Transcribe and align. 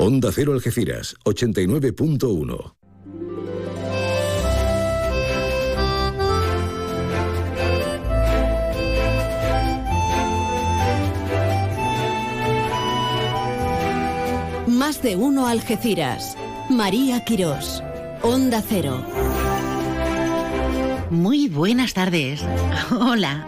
Onda 0.00 0.30
Cero 0.30 0.52
Algeciras, 0.52 1.16
89.1. 1.24 2.72
Más 14.68 15.02
de 15.02 15.16
uno 15.16 15.48
Algeciras. 15.48 16.36
María 16.70 17.24
Quirós. 17.24 17.82
Onda 18.22 18.62
Cero. 18.62 19.04
Muy 21.10 21.48
buenas 21.48 21.92
tardes. 21.92 22.40
Hola. 22.92 23.44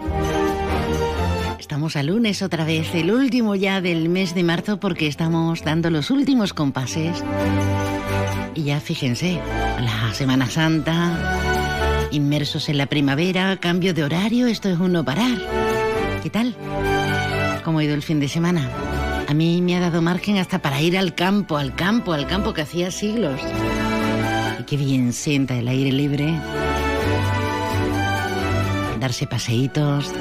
Estamos 1.81 1.97
a 1.97 2.03
lunes 2.03 2.43
otra 2.43 2.67
vez, 2.67 2.95
el 2.95 3.11
último 3.11 3.55
ya 3.55 3.81
del 3.81 4.11
mes 4.11 4.35
de 4.35 4.43
marzo 4.43 4.79
porque 4.79 5.07
estamos 5.07 5.65
dando 5.65 5.89
los 5.89 6.11
últimos 6.11 6.53
compases. 6.53 7.25
Y 8.55 8.65
ya 8.65 8.81
fíjense, 8.81 9.41
la 9.81 10.13
Semana 10.13 10.47
Santa, 10.47 11.17
inmersos 12.11 12.69
en 12.69 12.77
la 12.77 12.85
primavera, 12.85 13.57
cambio 13.57 13.95
de 13.95 14.05
horario, 14.05 14.47
esto 14.47 14.69
es 14.69 14.79
un 14.79 15.03
parar. 15.07 15.39
¿Qué 16.23 16.29
tal? 16.29 16.55
¿Cómo 17.65 17.79
ha 17.79 17.85
ido 17.85 17.95
el 17.95 18.03
fin 18.03 18.21
de 18.21 18.29
semana? 18.29 18.69
A 19.27 19.33
mí 19.33 19.63
me 19.63 19.75
ha 19.75 19.81
dado 19.81 20.03
margen 20.03 20.37
hasta 20.37 20.59
para 20.59 20.83
ir 20.83 20.99
al 20.99 21.15
campo, 21.15 21.57
al 21.57 21.75
campo, 21.75 22.13
al 22.13 22.27
campo 22.27 22.53
que 22.53 22.61
hacía 22.61 22.91
siglos. 22.91 23.41
Y 24.59 24.65
qué 24.65 24.77
bien 24.77 25.15
sienta 25.15 25.57
el 25.57 25.67
aire 25.67 25.93
libre. 25.93 26.39
Darse 29.01 29.27
paseitos, 29.27 30.13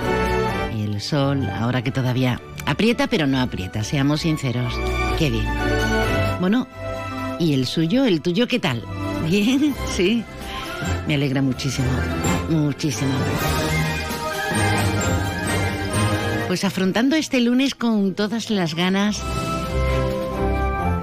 sol, 1.00 1.50
ahora 1.50 1.84
que 1.84 1.92
todavía 1.92 2.42
aprieta 2.66 3.08
pero 3.08 3.28
no 3.28 3.40
aprieta, 3.40 3.84
seamos 3.84 4.22
sinceros. 4.22 4.74
Qué 5.18 5.30
bien. 5.30 5.46
Bueno, 6.40 6.68
¿y 7.40 7.54
el 7.54 7.66
suyo, 7.66 8.06
el 8.06 8.22
tuyo 8.22 8.48
qué 8.48 8.60
tal? 8.60 8.84
Bien, 9.30 9.76
sí. 9.96 10.24
Me 11.08 11.16
alegra 11.16 11.42
muchísimo, 11.42 11.90
muchísimo. 12.50 13.12
Pues 16.48 16.64
afrontando 16.64 17.16
este 17.16 17.42
lunes 17.42 17.76
con 17.76 18.16
todas 18.16 18.50
las 18.50 18.74
ganas 18.74 19.22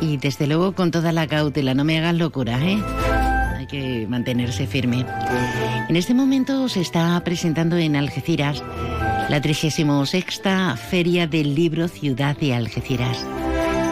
y 0.01 0.17
desde 0.17 0.47
luego 0.47 0.73
con 0.73 0.91
toda 0.91 1.13
la 1.13 1.27
cautela, 1.27 1.75
no 1.75 1.85
me 1.85 1.99
hagas 1.99 2.15
locura, 2.15 2.59
¿eh? 2.61 2.83
Hay 3.57 3.67
que 3.67 4.07
mantenerse 4.09 4.67
firme. 4.67 5.07
En 5.89 5.97
este 5.97 6.15
momento 6.15 6.69
se 6.69 6.81
está 6.81 7.21
presentando 7.25 7.77
en 7.77 7.97
Algeciras 7.97 8.63
la 9.29 9.41
36 9.41 9.87
Feria 10.89 11.27
del 11.27 11.55
Libro 11.55 11.89
Ciudad 11.89 12.37
de 12.37 12.55
Algeciras, 12.55 13.27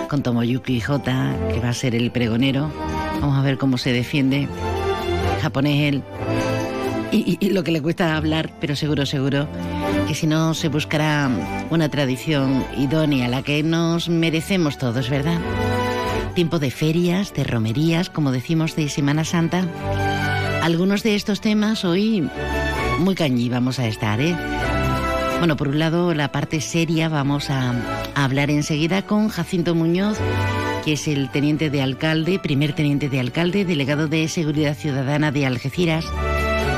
con 0.08 0.22
Tomoyuki 0.22 0.80
Jota, 0.80 1.36
que 1.52 1.60
va 1.60 1.70
a 1.70 1.72
ser 1.72 1.94
el 1.94 2.12
pregonero. 2.12 2.70
Vamos 3.20 3.36
a 3.36 3.42
ver 3.42 3.58
cómo 3.58 3.77
se 3.77 3.92
defiende. 3.92 4.48
Japonés 5.42 5.92
él. 5.92 6.02
Y, 7.10 7.36
y 7.40 7.50
lo 7.50 7.64
que 7.64 7.72
le 7.72 7.82
cuesta 7.82 8.16
hablar, 8.16 8.52
pero 8.60 8.77
seguro, 8.77 9.06
seguro 9.06 9.48
que 10.06 10.14
si 10.14 10.27
no 10.27 10.55
se 10.55 10.68
buscará 10.68 11.30
una 11.70 11.88
tradición 11.88 12.64
idónea, 12.77 13.28
la 13.28 13.42
que 13.42 13.62
nos 13.62 14.08
merecemos 14.08 14.78
todos, 14.78 15.10
¿verdad? 15.10 15.38
Tiempo 16.34 16.58
de 16.58 16.70
ferias, 16.70 17.32
de 17.34 17.44
romerías, 17.44 18.10
como 18.10 18.30
decimos, 18.30 18.77
de 18.77 18.88
Semana 18.88 19.24
Santa. 19.24 19.64
Algunos 20.62 21.02
de 21.02 21.14
estos 21.14 21.40
temas 21.40 21.84
hoy 21.84 22.28
muy 22.98 23.14
cañí 23.14 23.48
vamos 23.48 23.78
a 23.78 23.86
estar, 23.86 24.20
¿eh? 24.20 24.34
Bueno, 25.45 25.59
por 25.59 25.69
un 25.69 25.78
lado, 25.78 26.14
la 26.14 26.33
parte 26.33 26.62
seria 26.62 27.11
vamos 27.11 27.50
a, 27.50 27.75
hablar 28.14 28.50
enseguida 28.50 29.03
con 29.03 29.28
Jacinto 29.28 29.75
Muñoz, 29.75 30.17
que 30.86 30.95
es 30.95 31.06
el 31.06 31.28
teniente 31.28 31.69
de 31.69 31.83
alcalde, 31.83 32.39
primer 32.39 32.73
teniente 32.73 33.11
de 33.11 33.20
alcalde, 33.20 33.67
delegado 33.67 34.09
de 34.09 34.27
Seguridad 34.28 34.75
Ciudadana 34.75 35.33
de 35.33 35.45
Algeciras 35.45 36.06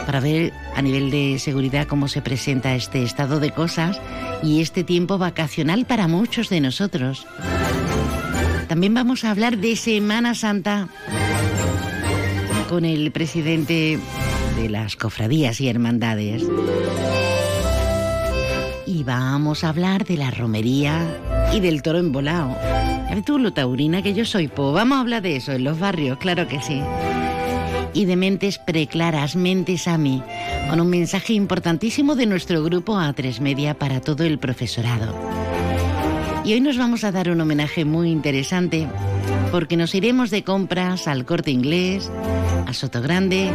para 0.04 0.18
ver 0.18 0.52
a 0.74 0.82
nivel 0.82 1.12
de 1.12 1.38
seguridad 1.38 1.86
cómo 1.86 2.08
se 2.08 2.22
presenta 2.22 2.74
este 2.74 3.04
estado 3.04 3.38
de 3.38 3.52
cosas 3.52 4.00
y 4.42 4.60
este 4.60 4.82
tiempo 4.82 5.16
vacacional 5.16 5.84
para 5.84 6.08
muchos 6.08 6.48
de 6.48 6.60
nosotros. 6.60 7.24
También 8.66 8.94
vamos 8.94 9.22
a 9.22 9.30
hablar 9.30 9.58
de 9.58 9.76
Semana 9.76 10.34
Santa 10.34 10.88
con 12.68 12.84
el 12.84 13.12
presidente 13.12 14.00
de 14.56 14.68
las 14.68 14.96
cofradías 14.96 15.60
y 15.60 15.68
hermandades. 15.68 16.42
Y 18.86 19.02
vamos 19.04 19.64
a 19.64 19.70
hablar 19.70 20.04
de 20.04 20.16
la 20.16 20.30
romería 20.30 21.04
y 21.52 21.60
del 21.60 21.82
toro 21.82 21.98
embolado. 21.98 22.56
¿Sabes 23.08 23.24
tú 23.24 23.38
lo 23.38 23.52
taurina 23.52 24.02
que 24.02 24.14
yo 24.14 24.24
soy? 24.24 24.48
Pues 24.48 24.72
vamos 24.72 24.98
a 24.98 25.00
hablar 25.00 25.22
de 25.22 25.36
eso 25.36 25.52
en 25.52 25.64
los 25.64 25.78
barrios, 25.78 26.18
claro 26.18 26.46
que 26.46 26.60
sí 26.60 26.80
y 27.96 28.04
de 28.04 28.16
mentes 28.16 28.58
preclaras, 28.58 29.36
mentes 29.36 29.88
a 29.88 29.96
mí, 29.96 30.22
con 30.68 30.82
un 30.82 30.90
mensaje 30.90 31.32
importantísimo 31.32 32.14
de 32.14 32.26
nuestro 32.26 32.62
grupo 32.62 32.94
A3 32.94 33.40
Media 33.40 33.72
para 33.72 34.02
todo 34.02 34.22
el 34.24 34.38
profesorado. 34.38 35.14
Y 36.44 36.52
hoy 36.52 36.60
nos 36.60 36.76
vamos 36.76 37.04
a 37.04 37.10
dar 37.10 37.30
un 37.30 37.40
homenaje 37.40 37.86
muy 37.86 38.10
interesante 38.10 38.86
porque 39.50 39.78
nos 39.78 39.94
iremos 39.94 40.30
de 40.30 40.44
compras 40.44 41.08
al 41.08 41.24
corte 41.24 41.50
inglés, 41.50 42.10
a 42.66 42.74
Soto 42.74 43.00
Grande 43.00 43.50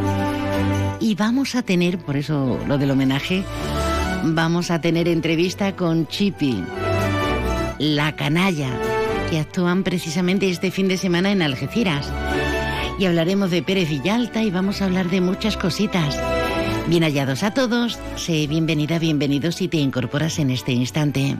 y 0.99 1.13
vamos 1.13 1.53
a 1.53 1.61
tener, 1.61 1.99
por 1.99 2.17
eso 2.17 2.59
lo 2.67 2.79
del 2.79 2.89
homenaje, 2.89 3.43
vamos 4.23 4.71
a 4.71 4.81
tener 4.81 5.07
entrevista 5.07 5.75
con 5.75 6.07
Chipi, 6.07 6.63
la 7.79 8.15
canalla, 8.15 8.69
que 9.29 9.39
actúan 9.39 9.83
precisamente 9.83 10.49
este 10.49 10.71
fin 10.71 10.87
de 10.87 10.97
semana 10.97 11.31
en 11.31 11.41
Algeciras 11.41 12.11
y 12.99 13.05
hablaremos 13.05 13.51
de 13.51 13.63
Pérez 13.63 13.89
Villalta 13.89 14.43
y 14.43 14.51
vamos 14.51 14.81
a 14.81 14.85
hablar 14.85 15.09
de 15.09 15.21
muchas 15.21 15.57
cositas. 15.57 16.19
Bien 16.87 17.03
hallados 17.03 17.43
a 17.43 17.51
todos, 17.51 17.99
sé 18.15 18.47
bienvenida, 18.47 18.99
bienvenidos 18.99 19.55
si 19.55 19.67
te 19.67 19.77
incorporas 19.77 20.39
en 20.39 20.51
este 20.51 20.71
instante. 20.71 21.37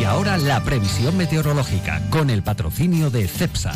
Y 0.00 0.04
ahora 0.04 0.38
la 0.38 0.64
previsión 0.64 1.18
meteorológica 1.18 2.00
con 2.08 2.30
el 2.30 2.42
patrocinio 2.42 3.10
de 3.10 3.28
CEPSA. 3.28 3.74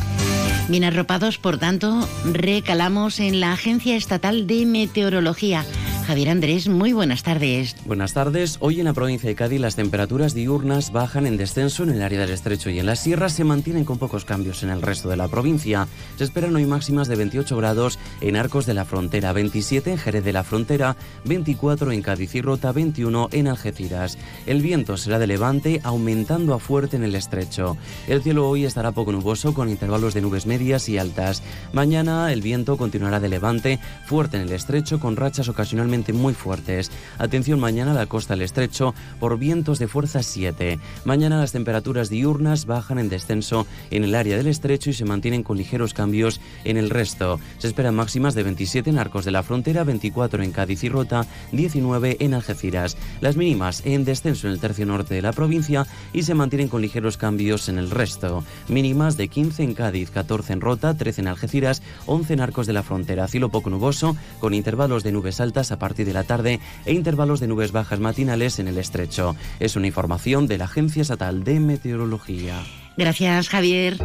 Bien 0.69 0.85
arropados, 0.85 1.37
por 1.37 1.59
tanto, 1.59 2.09
recalamos 2.25 3.21
en 3.21 3.41
la 3.41 3.53
Agencia 3.53 3.95
Estatal 3.95 4.47
de 4.47 4.65
Meteorología 4.65 5.67
Javier 6.05 6.29
Andrés, 6.29 6.69
muy 6.69 6.93
buenas 6.93 7.23
tardes. 7.23 7.77
Buenas 7.87 8.13
tardes. 8.13 8.59
Hoy 8.61 8.79
en 8.79 8.85
la 8.85 8.93
provincia 8.93 9.27
de 9.27 9.35
Cádiz 9.35 9.59
las 9.59 9.75
temperaturas 9.75 10.35
diurnas 10.35 10.93
bajan 10.93 11.27
en 11.27 11.39
descenso 11.39 11.83
en 11.83 11.91
el 11.91 12.03
área 12.03 12.21
del 12.21 12.31
estrecho 12.31 12.69
y 12.69 12.79
en 12.79 12.85
las 12.85 13.01
sierras 13.01 13.33
se 13.33 13.43
mantienen 13.43 13.87
con 13.87 13.97
pocos 13.97 14.27
cambios 14.27 14.63
en 14.63 14.69
el 14.69 14.83
resto 14.83 15.09
de 15.09 15.17
la 15.17 15.29
provincia. 15.29 15.89
Se 16.17 16.25
esperan 16.25 16.55
hoy 16.57 16.67
máximas 16.67 17.09
de 17.09 17.17
28 17.17 17.57
grados 17.57 17.99
en 18.21 18.37
Arcos 18.37 18.67
de 18.67 18.75
la 18.75 18.85
Frontera, 18.85 19.33
27 19.33 19.93
en 19.93 19.99
Jerez 19.99 20.25
de 20.25 20.35
la 20.35 20.45
Frontera, 20.45 20.97
24 21.25 21.91
en 21.91 22.03
Cádiz 22.03 22.35
y 22.35 22.43
Rota, 22.43 22.73
21 22.73 23.31
en 23.33 23.49
Algeciras. 23.49 24.19
El 24.45 24.61
viento 24.61 24.99
será 24.99 25.19
de 25.19 25.27
levante 25.27 25.81
aumentando 25.85 26.53
a 26.53 26.59
fuerte 26.59 26.97
en 26.97 27.05
el 27.05 27.15
estrecho. 27.15 27.79
El 28.09 28.23
cielo 28.23 28.47
hoy 28.47 28.67
estará 28.67 28.93
poco 28.93 29.11
nuboso 29.11 29.55
con 29.55 29.71
intervalos 29.71 30.13
de 30.13 30.21
nubes 30.21 30.45
medias 30.45 30.87
y 30.91 30.99
altas. 30.99 31.43
Mañana 31.73 32.31
el 32.31 32.43
viento 32.43 32.77
continuará 32.77 33.21
de 33.21 33.31
levante 33.31 33.81
fuerte 34.05 34.37
en 34.37 34.43
el 34.43 34.53
estrecho 34.53 35.01
con 35.01 35.17
rachas 35.17 35.49
ocasionalmente 35.49 35.94
muy 35.95 36.35
fuertes. 36.35 36.91
Atención 37.19 37.61
mañana 37.61 37.93
a 37.93 37.95
la 37.95 38.07
costa 38.07 38.35
del 38.35 38.43
estrecho 38.43 38.95
por 39.21 39.39
vientos 39.39 39.79
de 39.79 39.87
fuerza 39.87 40.23
7. 40.23 40.81
Mañana 41.05 41.39
las 41.39 41.53
temperaturas 41.53 42.11
diurnas 42.11 42.67
bajan 42.67 42.99
en 42.99 43.09
descenso 43.09 43.67
en 43.91 44.03
el 44.03 44.15
área 44.17 44.37
del 44.37 44.49
estrecho 44.49 44.91
y 44.91 44.93
se 44.93 45.05
mantienen 45.05 45.45
con 45.45 45.57
ligeros 45.57 45.95
cambios 45.95 46.41
en 46.65 46.79
el 46.79 46.91
resto. 46.91 47.39
Se 47.59 47.69
esperan 47.69 47.95
máximas 47.95 48.35
de 48.35 48.43
27 48.43 48.91
en 48.91 48.99
Arcos 48.99 49.25
de 49.25 49.31
la 49.31 49.45
Frontera, 49.45 49.85
24 49.85 50.43
en 50.43 50.51
Cádiz 50.51 50.83
y 50.83 50.89
Rota, 50.89 51.27
19 51.53 52.17
en 52.21 52.35
Algeciras. 52.35 52.97
Las 53.21 53.37
mínimas 53.37 53.83
en 53.85 54.05
descenso 54.05 54.49
en 54.49 54.55
el 54.55 54.61
tercio 54.61 54.87
norte 54.87 55.15
de 55.15 55.23
la 55.23 55.33
provincia 55.33 55.87
y 56.13 56.25
se 56.25 56.35
mantienen 56.35 56.69
con 56.69 56.83
ligeros 56.83 57.17
cambios 57.17 57.69
en 57.69 57.79
el 57.79 57.91
resto. 57.91 58.43
Mínimas 58.69 59.17
de 59.17 59.29
15 59.29 59.63
en 59.63 59.75
Cádiz, 59.75 60.11
14 60.11 60.55
en 60.55 60.61
Rota, 60.61 60.95
13 60.95 61.21
en 61.21 61.29
Algeciras, 61.29 61.83
11 62.07 62.35
en 62.35 62.41
Arcos 62.41 62.67
de 62.67 62.73
la 62.73 62.83
Frontera. 62.83 63.29
Cielo 63.29 63.51
poco 63.51 63.71
nuboso 63.71 64.17
con 64.41 64.55
intervalos 64.55 65.05
de 65.05 65.13
nubes 65.13 65.41
altas 65.41 65.71
a 65.73 65.79
partir 65.85 66.07
de 66.07 66.15
la 66.15 66.25
tarde 66.25 66.61
e 66.87 66.95
intervalos 66.95 67.41
de 67.41 67.47
nubes 67.47 67.71
bajas 67.71 68.01
matinales 68.01 68.59
en 68.59 68.69
el 68.69 68.79
estrecho. 68.79 69.37
Es 69.61 69.77
una 69.77 69.87
información 69.87 70.47
de 70.47 70.57
la 70.57 70.65
Agencia 70.65 71.03
Estatal 71.03 71.45
de 71.45 71.61
Meteorología. 71.61 72.57
Gracias, 72.97 73.51
Javier. 73.51 73.99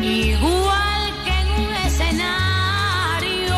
Igual 0.00 1.12
que 1.24 1.34
en 1.42 1.48
un 1.66 1.74
escenario, 1.86 3.56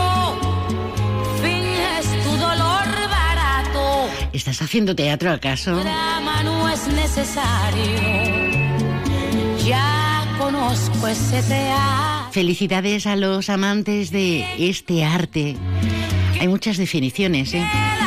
finges 1.42 2.06
tu 2.24 2.30
dolor 2.30 2.88
barato. 3.10 4.08
¿Estás 4.32 4.62
haciendo 4.62 4.96
teatro 4.96 5.32
acaso? 5.32 5.76
Drama 5.76 6.42
no 6.44 6.66
es 6.70 6.88
necesario. 6.88 8.00
Ya 9.66 10.24
conozco 10.38 11.08
ese 11.08 11.42
teatro. 11.42 12.19
Felicidades 12.32 13.06
a 13.06 13.16
los 13.16 13.50
amantes 13.50 14.12
de 14.12 14.44
este 14.58 15.04
arte. 15.04 15.56
Hay 16.40 16.48
muchas 16.48 16.76
definiciones, 16.76 17.52
¿eh? 17.54 17.66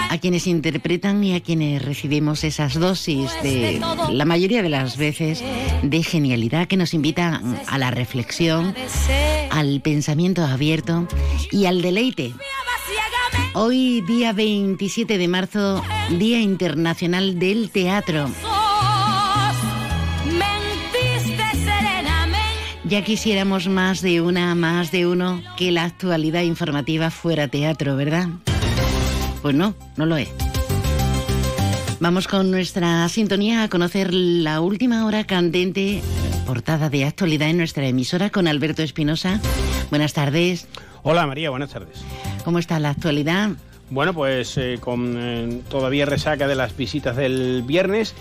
A 0.10 0.18
quienes 0.18 0.48
interpretan 0.48 1.24
y 1.24 1.36
a 1.36 1.42
quienes 1.42 1.82
recibimos 1.82 2.44
esas 2.44 2.80
dosis 2.80 3.32
de, 3.44 3.82
la 4.12 4.26
mayoría 4.26 4.62
de 4.64 4.70
las 4.70 4.98
veces, 4.98 5.44
de 5.82 6.04
genialidad 6.04 6.68
que 6.68 6.78
nos 6.78 6.94
invita 6.94 7.42
a 7.68 7.78
la 7.78 7.92
reflexión, 7.92 8.74
al 9.50 9.82
pensamiento 9.82 10.44
abierto 10.44 11.08
y 11.52 11.66
al 11.66 11.82
deleite. 11.82 12.34
Hoy, 13.56 14.02
día 14.02 14.34
27 14.34 15.18
de 15.18 15.28
marzo, 15.28 15.84
Día 16.18 16.40
Internacional 16.40 17.38
del 17.38 17.70
Teatro. 17.70 18.30
Ya 22.94 23.04
quisiéramos 23.04 23.68
más 23.68 24.04
de 24.04 24.22
una, 24.22 24.54
más 24.54 24.92
de 24.92 25.08
uno, 25.08 25.42
que 25.58 25.72
la 25.72 25.84
actualidad 25.84 26.44
informativa 26.44 27.10
fuera 27.10 27.48
teatro, 27.48 27.96
¿verdad? 27.96 28.28
Pues 29.42 29.56
no, 29.56 29.74
no 29.98 30.06
lo 30.06 30.16
es. 30.16 30.30
Vamos 32.00 32.28
con 32.28 32.52
nuestra 32.52 33.10
sintonía 33.10 33.64
a 33.64 33.68
conocer 33.68 34.14
la 34.14 34.62
última 34.62 35.08
hora 35.08 35.24
candente, 35.24 36.04
portada 36.46 36.92
de 36.92 37.06
actualidad 37.06 37.50
en 37.50 37.58
nuestra 37.58 37.88
emisora 37.88 38.30
con 38.30 38.48
Alberto 38.48 38.84
Espinosa. 38.84 39.42
Buenas 39.90 40.14
tardes. 40.14 40.68
Hola 41.02 41.26
María, 41.26 41.50
buenas 41.50 41.72
tardes. 41.72 42.06
¿Cómo 42.46 42.60
está 42.60 42.78
la 42.78 42.92
actualidad? 42.92 43.54
Bueno, 43.90 44.14
pues 44.14 44.56
eh, 44.58 44.78
con 44.80 45.16
eh, 45.18 45.62
todavía 45.68 46.06
resaca 46.06 46.48
de 46.48 46.54
las 46.54 46.78
visitas 46.78 47.16
del 47.16 47.64
viernes 47.64 48.14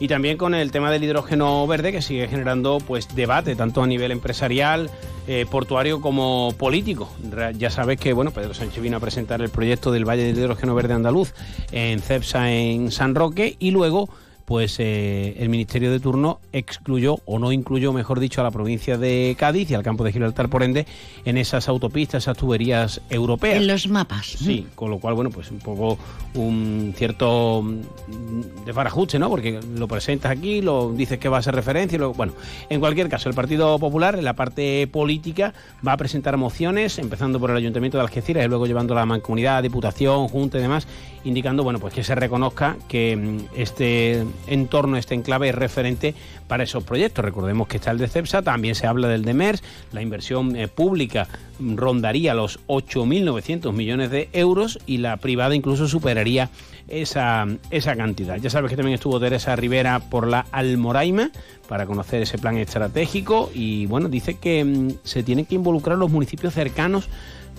y 0.00 0.08
también 0.08 0.38
con 0.38 0.54
el 0.54 0.72
tema 0.72 0.90
del 0.90 1.04
hidrógeno 1.04 1.66
verde 1.66 1.92
que 1.92 2.02
sigue 2.02 2.26
generando 2.26 2.78
pues 2.84 3.14
debate 3.14 3.54
tanto 3.54 3.82
a 3.82 3.86
nivel 3.86 4.10
empresarial, 4.10 4.90
eh, 5.28 5.46
portuario 5.48 6.00
como 6.00 6.54
político. 6.58 7.10
Ya 7.58 7.70
sabes 7.70 8.00
que 8.00 8.14
bueno, 8.14 8.30
Pedro 8.30 8.54
Sánchez 8.54 8.82
vino 8.82 8.96
a 8.96 9.00
presentar 9.00 9.42
el 9.42 9.50
proyecto 9.50 9.92
del 9.92 10.08
Valle 10.08 10.24
del 10.24 10.38
Hidrógeno 10.38 10.74
Verde 10.74 10.94
Andaluz 10.94 11.34
en 11.70 12.00
CEPSA 12.00 12.50
en 12.50 12.90
San 12.90 13.14
Roque 13.14 13.56
y 13.58 13.70
luego 13.70 14.08
pues 14.50 14.80
eh, 14.80 15.36
el 15.38 15.48
ministerio 15.48 15.92
de 15.92 16.00
turno 16.00 16.40
excluyó 16.52 17.18
o 17.24 17.38
no 17.38 17.52
incluyó, 17.52 17.92
mejor 17.92 18.18
dicho, 18.18 18.40
a 18.40 18.44
la 18.44 18.50
provincia 18.50 18.98
de 18.98 19.36
Cádiz 19.38 19.70
y 19.70 19.74
al 19.74 19.84
campo 19.84 20.02
de 20.02 20.10
Gibraltar, 20.10 20.48
por 20.48 20.64
ende, 20.64 20.86
en 21.24 21.38
esas 21.38 21.68
autopistas, 21.68 22.24
esas 22.24 22.36
tuberías 22.36 23.00
europeas. 23.10 23.58
En 23.58 23.68
los 23.68 23.86
mapas. 23.86 24.26
Sí, 24.26 24.66
con 24.74 24.90
lo 24.90 24.98
cual, 24.98 25.14
bueno, 25.14 25.30
pues 25.30 25.52
un 25.52 25.60
poco 25.60 25.98
un 26.34 26.92
cierto 26.96 27.62
mm, 27.62 28.64
desbarajuste, 28.66 29.20
¿no? 29.20 29.30
Porque 29.30 29.60
lo 29.76 29.86
presentas 29.86 30.32
aquí, 30.32 30.62
lo 30.62 30.90
dices 30.94 31.20
que 31.20 31.28
va 31.28 31.38
a 31.38 31.42
ser 31.42 31.54
referencia, 31.54 31.94
y 31.94 31.98
luego, 32.00 32.14
bueno, 32.14 32.32
en 32.68 32.80
cualquier 32.80 33.08
caso, 33.08 33.28
el 33.28 33.36
Partido 33.36 33.78
Popular, 33.78 34.16
en 34.16 34.24
la 34.24 34.34
parte 34.34 34.88
política, 34.88 35.54
va 35.86 35.92
a 35.92 35.96
presentar 35.96 36.36
mociones, 36.38 36.98
empezando 36.98 37.38
por 37.38 37.52
el 37.52 37.56
Ayuntamiento 37.56 37.98
de 37.98 38.02
Algeciras 38.02 38.44
y 38.44 38.48
luego 38.48 38.66
llevando 38.66 38.94
a 38.94 38.96
la 38.96 39.06
Mancomunidad, 39.06 39.62
Diputación, 39.62 40.26
Junta 40.26 40.58
y 40.58 40.62
demás, 40.62 40.88
indicando, 41.24 41.62
bueno, 41.62 41.78
pues 41.78 41.94
que 41.94 42.04
se 42.04 42.14
reconozca 42.14 42.76
que 42.88 43.16
mm, 43.16 43.38
este 43.56 44.24
entorno, 44.46 44.96
este 44.96 45.14
enclave 45.14 45.50
es 45.50 45.54
referente 45.54 46.14
para 46.48 46.64
esos 46.64 46.84
proyectos. 46.84 47.24
Recordemos 47.24 47.68
que 47.68 47.76
está 47.76 47.90
el 47.90 47.98
de 47.98 48.08
CEPSA, 48.08 48.42
también 48.42 48.74
se 48.74 48.86
habla 48.86 49.08
del 49.08 49.24
de 49.24 49.34
MERS, 49.34 49.62
la 49.92 50.02
inversión 50.02 50.56
eh, 50.56 50.68
pública 50.68 51.28
mm, 51.58 51.76
rondaría 51.76 52.34
los 52.34 52.60
8.900 52.66 53.72
millones 53.72 54.10
de 54.10 54.28
euros 54.32 54.78
y 54.86 54.98
la 54.98 55.16
privada 55.18 55.54
incluso 55.54 55.88
superaría 55.88 56.50
esa, 56.88 57.46
esa 57.70 57.96
cantidad. 57.96 58.36
Ya 58.36 58.50
sabes 58.50 58.70
que 58.70 58.76
también 58.76 58.94
estuvo 58.94 59.20
Teresa 59.20 59.56
Rivera 59.56 60.00
por 60.00 60.26
la 60.26 60.46
Almoraima 60.50 61.30
para 61.68 61.86
conocer 61.86 62.22
ese 62.22 62.36
plan 62.36 62.58
estratégico 62.58 63.50
y 63.54 63.86
bueno, 63.86 64.08
dice 64.08 64.38
que 64.38 64.64
mm, 64.64 64.90
se 65.04 65.22
tienen 65.22 65.46
que 65.46 65.54
involucrar 65.54 65.96
los 65.96 66.10
municipios 66.10 66.54
cercanos 66.54 67.08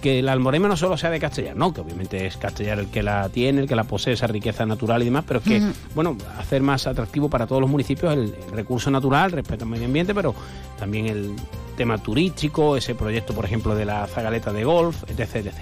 que 0.01 0.21
la 0.21 0.33
Almoraima 0.33 0.67
no 0.67 0.75
solo 0.75 0.97
sea 0.97 1.09
de 1.09 1.19
Castellar, 1.19 1.55
no, 1.55 1.73
que 1.73 1.81
obviamente 1.81 2.25
es 2.25 2.37
Castellar 2.37 2.79
el 2.79 2.87
que 2.87 3.03
la 3.03 3.29
tiene, 3.29 3.61
el 3.61 3.67
que 3.67 3.75
la 3.75 3.83
posee, 3.85 4.13
esa 4.13 4.27
riqueza 4.27 4.65
natural 4.65 5.01
y 5.01 5.05
demás, 5.05 5.23
pero 5.27 5.41
que, 5.41 5.61
bueno, 5.95 6.17
hacer 6.37 6.61
más 6.61 6.87
atractivo 6.87 7.29
para 7.29 7.47
todos 7.47 7.61
los 7.61 7.69
municipios 7.69 8.13
el, 8.13 8.33
el 8.33 8.51
recurso 8.51 8.91
natural, 8.91 9.31
respeto 9.31 9.63
al 9.63 9.69
medio 9.69 9.85
ambiente, 9.85 10.13
pero 10.13 10.35
también 10.77 11.07
el 11.07 11.35
tema 11.77 11.97
turístico, 11.97 12.75
ese 12.75 12.95
proyecto, 12.95 13.33
por 13.33 13.45
ejemplo, 13.45 13.75
de 13.75 13.85
la 13.85 14.05
zagaleta 14.07 14.51
de 14.51 14.63
golf, 14.63 15.03
etc. 15.09 15.35
etc. 15.35 15.53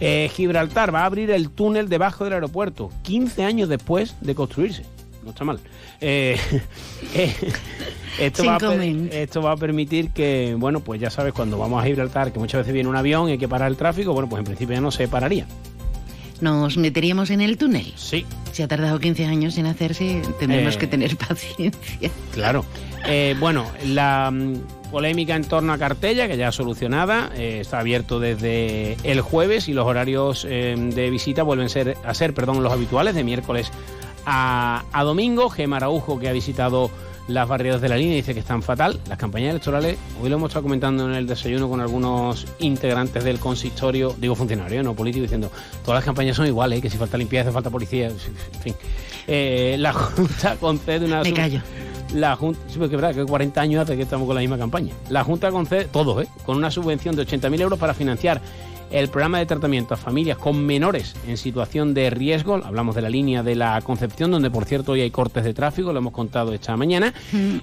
Eh, 0.00 0.30
Gibraltar 0.32 0.94
va 0.94 1.02
a 1.02 1.06
abrir 1.06 1.30
el 1.30 1.50
túnel 1.50 1.88
debajo 1.88 2.24
del 2.24 2.34
aeropuerto, 2.34 2.90
15 3.02 3.44
años 3.44 3.68
después 3.68 4.16
de 4.20 4.34
construirse. 4.34 4.84
No 5.24 5.30
está 5.30 5.44
mal. 5.44 5.58
Eh, 6.00 6.36
eh, 7.14 7.34
esto, 8.18 8.44
va 8.44 8.56
a, 8.56 8.84
esto 8.84 9.42
va 9.42 9.52
a 9.52 9.56
permitir 9.56 10.10
que, 10.10 10.54
bueno, 10.58 10.80
pues 10.80 11.00
ya 11.00 11.10
sabes, 11.10 11.32
cuando 11.32 11.58
vamos 11.58 11.82
a 11.82 11.86
Gibraltar, 11.86 12.32
que 12.32 12.38
muchas 12.38 12.60
veces 12.60 12.74
viene 12.74 12.88
un 12.88 12.96
avión 12.96 13.28
y 13.28 13.32
hay 13.32 13.38
que 13.38 13.48
parar 13.48 13.70
el 13.70 13.76
tráfico, 13.76 14.12
bueno, 14.12 14.28
pues 14.28 14.40
en 14.40 14.44
principio 14.44 14.74
ya 14.74 14.80
no 14.80 14.90
se 14.90 15.08
pararía. 15.08 15.46
Nos 16.40 16.76
meteríamos 16.76 17.30
en 17.30 17.40
el 17.40 17.56
túnel. 17.56 17.92
Sí, 17.96 18.26
Si 18.52 18.62
ha 18.62 18.68
tardado 18.68 18.98
15 19.00 19.24
años 19.24 19.56
en 19.56 19.66
hacerse, 19.66 20.20
tendremos 20.38 20.74
Eh. 20.76 20.78
que 20.78 20.86
tener 20.86 21.16
paciencia. 21.28 22.10
Claro. 22.32 22.64
Eh, 23.06 23.34
bueno, 23.40 23.66
la 23.86 24.30
mm, 24.30 24.90
polémica 24.90 25.36
en 25.36 25.44
torno 25.44 25.72
a 25.72 25.78
Cartella, 25.78 26.28
que 26.28 26.36
ya 26.36 26.52
solucionada, 26.52 27.30
eh, 27.36 27.58
está 27.60 27.78
abierto 27.80 28.20
desde 28.20 28.96
el 29.04 29.20
jueves 29.22 29.68
y 29.68 29.72
los 29.72 29.86
horarios 29.86 30.44
de 30.44 31.10
visita 31.10 31.42
vuelven 31.42 31.68
ser, 31.68 31.96
a 32.04 32.14
ser 32.14 32.34
perdón, 32.34 32.62
los 32.62 32.72
habituales, 32.72 33.14
de 33.14 33.24
miércoles 33.24 33.70
a, 34.26 34.84
a 34.92 35.04
domingo. 35.04 35.50
Gemma 35.50 35.76
Araujo, 35.76 36.18
que 36.18 36.28
ha 36.28 36.32
visitado 36.32 36.90
las 37.28 37.48
barriadas 37.48 37.80
de 37.80 37.88
la 37.88 37.96
línea, 37.96 38.16
dice 38.16 38.34
que 38.34 38.40
están 38.40 38.62
fatal. 38.62 39.00
Las 39.08 39.18
campañas 39.18 39.50
electorales, 39.50 39.96
hoy 40.22 40.28
lo 40.28 40.36
hemos 40.36 40.50
estado 40.50 40.64
comentando 40.64 41.08
en 41.08 41.14
el 41.14 41.26
desayuno 41.26 41.68
con 41.68 41.80
algunos 41.80 42.46
integrantes 42.58 43.24
del 43.24 43.38
consistorio, 43.38 44.14
digo 44.18 44.34
funcionarios, 44.34 44.84
no 44.84 44.94
políticos, 44.94 45.24
diciendo 45.24 45.50
todas 45.84 45.98
las 45.98 46.04
campañas 46.04 46.36
son 46.36 46.46
iguales, 46.46 46.80
que 46.82 46.90
si 46.90 46.98
falta 46.98 47.16
limpieza, 47.16 47.50
falta 47.50 47.70
policía, 47.70 48.08
en 48.08 48.18
fin. 48.62 48.74
Eh, 49.26 49.76
la 49.78 49.92
Junta 49.94 50.56
concede 50.56 51.06
una... 51.06 51.22
Me 51.22 51.32
callo. 51.32 51.60
la 52.14 52.36
Junta, 52.36 52.60
sí, 52.68 52.78
porque 52.78 52.96
es 52.96 53.00
verdad 53.00 53.14
que 53.14 53.24
40 53.24 53.60
años 53.60 53.82
hace 53.82 53.96
que 53.96 54.02
estamos 54.02 54.26
con 54.26 54.34
la 54.34 54.40
misma 54.42 54.58
campaña. 54.58 54.92
La 55.08 55.24
Junta 55.24 55.50
concede, 55.50 55.86
todos, 55.86 56.24
¿eh? 56.24 56.28
con 56.44 56.56
una 56.56 56.70
subvención 56.70 57.16
de 57.16 57.26
80.000 57.26 57.60
euros 57.60 57.78
para 57.78 57.94
financiar 57.94 58.42
el 58.94 59.08
programa 59.08 59.40
de 59.40 59.46
tratamiento 59.46 59.94
a 59.94 59.96
familias 59.96 60.38
con 60.38 60.64
menores 60.64 61.16
en 61.26 61.36
situación 61.36 61.94
de 61.94 62.10
riesgo. 62.10 62.60
Hablamos 62.64 62.94
de 62.94 63.02
la 63.02 63.10
línea 63.10 63.42
de 63.42 63.56
la 63.56 63.80
Concepción, 63.80 64.30
donde 64.30 64.50
por 64.50 64.66
cierto 64.66 64.92
hoy 64.92 65.00
hay 65.00 65.10
cortes 65.10 65.42
de 65.42 65.52
tráfico, 65.52 65.92
lo 65.92 65.98
hemos 65.98 66.12
contado 66.12 66.52
esta 66.52 66.76
mañana. 66.76 67.12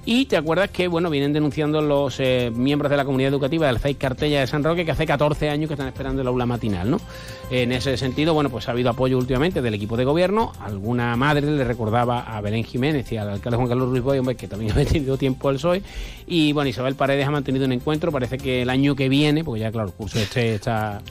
Y 0.04 0.26
te 0.26 0.36
acuerdas 0.36 0.72
que, 0.72 0.90
bueno, 0.90 1.10
vienen 1.10 1.32
denunciando 1.32 1.82
los 1.82 2.20
eh, 2.20 2.52
miembros 2.54 2.92
de 2.92 2.98
la 2.98 3.06
comunidad 3.06 3.30
educativa 3.30 3.68
del 3.68 3.80
CEIC 3.80 3.98
Cartella 3.98 4.42
de 4.42 4.48
San 4.48 4.62
Roque 4.62 4.84
que 4.84 4.92
hace 4.92 5.06
14 5.06 5.50
años 5.50 5.70
que 5.70 5.76
están 5.76 5.88
esperando 5.88 6.22
el 6.22 6.28
aula 6.28 6.46
matinal, 6.46 6.92
¿no? 6.92 7.00
En 7.50 7.72
ese 7.72 7.96
sentido, 7.96 8.34
bueno, 8.34 8.50
pues 8.50 8.68
ha 8.68 8.72
habido 8.72 8.90
apoyo 8.90 9.18
últimamente 9.18 9.62
del 9.62 9.74
equipo 9.74 9.96
de 9.96 10.04
gobierno. 10.04 10.52
Alguna 10.60 11.16
madre 11.16 11.50
le 11.50 11.64
recordaba 11.64 12.22
a 12.22 12.42
Belén 12.42 12.66
Jiménez 12.66 13.10
y 13.10 13.16
al 13.16 13.30
alcalde 13.30 13.56
Juan 13.56 13.70
Carlos 13.70 13.90
Ruiz 13.90 14.04
Boy, 14.04 14.20
hombre, 14.20 14.36
que 14.36 14.50
también 14.50 14.72
ha 14.78 14.84
tenido 14.84 15.18
tiempo 15.18 15.50
el 15.50 15.56
PSOE. 15.56 15.82
Y 16.28 16.52
bueno, 16.52 16.70
Isabel 16.70 16.96
Paredes 16.96 17.26
ha 17.26 17.32
mantenido 17.32 17.66
un 17.66 17.72
encuentro. 17.72 18.12
Parece 18.12 18.38
que 18.38 18.64
el 18.64 18.70
año 18.70 18.96
que 18.96 19.08
viene, 19.08 19.46
porque 19.46 19.62
ya 19.62 19.72
claro, 19.72 19.88
el 19.88 19.94
curso 19.94 20.20
este 20.20 20.56
está 20.56 21.02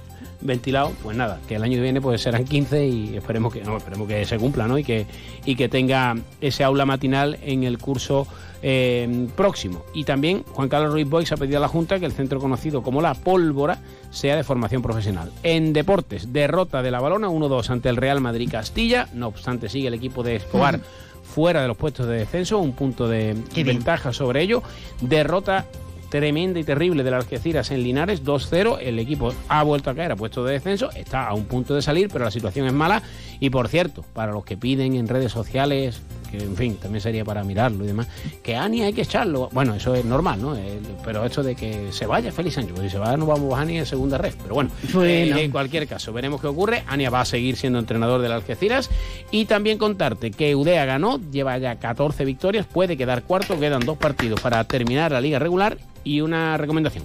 ventilado, 0.40 0.92
pues 1.02 1.16
nada, 1.16 1.38
que 1.47 1.56
el 1.56 1.62
año 1.62 1.76
que 1.76 1.82
viene 1.82 2.00
pues 2.00 2.23
serán 2.23 2.44
15 2.44 2.87
y 2.87 3.16
esperemos 3.16 3.52
que 3.52 3.62
no, 3.62 3.76
esperemos 3.76 4.09
que 4.09 4.25
se 4.25 4.38
cumpla, 4.38 4.66
¿no? 4.66 4.78
Y 4.78 4.85
que 4.85 5.06
y 5.44 5.56
que 5.56 5.68
tenga 5.68 6.16
ese 6.40 6.64
aula 6.64 6.87
matinal 6.87 7.38
en 7.42 7.64
el 7.64 7.78
curso 7.78 8.26
eh, 8.62 9.28
próximo. 9.37 9.85
Y 9.94 10.04
también 10.04 10.44
Juan 10.52 10.68
Carlos 10.68 10.92
Ruiz 10.92 11.09
Boix 11.09 11.32
ha 11.32 11.37
pedido 11.37 11.59
a 11.59 11.61
la 11.61 11.68
Junta 11.68 11.99
que 11.99 12.06
el 12.06 12.12
centro 12.12 12.40
conocido 12.40 12.82
como 12.82 13.00
La 13.00 13.14
Pólvora 13.14 13.78
sea 14.11 14.37
de 14.37 14.44
formación 14.44 14.82
profesional. 14.82 15.30
En 15.42 15.73
deportes, 15.73 16.32
derrota 16.32 16.82
de 16.82 16.90
la 16.90 17.00
balona 17.00 17.28
1-2 17.28 17.70
ante 17.70 17.88
el 17.88 17.97
Real 17.97 18.20
Madrid 18.20 18.49
Castilla, 18.50 19.09
no 19.14 19.28
obstante 19.28 19.68
sigue 19.68 19.88
el 19.88 19.94
equipo 19.94 20.23
de 20.23 20.37
Escobar 20.37 20.80
fuera 21.23 21.62
de 21.62 21.68
los 21.68 21.76
puestos 21.76 22.06
de 22.06 22.16
descenso, 22.16 22.59
un 22.59 22.73
punto 22.73 23.09
de 23.09 23.37
Qué 23.54 23.62
bien. 23.62 23.76
ventaja 23.76 24.12
sobre 24.12 24.42
ello. 24.42 24.62
Derrota 25.00 25.66
tremenda 26.10 26.60
y 26.60 26.64
terrible 26.64 27.02
de 27.02 27.10
las 27.10 27.24
Algeciras 27.24 27.70
en 27.70 27.82
Linares, 27.82 28.24
2-0. 28.24 28.78
El 28.80 28.98
equipo 28.98 29.32
ha 29.48 29.62
vuelto 29.62 29.88
a 29.90 29.94
caer 29.94 30.12
a 30.12 30.16
puesto 30.16 30.44
de 30.44 30.54
descenso, 30.54 30.90
está 30.92 31.26
a 31.26 31.34
un 31.34 31.44
punto 31.44 31.74
de 31.74 31.80
salir, 31.80 32.08
pero 32.12 32.24
la 32.24 32.30
situación 32.30 32.66
es 32.66 32.72
mala. 32.72 33.02
Y 33.38 33.48
por 33.50 33.68
cierto, 33.68 34.04
para 34.12 34.32
los 34.32 34.44
que 34.44 34.56
piden 34.56 34.94
en 34.94 35.08
redes 35.08 35.32
sociales, 35.32 36.02
que 36.30 36.38
en 36.38 36.56
fin, 36.56 36.76
también 36.76 37.00
sería 37.02 37.25
para 37.25 37.42
mirarlo 37.44 37.84
y 37.84 37.87
demás, 37.88 38.08
que 38.42 38.56
Ani 38.56 38.82
hay 38.82 38.92
que 38.92 39.02
echarlo. 39.02 39.49
Bueno, 39.52 39.75
eso 39.75 39.94
es 39.94 40.04
normal, 40.04 40.40
¿no? 40.40 40.54
El- 40.56 40.80
pero 41.04 41.25
esto 41.25 41.42
de 41.42 41.54
que 41.54 41.92
se 41.92 42.06
vaya 42.06 42.30
Félix 42.32 42.54
Sánchez, 42.56 42.72
pues 42.75 42.87
si 42.87 42.92
se 42.92 42.99
va 42.99 43.16
no 43.16 43.26
vamos 43.26 43.58
a 43.58 43.62
Ani 43.62 43.78
en 43.78 43.87
segunda 43.87 44.18
red. 44.18 44.34
Pero 44.42 44.54
bueno, 44.54 44.70
Bueno. 44.92 45.37
eh, 45.37 45.44
en 45.44 45.50
cualquier 45.50 45.87
caso, 45.87 46.12
veremos 46.12 46.40
qué 46.40 46.46
ocurre. 46.46 46.84
Ania 46.87 47.10
va 47.10 47.20
a 47.22 47.25
seguir 47.25 47.56
siendo 47.56 47.78
entrenador 47.78 48.20
del 48.22 48.32
Algeciras. 48.32 48.90
Y 49.30 49.44
también 49.46 49.78
contarte 49.78 50.30
que 50.30 50.54
Udea 50.54 50.84
ganó, 50.84 51.20
lleva 51.30 51.56
ya 51.58 51.76
14 51.76 52.25
victorias, 52.25 52.66
puede 52.66 52.96
quedar 52.96 53.22
cuarto, 53.25 53.58
quedan 53.58 53.80
dos 53.84 53.99
partidos 53.99 54.40
para 54.40 54.62
terminar 54.64 55.12
la 55.12 55.20
liga 55.20 55.38
regular. 55.38 55.78
Y 56.02 56.22
una 56.22 56.56
recomendación. 56.56 57.04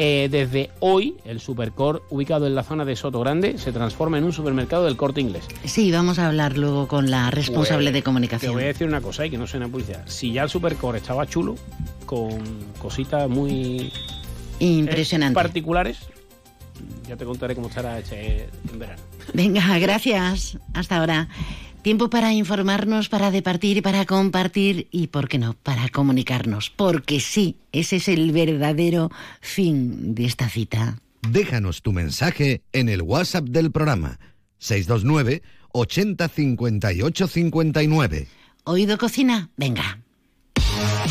Eh, 0.00 0.28
desde 0.30 0.70
hoy, 0.78 1.16
el 1.24 1.40
Supercore, 1.40 1.98
ubicado 2.10 2.46
en 2.46 2.54
la 2.54 2.62
zona 2.62 2.84
de 2.84 2.94
Soto 2.94 3.18
Grande, 3.18 3.58
se 3.58 3.72
transforma 3.72 4.16
en 4.16 4.22
un 4.24 4.32
supermercado 4.32 4.84
del 4.84 4.96
corte 4.96 5.20
inglés. 5.20 5.44
Sí, 5.64 5.90
vamos 5.90 6.20
a 6.20 6.28
hablar 6.28 6.56
luego 6.56 6.86
con 6.86 7.10
la 7.10 7.32
responsable 7.32 7.86
Pues, 7.86 7.94
de 7.94 7.98
Te 8.00 8.04
comunicación. 8.04 8.52
voy 8.54 8.62
a 8.62 8.66
decir 8.68 8.86
una 8.86 9.00
cosa 9.00 9.26
y 9.26 9.30
que 9.30 9.38
no 9.38 9.48
suena 9.48 9.66
publicidad. 9.66 10.04
Si 10.06 10.32
ya 10.32 10.44
el 10.44 10.48
Supercore 10.50 10.98
estaba 10.98 11.26
chulo, 11.26 11.56
con 12.06 12.30
cositas 12.78 13.28
muy 13.28 13.92
eh, 14.60 14.64
Impresionante. 14.64 15.34
particulares, 15.34 15.98
ya 17.08 17.16
te 17.16 17.24
contaré 17.24 17.56
cómo 17.56 17.66
estará 17.68 17.98
este 17.98 18.48
en 18.70 18.78
verano. 18.78 19.02
Venga, 19.34 19.78
gracias. 19.80 20.58
Hasta 20.74 20.98
ahora. 20.98 21.28
Tiempo 21.82 22.10
para 22.10 22.32
informarnos, 22.32 23.08
para 23.08 23.30
departir, 23.30 23.82
para 23.82 24.04
compartir 24.04 24.88
y, 24.90 25.06
¿por 25.08 25.28
qué 25.28 25.38
no?, 25.38 25.54
para 25.54 25.88
comunicarnos. 25.88 26.70
Porque 26.70 27.20
sí, 27.20 27.56
ese 27.72 27.96
es 27.96 28.08
el 28.08 28.32
verdadero 28.32 29.10
fin 29.40 30.14
de 30.14 30.24
esta 30.24 30.48
cita. 30.48 30.98
Déjanos 31.22 31.82
tu 31.82 31.92
mensaje 31.92 32.62
en 32.72 32.88
el 32.88 33.02
WhatsApp 33.02 33.44
del 33.44 33.70
programa 33.70 34.18
629 34.58 35.42
80 35.72 36.28
58 36.28 37.28
59. 37.28 38.28
¿Oído 38.64 38.98
cocina? 38.98 39.50
Venga. 39.56 40.00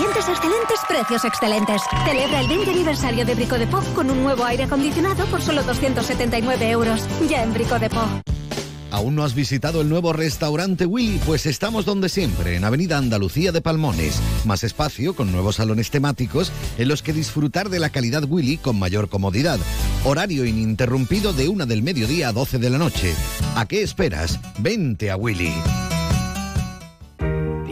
clientes 0.00 0.28
excelentes, 0.28 0.80
precios 0.88 1.24
excelentes. 1.26 1.82
Celebra 2.06 2.40
el 2.40 2.48
20 2.48 2.70
aniversario 2.70 3.26
de 3.26 3.34
Brico 3.34 3.58
de 3.58 3.66
Pop 3.66 3.84
con 3.94 4.10
un 4.10 4.22
nuevo 4.22 4.44
aire 4.44 4.64
acondicionado 4.64 5.26
por 5.26 5.42
solo 5.42 5.62
279 5.62 6.70
euros. 6.70 7.06
Ya 7.28 7.42
en 7.42 7.52
Brico 7.52 7.78
de 7.78 7.90
Pop. 7.90 8.08
¿Aún 8.90 9.14
no 9.14 9.24
has 9.24 9.34
visitado 9.34 9.82
el 9.82 9.88
nuevo 9.88 10.12
restaurante 10.12 10.86
Willy? 10.86 11.20
Pues 11.24 11.46
estamos 11.46 11.84
donde 11.84 12.08
siempre, 12.08 12.56
en 12.56 12.64
Avenida 12.64 12.96
Andalucía 12.96 13.52
de 13.52 13.60
Palmones. 13.60 14.18
Más 14.46 14.64
espacio, 14.64 15.14
con 15.14 15.30
nuevos 15.30 15.56
salones 15.56 15.90
temáticos 15.90 16.50
en 16.78 16.88
los 16.88 17.02
que 17.02 17.12
disfrutar 17.12 17.68
de 17.68 17.78
la 17.78 17.90
calidad 17.90 18.24
Willy 18.26 18.56
con 18.56 18.78
mayor 18.78 19.08
comodidad. 19.08 19.60
Horario 20.04 20.46
ininterrumpido 20.46 21.32
de 21.34 21.48
una 21.48 21.66
del 21.66 21.82
mediodía 21.82 22.28
a 22.28 22.32
12 22.32 22.58
de 22.58 22.70
la 22.70 22.78
noche. 22.78 23.14
¿A 23.54 23.66
qué 23.66 23.82
esperas? 23.82 24.40
Vente 24.58 25.10
a 25.10 25.16
Willy. 25.16 25.52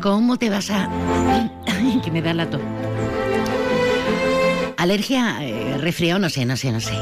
¿Cómo 0.00 0.38
te 0.38 0.50
vas 0.50 0.70
a...? 0.70 0.88
Que 2.04 2.10
me 2.10 2.22
da 2.22 2.32
la 2.32 2.48
tos. 2.48 2.60
Alergia, 4.76 5.38
eh, 5.42 5.76
resfriado, 5.78 6.18
no 6.18 6.30
sé, 6.30 6.46
no 6.46 6.56
sé, 6.56 6.72
no 6.72 6.80
sé. 6.80 6.94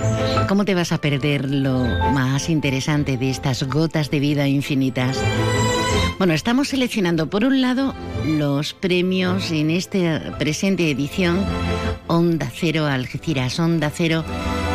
¿Cómo 0.48 0.64
te 0.64 0.74
vas 0.74 0.90
a 0.90 0.98
perder 0.98 1.48
lo 1.48 1.84
más 2.12 2.48
interesante 2.48 3.16
de 3.16 3.30
estas 3.30 3.62
gotas 3.62 4.10
de 4.10 4.18
vida 4.18 4.48
infinitas? 4.48 5.16
Bueno, 6.18 6.34
estamos 6.34 6.68
seleccionando 6.68 7.30
por 7.30 7.44
un 7.44 7.60
lado 7.60 7.94
los 8.26 8.74
premios 8.74 9.52
en 9.52 9.70
esta 9.70 10.36
presente 10.38 10.90
edición 10.90 11.44
Onda 12.08 12.50
Cero 12.52 12.86
Algeciras, 12.86 13.60
Onda 13.60 13.90
Cero 13.94 14.24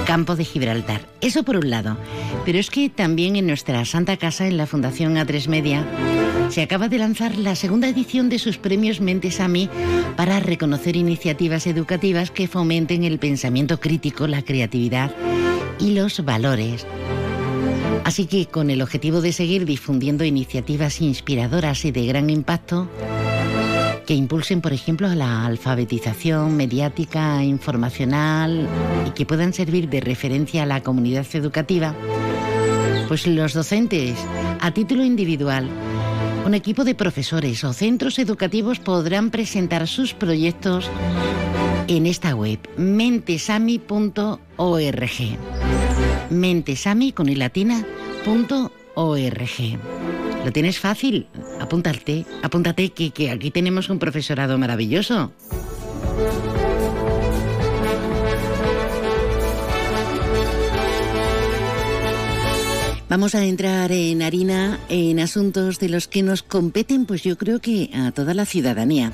Campo 0.05 0.37
de 0.37 0.45
Gibraltar. 0.45 1.01
Eso 1.19 1.43
por 1.43 1.57
un 1.57 1.69
lado. 1.69 1.97
Pero 2.45 2.59
es 2.59 2.69
que 2.69 2.89
también 2.89 3.35
en 3.35 3.47
nuestra 3.47 3.83
Santa 3.83 4.15
Casa, 4.15 4.47
en 4.47 4.55
la 4.55 4.65
Fundación 4.65 5.15
A3 5.15 5.47
Media, 5.47 5.85
se 6.53 6.61
acaba 6.61 6.87
de 6.87 6.99
lanzar 6.99 7.35
la 7.35 7.55
segunda 7.55 7.87
edición 7.87 8.29
de 8.29 8.37
sus 8.37 8.59
premios 8.59 9.01
Mentes 9.01 9.39
a 9.39 9.47
mí 9.47 9.71
para 10.15 10.39
reconocer 10.39 10.95
iniciativas 10.95 11.65
educativas 11.65 12.29
que 12.29 12.47
fomenten 12.47 13.03
el 13.03 13.17
pensamiento 13.17 13.79
crítico, 13.79 14.27
la 14.27 14.43
creatividad 14.43 15.11
y 15.79 15.95
los 15.95 16.23
valores. 16.23 16.85
Así 18.03 18.27
que 18.27 18.45
con 18.45 18.69
el 18.69 18.83
objetivo 18.83 19.19
de 19.21 19.31
seguir 19.31 19.65
difundiendo 19.65 20.25
iniciativas 20.25 21.01
inspiradoras 21.01 21.85
y 21.85 21.91
de 21.91 22.05
gran 22.05 22.29
impacto, 22.29 22.87
que 24.05 24.13
impulsen, 24.13 24.61
por 24.61 24.73
ejemplo, 24.73 25.07
la 25.07 25.47
alfabetización 25.47 26.55
mediática, 26.55 27.43
informacional 27.43 28.69
y 29.07 29.11
que 29.11 29.25
puedan 29.25 29.53
servir 29.53 29.89
de 29.89 30.01
referencia 30.01 30.61
a 30.61 30.67
la 30.67 30.83
comunidad 30.83 31.25
educativa, 31.33 31.95
pues 33.07 33.25
los 33.25 33.53
docentes, 33.53 34.19
a 34.59 34.71
título 34.71 35.03
individual, 35.03 35.67
un 36.45 36.53
equipo 36.53 36.83
de 36.83 36.95
profesores 36.95 37.63
o 37.63 37.73
centros 37.73 38.19
educativos 38.19 38.79
podrán 38.79 39.29
presentar 39.29 39.87
sus 39.87 40.13
proyectos 40.13 40.89
en 41.87 42.05
esta 42.05 42.35
web 42.35 42.59
mentesami.org. 42.77 43.79
Mentesami 46.29 47.11
con 47.11 47.29
i 47.29 47.35
latina 47.35 47.85
punto 48.25 48.71
org. 48.95 49.79
¿Lo 50.45 50.51
tienes 50.51 50.79
fácil? 50.79 51.27
Apúntate, 51.61 52.25
apúntate 52.41 52.89
que, 52.89 53.11
que 53.11 53.31
aquí 53.31 53.51
tenemos 53.51 53.89
un 53.89 53.99
profesorado 53.99 54.57
maravilloso. 54.57 55.31
Vamos 63.13 63.35
a 63.35 63.45
entrar 63.45 63.91
en 63.91 64.23
harina, 64.23 64.79
en 64.89 65.19
asuntos 65.19 65.77
de 65.77 65.87
los 65.87 66.07
que 66.07 66.23
nos 66.23 66.41
competen, 66.41 67.05
pues 67.05 67.21
yo 67.21 67.37
creo 67.37 67.59
que 67.59 67.91
a 67.93 68.11
toda 68.11 68.33
la 68.33 68.43
ciudadanía. 68.47 69.11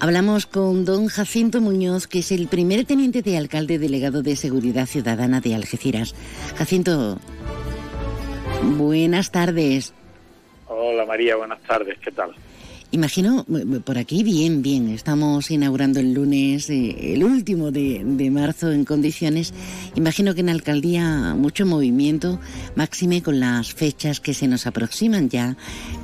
Hablamos 0.00 0.46
con 0.46 0.86
don 0.86 1.08
Jacinto 1.08 1.60
Muñoz, 1.60 2.06
que 2.06 2.20
es 2.20 2.32
el 2.32 2.48
primer 2.48 2.86
teniente 2.86 3.20
de 3.20 3.36
alcalde 3.36 3.78
delegado 3.78 4.22
de 4.22 4.34
Seguridad 4.34 4.86
Ciudadana 4.86 5.42
de 5.42 5.54
Algeciras. 5.54 6.14
Jacinto, 6.56 7.18
buenas 8.78 9.30
tardes. 9.30 9.92
Hola 10.66 11.04
María, 11.04 11.36
buenas 11.36 11.60
tardes, 11.64 11.98
¿qué 11.98 12.12
tal? 12.12 12.34
Imagino, 12.94 13.46
por 13.84 13.96
aquí 13.96 14.22
bien, 14.22 14.60
bien, 14.60 14.90
estamos 14.90 15.50
inaugurando 15.50 15.98
el 15.98 16.12
lunes, 16.12 16.68
eh, 16.68 17.14
el 17.14 17.24
último 17.24 17.70
de, 17.70 18.02
de, 18.04 18.30
marzo 18.30 18.70
en 18.70 18.84
condiciones. 18.84 19.54
Imagino 19.94 20.34
que 20.34 20.42
en 20.42 20.50
alcaldía 20.50 21.34
mucho 21.34 21.64
movimiento, 21.64 22.38
máxime 22.76 23.22
con 23.22 23.40
las 23.40 23.72
fechas 23.72 24.20
que 24.20 24.34
se 24.34 24.46
nos 24.46 24.66
aproximan 24.66 25.30
ya. 25.30 25.56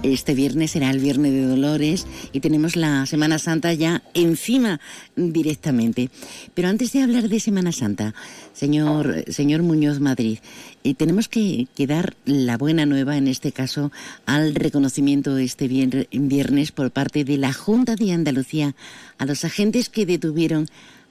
Este 0.02 0.34
viernes 0.34 0.70
será 0.70 0.88
el 0.88 1.00
Viernes 1.00 1.32
de 1.32 1.42
Dolores 1.42 2.06
y 2.32 2.40
tenemos 2.40 2.74
la 2.74 3.04
Semana 3.04 3.38
Santa 3.38 3.74
ya 3.74 4.02
encima 4.14 4.80
directamente. 5.14 6.08
Pero 6.54 6.68
antes 6.68 6.92
de 6.92 7.02
hablar 7.02 7.28
de 7.28 7.38
Semana 7.38 7.70
Santa, 7.72 8.14
señor, 8.54 9.24
señor 9.28 9.62
Muñoz 9.62 10.00
Madrid, 10.00 10.38
y 10.82 10.94
tenemos 10.94 11.28
que, 11.28 11.66
que, 11.74 11.86
dar 11.86 12.16
la 12.24 12.56
buena 12.56 12.86
nueva, 12.86 13.16
en 13.16 13.28
este 13.28 13.52
caso, 13.52 13.92
al 14.26 14.54
reconocimiento 14.54 15.36
este 15.38 15.68
viernes 15.68 16.72
por 16.72 16.90
parte 16.90 17.24
de 17.24 17.36
la 17.36 17.52
Junta 17.52 17.96
de 17.96 18.12
Andalucía 18.12 18.74
a 19.18 19.26
los 19.26 19.44
agentes 19.44 19.88
que 19.88 20.06
detuvieron 20.06 20.66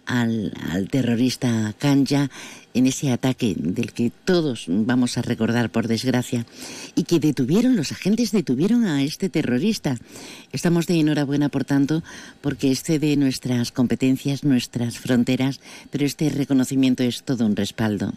al, 0.05 0.53
al 0.71 0.87
terrorista 0.87 1.73
Kanja 1.77 2.29
en 2.73 2.85
ese 2.85 3.11
ataque 3.11 3.55
del 3.57 3.91
que 3.91 4.11
todos 4.23 4.65
vamos 4.67 5.17
a 5.17 5.21
recordar 5.21 5.69
por 5.71 5.87
desgracia 5.87 6.45
y 6.95 7.03
que 7.03 7.19
detuvieron, 7.19 7.75
los 7.75 7.91
agentes 7.91 8.31
detuvieron 8.31 8.85
a 8.85 9.03
este 9.03 9.29
terrorista. 9.29 9.97
Estamos 10.51 10.85
de 10.87 10.99
enhorabuena, 10.99 11.49
por 11.49 11.65
tanto, 11.65 12.03
porque 12.41 12.71
excede 12.71 13.15
nuestras 13.17 13.71
competencias, 13.71 14.43
nuestras 14.43 14.97
fronteras, 14.97 15.59
pero 15.89 16.05
este 16.05 16.29
reconocimiento 16.29 17.03
es 17.03 17.23
todo 17.23 17.45
un 17.45 17.55
respaldo. 17.55 18.13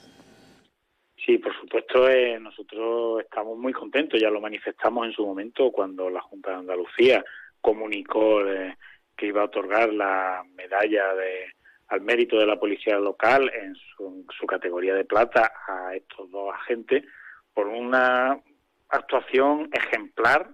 Sí, 1.25 1.37
por 1.39 1.55
supuesto, 1.55 2.09
eh, 2.09 2.39
nosotros 2.41 3.21
estamos 3.21 3.59
muy 3.59 3.73
contentos, 3.73 4.21
ya 4.21 4.31
lo 4.31 4.41
manifestamos 4.41 5.07
en 5.07 5.12
su 5.12 5.27
momento 5.27 5.71
cuando 5.71 6.09
la 6.09 6.21
Junta 6.21 6.50
de 6.50 6.57
Andalucía 6.57 7.25
comunicó 7.61 8.47
eh, 8.47 8.77
que 9.17 9.27
iba 9.27 9.43
a 9.43 9.47
otorgar 9.47 9.93
la 9.93 10.43
medalla 10.55 11.15
de, 11.15 11.53
al 11.89 12.00
mérito 12.00 12.39
de 12.39 12.47
la 12.47 12.59
policía 12.59 12.99
local 12.99 13.50
en 13.55 13.75
su, 13.75 14.25
su 14.39 14.47
categoría 14.47 14.95
de 14.95 15.05
plata 15.05 15.53
a 15.69 15.95
estos 15.95 16.31
dos 16.31 16.55
agentes 16.55 17.05
por 17.53 17.67
una 17.67 18.41
actuación 18.89 19.69
ejemplar 19.73 20.49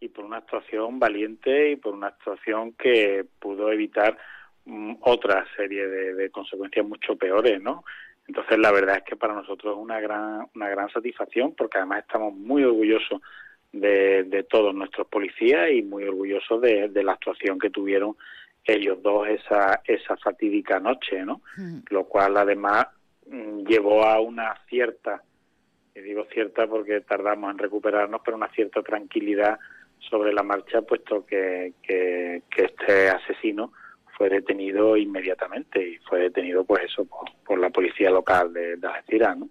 y 0.00 0.08
por 0.08 0.26
una 0.26 0.38
actuación 0.38 0.98
valiente 0.98 1.70
y 1.70 1.76
por 1.76 1.94
una 1.94 2.08
actuación 2.08 2.72
que 2.72 3.24
pudo 3.38 3.72
evitar 3.72 4.18
mm, 4.66 4.96
otra 5.00 5.46
serie 5.56 5.88
de, 5.88 6.14
de 6.14 6.30
consecuencias 6.30 6.86
mucho 6.86 7.16
peores, 7.16 7.62
¿no? 7.62 7.84
Entonces, 8.30 8.58
la 8.58 8.70
verdad 8.70 8.98
es 8.98 9.02
que 9.02 9.16
para 9.16 9.34
nosotros 9.34 9.74
es 9.74 9.82
una 9.82 9.98
gran, 9.98 10.46
una 10.54 10.68
gran 10.68 10.88
satisfacción 10.90 11.52
porque 11.52 11.78
además 11.78 12.04
estamos 12.06 12.32
muy 12.32 12.62
orgullosos 12.62 13.20
de, 13.72 14.22
de 14.22 14.44
todos 14.44 14.72
nuestros 14.72 15.08
policías 15.08 15.68
y 15.72 15.82
muy 15.82 16.04
orgullosos 16.04 16.60
de, 16.60 16.90
de 16.90 17.02
la 17.02 17.14
actuación 17.14 17.58
que 17.58 17.70
tuvieron 17.70 18.14
ellos 18.64 19.02
dos 19.02 19.26
esa, 19.26 19.82
esa 19.84 20.16
fatídica 20.18 20.78
noche, 20.78 21.24
¿no? 21.24 21.40
Lo 21.88 22.04
cual 22.04 22.36
además 22.36 22.86
mm, 23.26 23.66
llevó 23.66 24.04
a 24.04 24.20
una 24.20 24.54
cierta, 24.68 25.24
y 25.96 26.00
digo 26.00 26.24
cierta 26.32 26.68
porque 26.68 27.00
tardamos 27.00 27.50
en 27.50 27.58
recuperarnos, 27.58 28.20
pero 28.24 28.36
una 28.36 28.52
cierta 28.52 28.80
tranquilidad 28.80 29.58
sobre 30.08 30.32
la 30.32 30.44
marcha, 30.44 30.82
puesto 30.82 31.26
que, 31.26 31.72
que, 31.82 32.44
que 32.48 32.62
este 32.62 33.08
asesino 33.08 33.72
fue 34.20 34.28
detenido 34.28 34.98
inmediatamente 34.98 35.78
y 35.92 35.96
fue 36.06 36.18
detenido 36.20 36.62
pues 36.62 36.82
eso 36.84 37.06
por, 37.06 37.24
por 37.46 37.58
la 37.58 37.70
policía 37.70 38.10
local 38.10 38.52
de, 38.52 38.76
de 38.76 38.86
Algeciras, 38.86 39.38
¿no? 39.38 39.48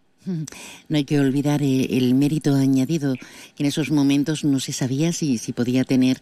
No 0.89 0.97
hay 0.97 1.05
que 1.05 1.19
olvidar 1.19 1.63
eh, 1.63 1.87
el 1.97 2.13
mérito 2.13 2.53
añadido. 2.53 3.15
En 3.57 3.65
esos 3.65 3.89
momentos 3.89 4.43
no 4.43 4.59
se 4.59 4.73
sabía 4.73 5.11
si, 5.11 5.39
si 5.39 5.53
podía 5.53 5.85
tener 5.85 6.17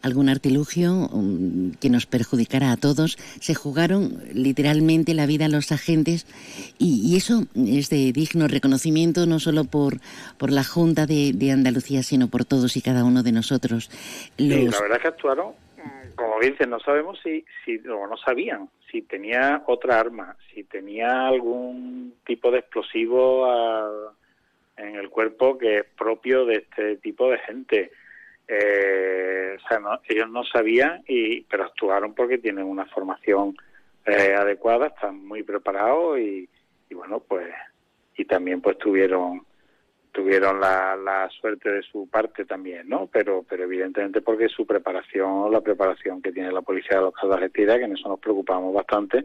algún 0.00 0.28
artilugio 0.28 1.06
um, 1.12 1.70
que 1.74 1.90
nos 1.90 2.06
perjudicara 2.06 2.72
a 2.72 2.76
todos. 2.76 3.16
Se 3.40 3.54
jugaron 3.54 4.20
literalmente 4.34 5.14
la 5.14 5.26
vida 5.26 5.44
a 5.44 5.48
los 5.48 5.70
agentes 5.70 6.26
y, 6.78 7.02
y 7.08 7.16
eso 7.16 7.44
es 7.54 7.88
de 7.88 8.10
digno 8.12 8.48
reconocimiento 8.48 9.26
no 9.26 9.38
solo 9.38 9.62
por, 9.64 9.98
por 10.38 10.50
la 10.50 10.64
Junta 10.64 11.06
de, 11.06 11.32
de 11.32 11.52
Andalucía, 11.52 12.02
sino 12.02 12.26
por 12.28 12.44
todos 12.44 12.76
y 12.76 12.80
cada 12.82 13.04
uno 13.04 13.22
de 13.22 13.30
nosotros. 13.30 13.90
Sí, 14.38 14.48
Los- 14.48 14.74
la 14.74 14.80
verdad 14.80 14.96
es 14.96 15.02
que 15.02 15.08
actuaron, 15.08 15.52
como 16.14 16.38
dicen, 16.40 16.70
no 16.70 16.80
sabemos 16.80 17.18
si, 17.22 17.44
si 17.64 17.78
o 17.88 18.06
no 18.06 18.16
sabían 18.16 18.68
si 18.90 19.00
tenía 19.02 19.62
otra 19.66 19.98
arma, 19.98 20.36
si 20.52 20.64
tenía 20.64 21.26
algún 21.26 22.14
tipo 22.26 22.50
de 22.50 22.58
explosivo 22.58 23.46
a- 23.46 24.12
en 24.76 24.96
el 24.96 25.08
cuerpo 25.08 25.56
que 25.56 25.78
es 25.78 25.84
propio 25.96 26.44
de 26.44 26.56
este 26.56 26.96
tipo 26.96 27.30
de 27.30 27.38
gente. 27.38 27.90
Eh, 28.48 29.56
o 29.56 29.68
sea, 29.68 29.78
no- 29.80 29.98
ellos 30.08 30.28
no 30.30 30.44
sabían, 30.44 31.02
y 31.08 31.40
pero 31.42 31.64
actuaron 31.64 32.14
porque 32.14 32.38
tienen 32.38 32.64
una 32.66 32.84
formación 32.86 33.56
eh, 34.04 34.34
adecuada, 34.34 34.88
están 34.88 35.24
muy 35.26 35.42
preparados 35.42 36.18
y 36.18 36.48
bueno, 36.90 37.20
pues 37.20 37.48
y 38.16 38.24
también 38.26 38.60
pues 38.60 38.76
tuvieron 38.78 39.46
tuvieron 40.12 40.60
la, 40.60 40.94
la 40.94 41.28
suerte 41.30 41.70
de 41.70 41.82
su 41.82 42.08
parte 42.08 42.44
también, 42.44 42.88
¿no? 42.88 43.08
Pero, 43.10 43.44
pero 43.48 43.64
evidentemente 43.64 44.20
porque 44.20 44.48
su 44.48 44.66
preparación, 44.66 45.50
la 45.50 45.62
preparación 45.62 46.20
que 46.20 46.32
tiene 46.32 46.52
la 46.52 46.62
policía 46.62 47.00
local 47.00 47.30
de 47.30 47.34
Algeciras, 47.36 47.78
que 47.78 47.84
en 47.84 47.96
eso 47.96 48.08
nos 48.08 48.20
preocupamos 48.20 48.74
bastante, 48.74 49.24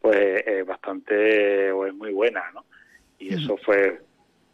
pues 0.00 0.42
es 0.46 0.64
bastante 0.64 1.72
o 1.72 1.84
es 1.84 1.94
muy 1.94 2.12
buena, 2.12 2.44
¿no? 2.54 2.64
Y 3.18 3.34
eso 3.34 3.56
fue 3.58 4.00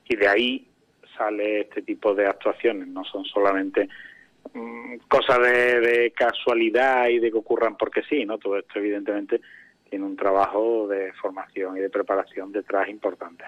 y 0.09 0.16
de 0.16 0.28
ahí 0.28 0.68
sale 1.16 1.61
este 1.61 1.83
tipo 1.83 2.14
de 2.14 2.26
actuaciones, 2.26 2.88
no 2.88 3.04
son 3.04 3.25
solamente 3.25 3.88
mm, 4.54 4.97
cosas 5.09 5.40
de, 5.40 5.80
de 5.80 6.11
casualidad 6.12 7.09
y 7.09 7.18
de 7.18 7.30
que 7.30 7.38
ocurran 7.38 7.76
porque 7.76 8.02
sí, 8.09 8.25
¿no? 8.25 8.38
Todo 8.38 8.59
esto 8.59 8.78
evidentemente 8.78 9.40
tiene 9.90 10.05
un 10.05 10.16
trabajo 10.16 10.87
de 10.88 11.13
formación 11.15 11.76
y 11.76 11.80
de 11.80 11.91
preparación 11.91 12.52
detrás 12.52 12.89
importante. 12.89 13.45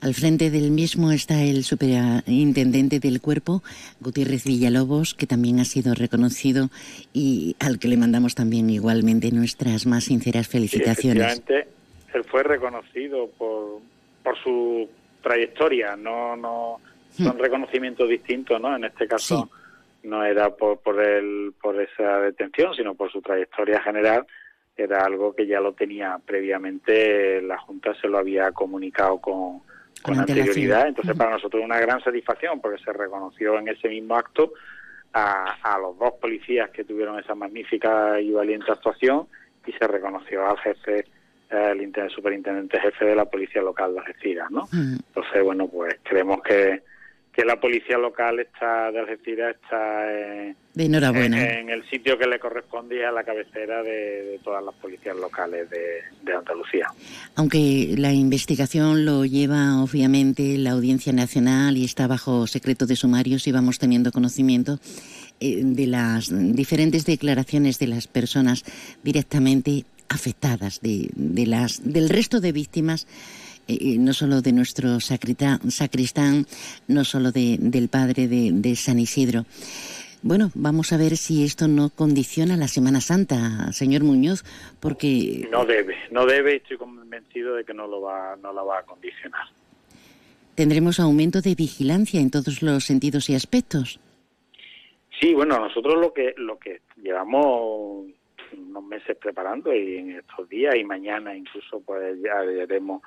Al 0.00 0.14
frente 0.14 0.50
del 0.50 0.70
mismo 0.70 1.10
está 1.10 1.42
el 1.42 1.64
superintendente 1.64 3.00
del 3.00 3.20
cuerpo, 3.20 3.62
Gutiérrez 4.00 4.44
Villalobos, 4.44 5.14
que 5.14 5.26
también 5.26 5.58
ha 5.58 5.64
sido 5.64 5.92
reconocido 5.94 6.70
y 7.12 7.56
al 7.58 7.78
que 7.80 7.88
le 7.88 7.96
mandamos 7.96 8.34
también 8.36 8.70
igualmente 8.70 9.32
nuestras 9.32 9.86
más 9.86 10.04
sinceras 10.04 10.46
Sí, 10.46 10.52
felicitaciones. 10.52 11.22
efectivamente, 11.32 11.68
él 12.14 12.24
fue 12.24 12.42
reconocido 12.44 13.28
por, 13.36 13.80
por 14.22 14.38
su 14.38 14.88
trayectoria, 15.22 15.96
no 15.96 16.36
no 16.36 16.80
son 17.16 17.36
reconocimientos 17.36 18.08
distintos, 18.08 18.60
¿no? 18.60 18.76
En 18.76 18.84
este 18.84 19.08
caso 19.08 19.50
no 20.04 20.24
era 20.24 20.50
por 20.50 20.78
por 20.78 21.02
el, 21.02 21.52
por 21.60 21.80
esa 21.80 22.20
detención, 22.20 22.72
sino 22.74 22.94
por 22.94 23.10
su 23.10 23.20
trayectoria 23.20 23.80
general. 23.82 24.24
Era 24.78 25.04
algo 25.04 25.34
que 25.34 25.46
ya 25.46 25.60
lo 25.60 25.72
tenía 25.72 26.18
previamente, 26.24 27.42
la 27.42 27.58
Junta 27.58 27.94
se 28.00 28.08
lo 28.08 28.16
había 28.16 28.52
comunicado 28.52 29.18
con, 29.20 29.60
con 30.02 30.18
anterioridad. 30.18 30.86
Entonces, 30.86 31.16
para 31.16 31.32
nosotros 31.32 31.60
es 31.60 31.66
una 31.66 31.80
gran 31.80 32.00
satisfacción 32.02 32.60
porque 32.60 32.82
se 32.82 32.92
reconoció 32.92 33.58
en 33.58 33.68
ese 33.68 33.88
mismo 33.88 34.16
acto 34.16 34.52
a, 35.12 35.56
a 35.62 35.78
los 35.78 35.98
dos 35.98 36.12
policías 36.20 36.70
que 36.70 36.84
tuvieron 36.84 37.18
esa 37.18 37.34
magnífica 37.34 38.20
y 38.20 38.30
valiente 38.30 38.70
actuación 38.70 39.26
y 39.66 39.72
se 39.72 39.86
reconoció 39.86 40.48
al 40.48 40.58
jefe, 40.58 41.04
el 41.50 42.10
superintendente 42.10 42.80
jefe 42.80 43.04
de 43.04 43.14
la 43.14 43.24
policía 43.24 43.62
local 43.62 43.94
de 43.94 44.00
Algeciras, 44.00 44.50
¿no? 44.50 44.68
Entonces, 44.72 45.42
bueno, 45.42 45.68
pues 45.68 45.96
creemos 46.02 46.42
que, 46.42 46.82
que 47.38 47.44
la 47.44 47.60
policía 47.60 47.96
local 47.96 48.40
está 48.40 48.90
de 48.90 48.98
Algeciras 48.98 49.54
está 49.54 50.12
eh, 50.12 50.56
De 50.74 50.86
enhorabuena. 50.86 51.40
en, 51.40 51.50
en 51.50 51.70
el 51.70 51.88
sitio 51.88 52.18
que 52.18 52.26
le 52.26 52.40
correspondía 52.40 53.10
a 53.10 53.12
la 53.12 53.22
cabecera 53.22 53.80
de, 53.84 54.24
de 54.24 54.40
todas 54.42 54.64
las 54.64 54.74
policías 54.74 55.16
locales 55.16 55.70
de, 55.70 56.02
de 56.24 56.34
Andalucía. 56.34 56.88
Aunque 57.36 57.94
la 57.96 58.12
investigación 58.12 59.04
lo 59.04 59.24
lleva 59.24 59.80
obviamente 59.80 60.58
la 60.58 60.72
Audiencia 60.72 61.12
Nacional 61.12 61.76
y 61.76 61.84
está 61.84 62.08
bajo 62.08 62.48
secreto 62.48 62.86
de 62.86 62.96
sumarios 62.96 63.46
y 63.46 63.52
vamos 63.52 63.78
teniendo 63.78 64.10
conocimiento 64.10 64.80
eh, 65.38 65.60
de 65.62 65.86
las 65.86 66.30
diferentes 66.32 67.06
declaraciones 67.06 67.78
de 67.78 67.86
las 67.86 68.08
personas 68.08 68.64
directamente 69.04 69.84
afectadas, 70.08 70.80
de, 70.80 71.08
de 71.14 71.46
las, 71.46 71.84
del 71.84 72.08
resto 72.08 72.40
de 72.40 72.50
víctimas, 72.50 73.06
eh, 73.68 73.76
eh, 73.80 73.96
no 73.98 74.12
solo 74.12 74.40
de 74.42 74.52
nuestro 74.52 74.98
sacrita- 75.00 75.60
sacristán, 75.68 76.46
no 76.88 77.04
solo 77.04 77.30
de- 77.32 77.58
del 77.60 77.88
padre 77.88 78.26
de, 78.28 78.50
de 78.52 78.74
San 78.76 78.98
Isidro. 78.98 79.44
Bueno, 80.22 80.50
vamos 80.54 80.92
a 80.92 80.96
ver 80.96 81.16
si 81.16 81.44
esto 81.44 81.68
no 81.68 81.90
condiciona 81.90 82.56
la 82.56 82.66
Semana 82.66 83.00
Santa, 83.00 83.70
señor 83.72 84.02
Muñoz, 84.02 84.44
porque 84.80 85.46
No 85.52 85.64
debe, 85.64 85.94
no 86.10 86.26
debe 86.26 86.54
y 86.54 86.56
estoy 86.56 86.76
convencido 86.76 87.54
de 87.54 87.64
que 87.64 87.72
no 87.72 87.86
lo 87.86 88.00
va, 88.00 88.34
no 88.42 88.52
la 88.52 88.62
va 88.62 88.80
a 88.80 88.82
condicionar. 88.82 89.46
tendremos 90.56 90.98
aumento 90.98 91.40
de 91.40 91.54
vigilancia 91.54 92.20
en 92.20 92.30
todos 92.32 92.62
los 92.62 92.82
sentidos 92.84 93.30
y 93.30 93.36
aspectos. 93.36 94.00
Sí, 95.20 95.32
bueno, 95.34 95.58
nosotros 95.60 95.94
lo 96.00 96.12
que 96.12 96.34
lo 96.36 96.58
que 96.58 96.80
llevamos 97.00 98.06
unos 98.56 98.84
meses 98.84 99.16
preparando 99.20 99.72
y 99.74 99.96
en 99.98 100.10
estos 100.18 100.48
días 100.48 100.74
y 100.76 100.82
mañana 100.84 101.36
incluso 101.36 101.80
pues 101.80 102.18
ya 102.24 102.38
haremos 102.40 103.02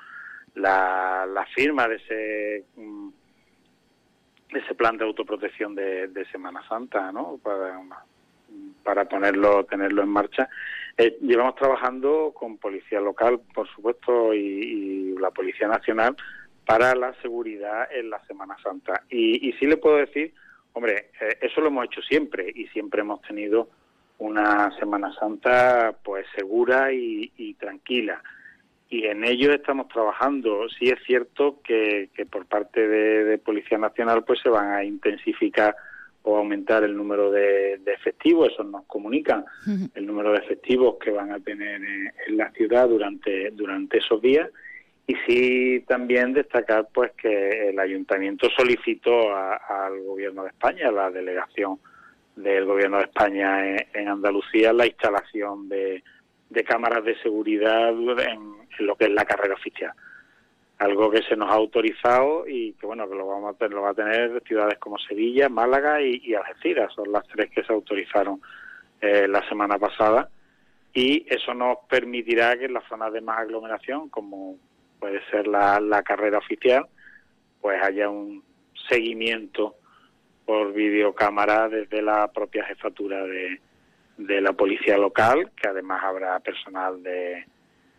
la, 0.56 1.26
la 1.32 1.46
firma 1.48 1.88
de 1.88 1.96
ese 1.96 2.66
mm, 2.76 3.10
de 4.52 4.60
ese 4.60 4.76
plan 4.76 4.98
de 4.98 5.06
autoprotección 5.06 5.76
de, 5.76 6.08
de 6.08 6.26
Semana 6.26 6.62
Santa, 6.68 7.12
¿no? 7.12 7.40
Para, 7.42 7.80
para 8.84 9.06
ponerlo 9.06 9.64
tenerlo 9.66 10.04
en 10.04 10.10
marcha. 10.10 10.50
Eh, 10.98 11.18
llevamos 11.22 11.56
trabajando 11.56 12.34
con 12.36 12.58
policía 12.58 13.00
local, 13.00 13.40
por 13.54 13.68
supuesto, 13.70 14.34
y, 14.34 15.16
la 15.20 15.30
policía 15.30 15.68
nacional 15.68 16.16
para 16.66 16.96
la 16.96 17.14
seguridad 17.22 17.88
en 17.94 18.10
la 18.10 18.20
Semana 18.26 18.58
Santa. 18.64 19.04
Y, 19.10 19.48
y 19.48 19.54
sí 19.54 19.68
le 19.68 19.78
puedo 19.78 19.98
decir, 19.98 20.34
hombre, 20.74 21.12
eh, 21.22 21.38
eso 21.42 21.62
lo 21.62 21.68
hemos 21.68 21.86
hecho 21.86 22.02
siempre 22.02 22.52
y 22.54 22.68
siempre 22.70 23.02
hemos 23.02 23.22
tenido 23.22 23.70
una 24.18 24.76
Semana 24.80 25.14
Santa 25.14 25.94
pues 26.04 26.26
segura 26.36 26.92
y 26.92 27.56
tranquila. 27.60 28.22
Y 28.92 29.06
en 29.06 29.24
ello 29.24 29.54
estamos 29.54 29.88
trabajando. 29.88 30.68
Sí 30.78 30.90
es 30.90 31.02
cierto 31.06 31.62
que, 31.64 32.10
que 32.14 32.26
por 32.26 32.46
parte 32.46 32.86
de, 32.88 33.24
de 33.24 33.38
Policía 33.38 33.78
Nacional 33.78 34.24
pues 34.26 34.40
se 34.42 34.50
van 34.50 34.74
a 34.74 34.84
intensificar 34.84 35.74
o 36.24 36.38
aumentar 36.38 36.84
el 36.84 36.96
número 36.96 37.32
de, 37.32 37.78
de 37.80 37.94
efectivos, 37.94 38.50
eso 38.52 38.64
nos 38.64 38.84
comunican, 38.86 39.44
el 39.96 40.06
número 40.06 40.34
de 40.34 40.38
efectivos 40.40 40.98
que 41.04 41.10
van 41.10 41.32
a 41.32 41.40
tener 41.40 41.82
en 42.28 42.38
la 42.38 42.52
ciudad 42.52 42.88
durante, 42.90 43.50
durante 43.52 43.98
esos 43.98 44.22
días. 44.22 44.48
Y 45.08 45.16
sí 45.26 45.84
también 45.88 46.34
destacar 46.34 46.88
pues 46.94 47.12
que 47.14 47.70
el 47.70 47.80
ayuntamiento 47.80 48.48
solicitó 48.56 49.34
a- 49.34 49.56
al 49.56 50.00
gobierno 50.04 50.44
de 50.44 50.50
España, 50.50 50.90
a 50.90 50.92
la 50.92 51.10
delegación 51.10 51.80
del 52.36 52.66
gobierno 52.66 52.98
de 52.98 53.04
España 53.06 53.68
en, 53.68 53.86
en 53.94 54.08
Andalucía, 54.10 54.74
la 54.74 54.86
instalación 54.86 55.68
de, 55.70 56.04
de 56.52 56.64
cámaras 56.66 57.04
de 57.06 57.18
seguridad 57.22 57.90
en, 57.90 58.62
lo 58.80 58.96
que 58.96 59.06
es 59.06 59.12
la 59.12 59.26
carrera 59.26 59.54
oficial. 59.54 59.94
algo 60.80 61.10
que 61.10 61.22
se 61.24 61.36
nos 61.36 61.50
ha 61.50 61.54
autorizado 61.54 62.48
y 62.48 62.74
que 62.74 62.86
bueno 62.86 63.08
que 63.10 63.16
lo 63.16 63.28
vamos 63.28 63.56
a 63.56 63.58
tener, 63.58 63.74
lo 63.74 63.84
va 63.84 63.92
a 63.92 63.94
tener 63.94 64.42
ciudades 64.44 64.78
como 64.80 64.98
Sevilla, 64.98 65.48
Málaga 65.48 66.02
y, 66.02 66.22
y 66.24 66.34
Algeciras, 66.34 66.94
son 66.94 67.12
las 67.12 67.26
tres 67.28 67.50
que 67.52 67.64
se 67.64 67.72
autorizaron 67.72 68.42
eh, 69.00 69.28
la 69.28 69.48
semana 69.48 69.80
pasada 69.80 70.30
y 70.94 71.26
eso 71.34 71.54
nos 71.54 71.78
permitirá 71.90 72.58
que 72.58 72.66
en 72.66 72.74
las 72.74 72.88
zonas 72.90 73.14
de 73.14 73.22
más 73.22 73.40
aglomeración, 73.40 74.10
como 74.10 74.58
puede 75.00 75.24
ser 75.30 75.48
la, 75.48 75.80
la 75.80 76.04
carrera 76.04 76.40
oficial, 76.40 76.86
pues 77.62 77.82
haya 77.82 78.10
un 78.10 78.44
seguimiento 78.90 79.76
por 80.46 80.74
videocámara 80.74 81.70
desde 81.70 82.02
la 82.02 82.28
propia 82.32 82.66
jefatura 82.66 83.24
de, 83.24 83.62
de 84.26 84.42
la 84.42 84.54
policía 84.54 84.98
local, 84.98 85.52
que 85.56 85.68
además 85.68 86.04
habrá 86.04 86.40
personal 86.40 87.02
de, 87.02 87.46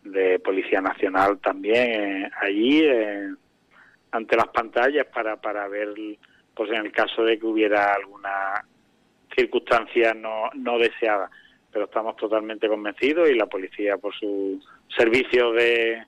de 0.04 0.38
Policía 0.40 0.80
Nacional 0.80 1.38
también 1.38 2.24
eh, 2.24 2.30
allí 2.40 2.82
eh, 2.84 3.28
ante 4.10 4.36
las 4.36 4.48
pantallas 4.48 5.06
para, 5.06 5.36
para 5.36 5.68
ver, 5.68 5.94
pues 6.54 6.70
en 6.70 6.86
el 6.86 6.92
caso 6.92 7.24
de 7.24 7.38
que 7.38 7.46
hubiera 7.46 7.94
alguna 7.94 8.64
circunstancia 9.34 10.12
no, 10.14 10.50
no 10.54 10.78
deseada. 10.78 11.30
Pero 11.72 11.86
estamos 11.86 12.16
totalmente 12.16 12.68
convencidos 12.68 13.30
y 13.30 13.34
la 13.34 13.46
policía, 13.46 13.96
por 13.96 14.14
su 14.14 14.60
servicio 14.94 15.52
de 15.52 16.04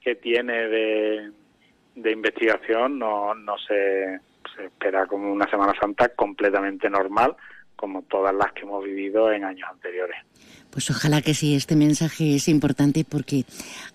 que 0.00 0.16
tiene 0.16 0.68
de, 0.68 1.30
de 1.94 2.10
investigación, 2.10 2.98
no, 2.98 3.34
no 3.34 3.56
se, 3.58 4.18
se 4.56 4.64
espera 4.64 5.06
como 5.06 5.32
una 5.32 5.48
Semana 5.48 5.74
Santa 5.80 6.08
completamente 6.08 6.90
normal, 6.90 7.36
como 7.78 8.02
todas 8.02 8.34
las 8.34 8.52
que 8.52 8.62
hemos 8.62 8.84
vivido 8.84 9.32
en 9.32 9.44
años 9.44 9.68
anteriores. 9.70 10.16
Pues 10.70 10.90
ojalá 10.90 11.22
que 11.22 11.32
sí, 11.32 11.54
este 11.54 11.76
mensaje 11.76 12.34
es 12.34 12.48
importante 12.48 13.04
porque 13.08 13.44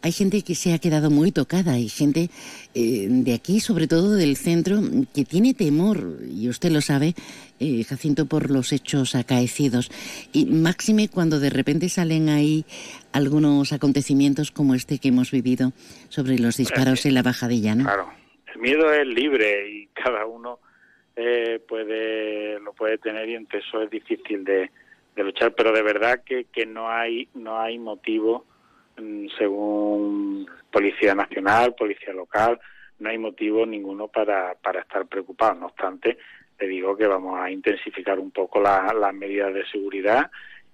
hay 0.01 0.11
gente 0.11 0.41
que 0.41 0.55
se 0.55 0.73
ha 0.73 0.79
quedado 0.79 1.11
muy 1.11 1.31
tocada, 1.31 1.73
hay 1.73 1.87
gente 1.87 2.29
eh, 2.73 3.07
de 3.09 3.33
aquí, 3.33 3.59
sobre 3.59 3.87
todo 3.87 4.15
del 4.15 4.35
centro, 4.37 4.81
que 5.13 5.23
tiene 5.23 5.53
temor, 5.53 6.17
y 6.27 6.49
usted 6.49 6.71
lo 6.71 6.81
sabe, 6.81 7.13
eh, 7.59 7.83
Jacinto, 7.83 8.25
por 8.25 8.49
los 8.49 8.71
hechos 8.71 9.13
acaecidos. 9.13 9.91
Y 10.31 10.45
máxime 10.45 11.09
cuando 11.09 11.39
de 11.39 11.51
repente 11.51 11.89
salen 11.89 12.29
ahí 12.29 12.65
algunos 13.11 13.71
acontecimientos 13.71 14.51
como 14.51 14.73
este 14.73 14.97
que 14.97 15.09
hemos 15.09 15.29
vivido 15.29 15.73
sobre 16.09 16.39
los 16.39 16.57
disparos 16.57 17.05
en 17.05 17.13
la 17.13 17.21
bajadilla, 17.21 17.75
¿no? 17.75 17.83
Claro, 17.83 18.09
el 18.55 18.61
miedo 18.61 18.91
es 18.91 19.05
libre 19.05 19.69
y 19.69 19.87
cada 19.87 20.25
uno 20.25 20.59
eh, 21.15 21.61
puede 21.67 22.59
lo 22.59 22.73
puede 22.73 22.97
tener 22.97 23.29
y 23.29 23.35
entre 23.35 23.59
eso 23.59 23.81
es 23.81 23.89
difícil 23.89 24.43
de 24.43 24.69
luchar, 25.15 25.53
pero 25.53 25.71
de 25.71 25.83
verdad 25.83 26.23
que, 26.25 26.45
que 26.45 26.65
no 26.65 26.89
hay 26.89 27.27
no 27.35 27.59
hay 27.59 27.77
motivo 27.77 28.45
mm, 28.97 29.27
según 29.37 30.47
Policía 30.71 31.13
Nacional, 31.13 31.75
Policía 31.75 32.13
Local, 32.13 32.59
no 32.99 33.09
hay 33.09 33.17
motivo 33.17 33.65
ninguno 33.65 34.07
para, 34.07 34.55
para 34.55 34.81
estar 34.81 35.05
preocupados. 35.05 35.59
No 35.59 35.67
obstante, 35.67 36.17
le 36.59 36.67
digo 36.67 36.97
que 36.97 37.05
vamos 37.05 37.39
a 37.39 37.51
intensificar 37.51 38.19
un 38.19 38.31
poco 38.31 38.59
las 38.59 39.13
medidas 39.13 39.53
de 39.53 39.65
seguridad 39.67 40.31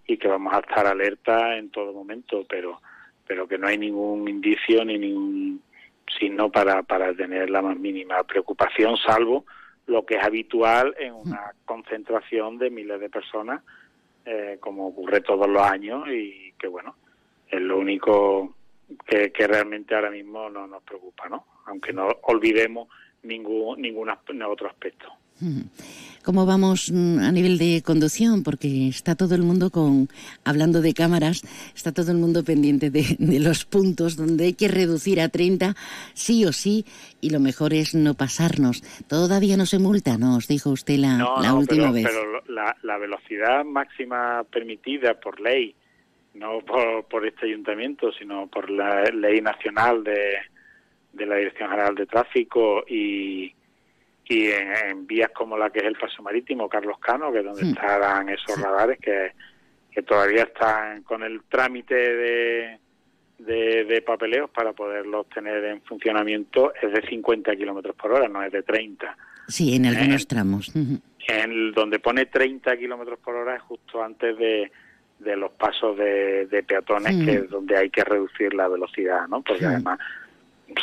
y 0.08 0.18
que 0.18 0.28
vamos 0.28 0.54
a 0.54 0.60
estar 0.60 0.88
alerta 0.88 1.58
en 1.58 1.70
todo 1.70 1.94
momento, 1.94 2.46
pero 2.48 2.82
pero 3.28 3.48
que 3.48 3.60
no 3.60 3.68
hay 3.68 3.78
ningún 3.78 4.28
indicio 4.28 4.84
ni 4.84 4.98
ningún 4.98 5.62
signo 6.18 6.50
para, 6.50 6.82
para 6.82 7.14
tener 7.14 7.50
la 7.52 7.62
más 7.62 7.78
mínima 7.78 8.24
preocupación, 8.24 8.98
salvo 8.98 9.46
lo 9.90 10.06
que 10.06 10.16
es 10.16 10.24
habitual 10.24 10.96
en 11.00 11.14
una 11.14 11.54
concentración 11.66 12.58
de 12.58 12.70
miles 12.70 13.00
de 13.00 13.10
personas 13.10 13.62
eh, 14.26 14.58
como 14.60 14.88
ocurre 14.88 15.22
todos 15.22 15.50
los 15.50 15.62
años 15.64 16.08
y 16.08 16.54
que 16.54 16.68
bueno, 16.68 16.96
es 17.48 17.60
lo 17.60 17.80
único 17.80 18.54
que, 19.06 19.32
que 19.32 19.48
realmente 19.48 19.96
ahora 19.96 20.12
mismo 20.12 20.50
no 20.50 20.68
nos 20.68 20.84
preocupa, 20.84 21.28
¿no? 21.28 21.46
Aunque 21.66 21.94
no 21.94 22.08
olvidemos 22.24 22.90
ningún, 23.24 23.82
ningún 23.82 24.10
otro 24.10 24.68
aspecto. 24.68 25.12
¿Cómo 26.24 26.46
vamos 26.46 26.92
mm, 26.92 27.20
a 27.20 27.32
nivel 27.32 27.58
de 27.58 27.82
conducción? 27.84 28.44
Porque 28.44 28.88
está 28.88 29.16
todo 29.16 29.36
el 29.36 29.42
mundo 29.42 29.70
con, 29.72 30.10
hablando 30.44 30.82
de 30.82 30.94
cámaras, 30.94 31.42
está 31.76 31.94
todo 31.94 32.12
el 32.12 32.18
mundo 32.18 32.44
pendiente 32.44 32.90
de, 32.90 33.16
de, 33.20 33.40
los 33.40 33.66
puntos 33.66 34.16
donde 34.16 34.46
hay 34.46 34.54
que 34.54 34.68
reducir 34.68 35.22
a 35.22 35.30
30 35.30 35.76
sí 36.14 36.46
o 36.46 36.52
sí 36.52 36.86
y 37.22 37.30
lo 37.30 37.40
mejor 37.40 37.74
es 37.74 37.96
no 37.96 38.14
pasarnos. 38.14 38.84
Todavía 39.08 39.58
no 39.58 39.66
se 39.66 39.80
multa, 39.80 40.18
¿no? 40.18 40.38
Os 40.38 40.48
dijo 40.48 40.70
usted 40.70 40.98
la, 40.98 41.18
no, 41.18 41.42
la 41.42 41.50
no, 41.50 41.60
última 41.60 41.92
pero, 41.92 41.94
vez. 41.94 42.06
Pero 42.08 42.44
la, 42.54 42.76
la, 42.84 42.98
velocidad 42.98 43.64
máxima 43.64 44.44
permitida 44.44 45.20
por 45.20 45.40
ley, 45.40 45.74
no 46.34 46.60
por, 46.60 47.06
por 47.06 47.26
este 47.26 47.46
ayuntamiento, 47.46 48.12
sino 48.12 48.48
por 48.48 48.70
la 48.70 49.06
ley 49.06 49.42
nacional 49.42 50.04
de, 50.04 50.34
de 51.14 51.26
la 51.26 51.38
Dirección 51.38 51.70
General 51.70 51.96
de 51.96 52.06
Tráfico 52.06 52.84
y 52.88 53.54
y 54.30 54.48
en, 54.52 54.72
en, 54.88 55.08
vías 55.08 55.32
como 55.32 55.58
la 55.58 55.72
que 55.72 55.80
es 55.80 55.86
el 55.86 55.96
Paso 55.98 56.22
Marítimo, 56.22 56.70
Carlos 56.70 57.00
Cano, 57.00 57.32
que 57.32 57.40
es 57.40 57.46
donde 57.46 57.64
Sí. 57.64 57.72
estarán 57.72 58.30
esos 58.30 58.56
Sí. 58.56 58.62
radares 58.62 59.00
que, 59.00 59.32
que 59.92 60.04
todavía 60.04 60.44
están 60.44 61.02
con 61.02 61.24
el 61.24 61.42
trámite 61.50 61.96
de, 61.96 62.80
de, 63.40 63.86
de 63.86 64.02
papeleos 64.04 64.52
para 64.52 64.72
poderlos 64.74 65.28
tener 65.30 65.66
en 65.66 65.82
funcionamiento, 65.82 66.72
es 66.80 66.92
de 66.94 67.02
50 67.10 67.56
kilómetros 67.56 67.96
por 67.96 68.12
hora, 68.14 68.28
no 68.28 68.44
es 68.44 68.52
de 68.52 68.62
30. 68.62 69.18
Sí, 69.48 69.76
en 69.76 69.88
algunos 69.88 70.22
Eh, 70.24 70.28
tramos. 70.28 70.72
En 70.76 71.02
el- 71.52 71.72
donde 71.74 71.98
pone 71.98 72.28
30 72.28 72.78
kilómetros 72.78 73.18
por 73.20 73.34
hora 73.36 73.56
es 73.56 73.64
justo 73.64 74.04
antes 74.04 74.38
de, 74.38 74.72
de 75.18 75.36
los 75.36 75.52
pasos 75.54 75.98
de, 75.98 76.46
de 76.46 76.62
peatones, 76.62 77.16
Mm. 77.16 77.26
que 77.26 77.32
es 77.34 77.50
donde 77.50 77.76
hay 77.76 77.90
que 77.90 78.04
reducir 78.04 78.54
la 78.54 78.68
velocidad, 78.68 79.28
¿no? 79.28 79.42
Porque 79.42 79.66
Mm. 79.66 79.70
además 79.70 80.00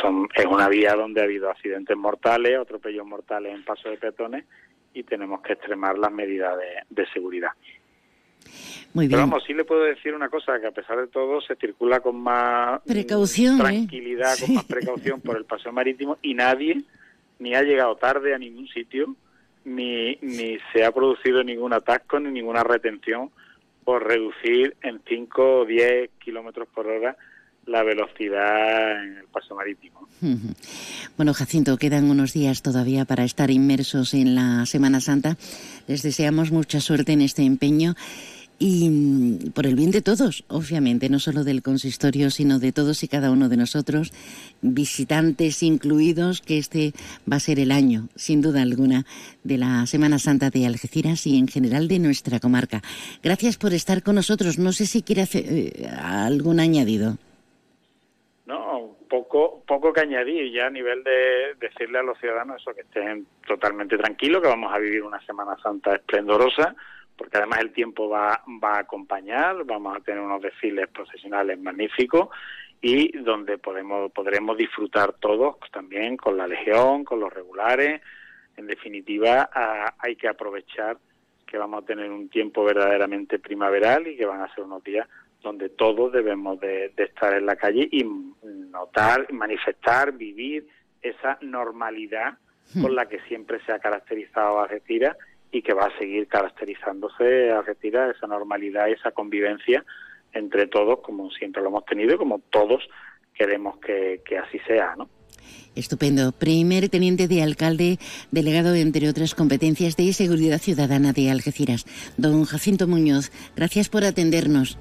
son, 0.01 0.29
es 0.35 0.47
una 0.47 0.69
vía 0.69 0.95
donde 0.95 1.21
ha 1.21 1.25
habido 1.25 1.51
accidentes 1.51 1.97
mortales, 1.97 2.59
atropellos 2.59 3.07
mortales 3.07 3.55
en 3.55 3.65
pasos 3.65 3.91
de 3.93 3.99
peatones 3.99 4.45
y 4.95 5.03
tenemos 5.03 5.41
que 5.43 5.53
extremar 5.55 5.99
las 5.99 6.11
medidas 6.13 6.57
de, 6.59 6.83
de 7.03 7.07
seguridad. 7.11 7.51
Muy 8.95 9.09
Pero 9.09 9.19
bien. 9.19 9.31
vamos, 9.31 9.45
sí 9.47 9.53
le 9.53 9.65
puedo 9.65 9.83
decir 9.83 10.15
una 10.15 10.29
cosa, 10.29 10.59
que 10.61 10.67
a 10.69 10.71
pesar 10.71 10.99
de 10.99 11.09
todo 11.09 11.41
se 11.41 11.57
circula 11.57 12.01
con 12.01 12.17
más 12.17 12.81
Precaución, 12.83 13.57
¿eh? 13.57 13.63
tranquilidad, 13.63 14.35
Sí. 14.35 14.47
con 14.47 14.55
más 14.55 14.65
precaución 14.65 15.21
por 15.21 15.37
el 15.37 15.45
paseo 15.45 15.73
marítimo 15.73 16.19
y 16.23 16.35
nadie 16.35 16.83
ni 17.39 17.55
ha 17.55 17.63
llegado 17.63 17.97
tarde 17.97 18.35
a 18.35 18.39
ningún 18.39 18.67
sitio, 18.69 19.15
ni, 19.65 20.17
ni 20.23 20.59
se 20.73 20.85
ha 20.85 20.93
producido 20.93 21.43
ningún 21.45 21.73
atasco 21.73 22.19
ni 22.21 22.31
ninguna 22.31 22.63
retención 22.65 23.31
por 23.85 24.07
reducir 24.07 24.77
en 24.83 25.01
5 25.07 25.61
o 25.61 25.65
10 25.67 26.11
kilómetros 26.19 26.67
por 26.69 26.87
hora 26.87 27.17
la 27.67 27.83
velocidad 27.83 29.05
en 29.05 29.19
el 29.19 29.27
paso 29.27 29.55
marítimo. 29.55 30.09
Bueno, 31.17 31.35
Jacinto, 31.35 31.77
quedan 31.77 32.11
unos 32.11 32.33
días 32.33 32.63
todavía 32.63 33.05
para 33.05 33.25
estar 33.25 33.51
inmersos 33.51 34.15
en 34.15 34.35
la 34.35 34.65
Semana 34.67 35.01
Santa. 35.01 35.37
Les 35.87 36.03
deseamos 36.03 36.51
mucha 36.53 36.81
suerte 36.81 37.13
en 37.13 37.21
este 37.21 37.43
empeño 37.43 37.95
y 38.59 38.89
mm, 38.89 39.51
por 39.51 39.67
el 39.67 39.75
bien 39.75 39.91
de 39.91 40.01
todos, 40.01 40.45
obviamente, 40.49 41.09
no 41.11 41.19
solo 41.19 41.45
del 41.45 41.63
consistorio, 41.63 42.31
sino 42.31 42.59
de 42.59 42.73
todos 42.73 43.03
y 43.03 43.09
cada 43.09 43.31
uno 43.31 43.49
de 43.49 43.57
nosotros, 43.59 44.13
visitantes 44.63 45.63
incluidos, 45.63 46.41
que 46.41 46.59
este 46.59 46.95
va 47.31 47.37
a 47.37 47.41
ser 47.41 47.61
el 47.61 47.71
año, 47.71 48.09
sin 48.15 48.41
duda 48.41 48.63
alguna, 48.63 49.05
de 49.45 49.59
la 49.59 49.87
Semana 49.87 50.19
Santa 50.19 50.51
de 50.51 50.67
Algeciras 50.67 51.27
y 51.27 51.37
en 51.37 51.49
general 51.49 51.89
de 51.89 51.99
nuestra 51.99 52.41
comarca. 52.41 52.83
Gracias 53.23 53.59
por 53.59 53.75
estar 53.75 54.03
con 54.03 54.15
nosotros. 54.15 54.59
No 54.59 54.73
sé 54.73 54.87
si 54.87 55.03
quiere 55.03 55.23
hacer 55.23 55.45
eh, 55.47 55.91
algún 56.01 56.61
añadido. 56.61 57.19
Poco, 59.09 59.63
poco 59.67 59.93
que 59.93 60.01
añadir 60.01 60.53
ya 60.53 60.67
a 60.67 60.71
nivel 60.71 61.05
de 61.05 61.55
decirle 61.61 61.99
a 61.99 62.03
los 62.03 62.19
ciudadanos 62.19 62.61
eso, 62.61 62.75
que 62.75 62.81
estén 62.81 63.27
totalmente 63.47 63.97
tranquilos, 63.97 64.43
que 64.43 64.49
vamos 64.49 64.73
a 64.73 64.79
vivir 64.79 65.03
una 65.03 65.25
Semana 65.25 65.57
Santa 65.63 65.95
esplendorosa, 65.95 66.75
porque 67.17 67.39
además 67.39 67.61
el 67.61 67.73
tiempo 67.73 68.09
va, 68.09 68.43
va 68.63 68.75
a 68.75 68.81
acompañar, 68.81 69.65
vamos 69.65 69.97
a 69.97 70.01
tener 70.01 70.21
unos 70.21 70.43
desfiles 70.43 70.89
profesionales 70.89 71.59
magníficos 71.61 72.29
y 72.81 73.17
donde 73.19 73.59
podemos, 73.59 74.13
podremos 74.13 74.57
disfrutar 74.57 75.15
todos 75.15 75.57
también 75.73 76.17
con 76.17 76.37
la 76.37 76.47
Legión, 76.47 77.05
con 77.05 77.21
los 77.21 77.33
regulares. 77.33 78.03
En 78.57 78.67
definitiva, 78.67 79.51
hay 79.99 80.17
que 80.17 80.29
aprovechar 80.29 80.99
que 81.47 81.59
vamos 81.59 81.83
a 81.83 81.87
tener 81.87 82.11
un 82.11 82.29
tiempo 82.29 82.65
verdaderamente 82.65 83.39
primaveral 83.39 84.07
y 84.07 84.17
que 84.17 84.27
van 84.27 84.43
a 84.43 84.55
ser 84.55 84.65
unos 84.65 84.83
días 84.83 85.09
donde 85.43 85.69
todos 85.69 86.13
debemos 86.13 86.59
de, 86.61 86.93
de 86.97 87.05
estar 87.05 87.35
en 87.35 87.47
la 87.47 87.57
calle 87.57 87.89
y 87.91 88.05
notar, 88.71 89.33
manifestar, 89.33 90.13
vivir 90.13 90.67
esa 91.03 91.39
normalidad 91.41 92.39
con 92.81 92.95
la 92.97 93.07
que 93.07 93.21
siempre 93.29 93.61
se 93.65 93.73
ha 93.73 93.79
caracterizado 93.79 94.59
a 94.59 94.65
Algeciras 94.65 95.17
y 95.53 95.63
que 95.63 95.73
va 95.73 95.87
a 95.87 95.99
seguir 95.99 96.27
caracterizándose 96.27 97.51
a 97.51 97.61
Algeciras, 97.61 98.17
esa 98.17 98.27
normalidad, 98.27 98.91
esa 98.91 99.13
convivencia 99.13 99.85
entre 100.33 100.67
todos, 100.67 101.01
como 101.01 101.31
siempre 101.31 101.63
lo 101.63 101.69
hemos 101.69 101.85
tenido 101.87 102.15
y 102.15 102.19
como 102.19 102.41
todos 102.51 102.83
queremos 103.35 103.79
que, 103.79 104.21
que 104.25 104.39
así 104.39 104.59
sea, 104.67 104.95
¿no? 104.97 105.09
Estupendo. 105.75 106.33
Primer 106.33 106.89
teniente 106.89 107.29
de 107.29 107.43
alcalde, 107.43 107.99
delegado, 108.31 108.75
entre 108.75 109.09
otras 109.09 109.35
competencias 109.35 109.97
de 109.97 110.13
seguridad 110.13 110.59
ciudadana 110.59 111.13
de 111.13 111.31
Algeciras, 111.31 111.85
don 112.17 112.45
Jacinto 112.45 112.89
Muñoz. 112.89 113.31
Gracias 113.55 113.89
por 113.89 114.05
atendernos. 114.05 114.79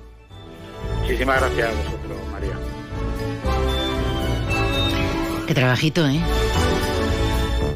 Muchísimas 1.01 1.39
gracias 1.39 1.67
a 1.67 1.71
vosotros, 1.71 2.17
María. 2.31 2.57
Qué 5.47 5.53
trabajito, 5.53 6.07
¿eh? 6.07 6.19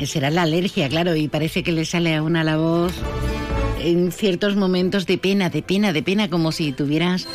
Será 0.05 0.31
la 0.31 0.43
alergia, 0.43 0.89
claro, 0.89 1.15
y 1.15 1.27
parece 1.27 1.62
que 1.62 1.71
le 1.71 1.85
sale 1.85 2.15
a 2.15 2.23
una 2.23 2.43
la 2.43 2.57
voz 2.57 2.93
en 3.81 4.12
ciertos 4.12 4.55
momentos 4.55 5.05
de 5.05 5.17
pena, 5.17 5.49
de 5.49 5.62
pena, 5.62 5.93
de 5.93 6.03
pena, 6.03 6.29
como 6.29 6.51
si 6.51 6.71
tuvieras 6.71 7.27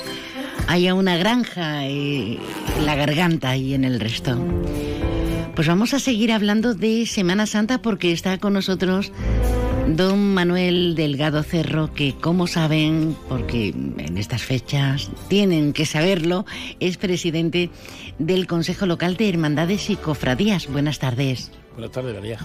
haya 0.67 0.95
una 0.95 1.17
granja 1.17 1.87
en 1.87 2.39
la 2.85 2.95
garganta 2.95 3.57
y 3.57 3.75
en 3.75 3.85
el 3.85 4.01
resto. 4.01 4.39
Pues 5.55 5.69
vamos 5.69 5.95
a 5.95 6.01
seguir 6.01 6.33
hablando 6.33 6.75
de 6.75 7.07
Semana 7.07 7.47
Santa 7.47 7.81
porque 7.81 8.13
está 8.13 8.39
con 8.39 8.55
nosotros 8.55 9.13
don 9.87 10.35
Manuel 10.35 10.95
Delgado 10.95 11.43
Cerro, 11.43 11.93
que 11.93 12.15
como 12.15 12.47
saben, 12.47 13.17
porque 13.29 13.69
en 13.69 14.19
estas 14.19 14.43
fechas 14.43 15.11
tienen 15.29 15.73
que 15.73 15.87
saberlo, 15.87 16.47
es 16.81 16.97
presidente 16.97 17.71
del 18.19 18.47
Consejo 18.47 18.87
Local 18.87 19.17
de 19.17 19.29
Hermandades 19.29 19.91
y 19.91 19.97
Cofradías. 19.97 20.67
Buenas 20.69 20.99
tardes. 20.99 21.51
Buenas 21.75 21.93
tardes, 21.93 22.15
María. 22.15 22.39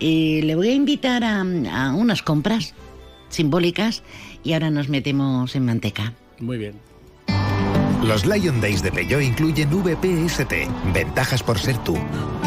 Eh, 0.00 0.40
le 0.44 0.54
voy 0.54 0.68
a 0.68 0.74
invitar 0.74 1.24
a, 1.24 1.40
a 1.40 1.94
unas 1.94 2.22
compras 2.22 2.74
simbólicas 3.28 4.02
y 4.42 4.52
ahora 4.54 4.70
nos 4.70 4.88
metemos 4.88 5.54
en 5.54 5.64
manteca. 5.64 6.14
Muy 6.40 6.58
bien. 6.58 6.91
Los 8.02 8.26
Lion 8.26 8.60
Days 8.60 8.82
de 8.82 8.90
Peugeot 8.90 9.22
incluyen 9.22 9.70
VPST, 9.70 10.52
ventajas 10.92 11.42
por 11.42 11.58
ser 11.60 11.78
tú. 11.78 11.96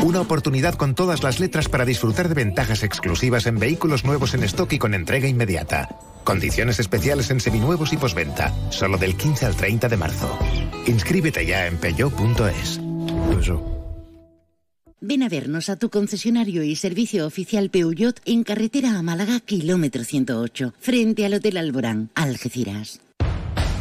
Una 0.04 0.20
oportunidad 0.20 0.76
con 0.76 0.96
todas 0.96 1.24
las 1.24 1.40
letras 1.40 1.70
para 1.70 1.86
disfrutar 1.86 2.28
de 2.28 2.36
ventajas 2.36 2.84
exclusivas 2.84 3.46
en 3.48 3.58
vehículos 3.58 4.04
nuevos 4.04 4.34
en 4.34 4.44
stock 4.44 4.74
y 4.74 4.80
con 4.80 4.94
entrega 4.94 5.30
inmediata. 5.30 5.98
Condiciones 6.26 6.80
especiales 6.80 7.30
en 7.30 7.40
seminuevos 7.40 7.94
y 7.94 7.98
posventa, 7.98 8.54
solo 8.70 8.98
del 8.98 9.16
15 9.16 9.46
al 9.46 9.56
30 9.56 9.88
de 9.88 9.98
marzo. 9.98 10.38
Inscríbete 10.88 11.46
ya 11.46 11.68
en 11.68 11.78
peugeot.es. 11.78 12.82
Ven 15.00 15.24
a 15.24 15.30
vernos 15.30 15.70
a 15.70 15.78
tu 15.78 15.90
concesionario 15.90 16.64
y 16.64 16.76
servicio 16.76 17.26
oficial 17.26 17.70
Peugeot 17.70 18.20
en 18.26 18.44
carretera 18.44 18.98
a 18.98 19.02
Málaga, 19.04 19.40
kilómetro 19.40 20.04
108, 20.04 20.74
frente 20.80 21.26
al 21.26 21.36
Hotel 21.36 21.58
Alborán, 21.58 22.10
Algeciras. 22.16 23.05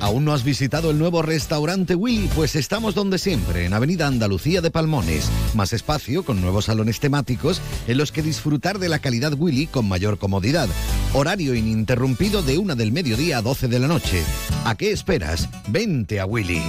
¿Aún 0.00 0.24
no 0.24 0.32
has 0.32 0.44
visitado 0.44 0.90
el 0.90 0.98
nuevo 0.98 1.22
restaurante 1.22 1.94
Willy? 1.94 2.28
Pues 2.34 2.54
estamos 2.54 2.94
donde 2.94 3.18
siempre, 3.18 3.64
en 3.64 3.72
Avenida 3.72 4.06
Andalucía 4.06 4.60
de 4.60 4.70
Palmones. 4.70 5.28
Más 5.54 5.72
espacio, 5.72 6.24
con 6.24 6.40
nuevos 6.40 6.66
salones 6.66 7.00
temáticos 7.00 7.60
en 7.88 7.98
los 7.98 8.12
que 8.12 8.22
disfrutar 8.22 8.78
de 8.78 8.88
la 8.88 9.00
calidad 9.00 9.32
Willy 9.36 9.66
con 9.66 9.88
mayor 9.88 10.18
comodidad. 10.18 10.68
Horario 11.14 11.54
ininterrumpido 11.54 12.42
de 12.42 12.58
una 12.58 12.74
del 12.74 12.92
mediodía 12.92 13.38
a 13.38 13.42
12 13.42 13.68
de 13.68 13.78
la 13.80 13.88
noche. 13.88 14.22
¿A 14.64 14.76
qué 14.76 14.92
esperas? 14.92 15.48
Vente 15.68 16.20
a 16.20 16.26
Willy. 16.26 16.62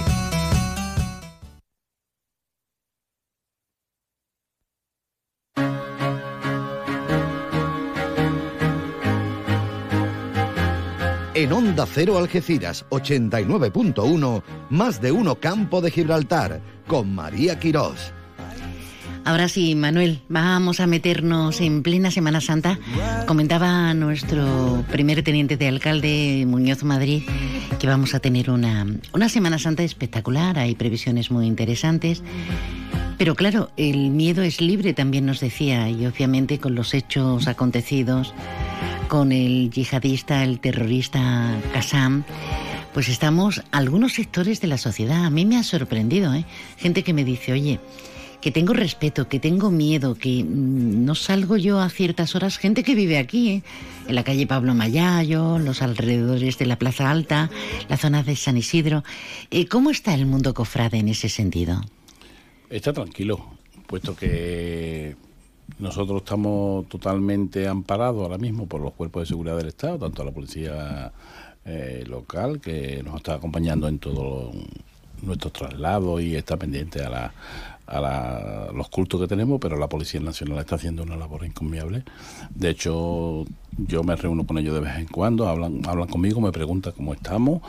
En 11.40 11.54
Onda 11.54 11.86
Cero 11.86 12.18
Algeciras 12.18 12.84
89.1, 12.90 14.42
más 14.68 15.00
de 15.00 15.10
uno 15.10 15.36
Campo 15.36 15.80
de 15.80 15.90
Gibraltar, 15.90 16.60
con 16.86 17.14
María 17.14 17.58
Quirós. 17.58 18.12
Ahora 19.24 19.48
sí, 19.48 19.74
Manuel, 19.74 20.20
vamos 20.28 20.80
a 20.80 20.86
meternos 20.86 21.62
en 21.62 21.82
plena 21.82 22.10
Semana 22.10 22.42
Santa. 22.42 22.78
Comentaba 23.26 23.94
nuestro 23.94 24.84
primer 24.92 25.22
teniente 25.22 25.56
de 25.56 25.68
alcalde, 25.68 26.44
Muñoz 26.46 26.84
Madrid, 26.84 27.22
que 27.78 27.86
vamos 27.86 28.14
a 28.14 28.20
tener 28.20 28.50
una, 28.50 28.84
una 29.14 29.30
Semana 29.30 29.58
Santa 29.58 29.82
espectacular, 29.82 30.58
hay 30.58 30.74
previsiones 30.74 31.30
muy 31.30 31.46
interesantes. 31.46 32.22
Pero 33.16 33.34
claro, 33.34 33.70
el 33.78 34.10
miedo 34.10 34.42
es 34.42 34.60
libre, 34.60 34.92
también 34.92 35.24
nos 35.24 35.40
decía, 35.40 35.88
y 35.88 36.04
obviamente 36.04 36.58
con 36.58 36.74
los 36.74 36.92
hechos 36.92 37.48
acontecidos, 37.48 38.34
con 39.10 39.32
el 39.32 39.72
yihadista, 39.72 40.44
el 40.44 40.60
terrorista 40.60 41.60
Qassam, 41.72 42.22
pues 42.94 43.08
estamos 43.08 43.60
algunos 43.72 44.12
sectores 44.12 44.60
de 44.60 44.68
la 44.68 44.78
sociedad. 44.78 45.24
A 45.24 45.30
mí 45.30 45.44
me 45.44 45.56
ha 45.56 45.64
sorprendido, 45.64 46.32
¿eh? 46.32 46.44
Gente 46.78 47.02
que 47.02 47.12
me 47.12 47.24
dice, 47.24 47.52
oye, 47.52 47.80
que 48.40 48.52
tengo 48.52 48.72
respeto, 48.72 49.28
que 49.28 49.40
tengo 49.40 49.72
miedo, 49.72 50.14
que 50.14 50.44
mm, 50.44 51.04
no 51.04 51.16
salgo 51.16 51.56
yo 51.56 51.80
a 51.80 51.90
ciertas 51.90 52.36
horas. 52.36 52.56
Gente 52.56 52.84
que 52.84 52.94
vive 52.94 53.18
aquí, 53.18 53.50
¿eh? 53.50 53.62
en 54.06 54.14
la 54.14 54.22
calle 54.22 54.46
Pablo 54.46 54.76
Mayayo, 54.76 55.58
los 55.58 55.82
alrededores 55.82 56.56
de 56.58 56.66
la 56.66 56.78
Plaza 56.78 57.10
Alta, 57.10 57.50
la 57.88 57.96
zona 57.96 58.22
de 58.22 58.36
San 58.36 58.56
Isidro. 58.56 59.02
Eh, 59.50 59.66
¿Cómo 59.66 59.90
está 59.90 60.14
el 60.14 60.24
mundo 60.24 60.54
cofrade 60.54 60.98
en 60.98 61.08
ese 61.08 61.28
sentido? 61.28 61.80
Está 62.70 62.92
tranquilo, 62.92 63.44
puesto 63.88 64.14
que 64.14 65.16
nosotros 65.78 66.22
estamos 66.22 66.88
totalmente 66.88 67.68
amparados 67.68 68.22
ahora 68.22 68.38
mismo 68.38 68.66
por 68.66 68.80
los 68.80 68.92
cuerpos 68.92 69.22
de 69.22 69.26
seguridad 69.26 69.56
del 69.56 69.68
Estado, 69.68 69.98
tanto 69.98 70.24
la 70.24 70.32
policía 70.32 71.12
eh, 71.64 72.04
local, 72.06 72.60
que 72.60 73.02
nos 73.02 73.16
está 73.16 73.34
acompañando 73.34 73.88
en 73.88 73.98
todos 73.98 74.54
nuestros 75.22 75.52
traslados 75.52 76.22
y 76.22 76.34
está 76.36 76.56
pendiente 76.56 77.02
a, 77.02 77.10
la, 77.10 78.70
los 78.74 78.88
cultos 78.88 79.20
que 79.20 79.26
tenemos, 79.26 79.60
pero 79.60 79.76
la 79.76 79.88
Policía 79.88 80.20
Nacional 80.20 80.58
está 80.58 80.76
haciendo 80.76 81.02
una 81.02 81.16
labor 81.16 81.44
encomiable. 81.44 82.04
De 82.54 82.70
hecho, 82.70 83.44
yo 83.76 84.02
me 84.04 84.16
reúno 84.16 84.46
con 84.46 84.58
ellos 84.58 84.74
de 84.74 84.80
vez 84.80 84.96
en 84.96 85.06
cuando, 85.06 85.48
hablan, 85.48 85.82
hablan 85.86 86.08
conmigo, 86.08 86.40
me 86.40 86.52
preguntan 86.52 86.92
cómo 86.96 87.12
estamos 87.14 87.62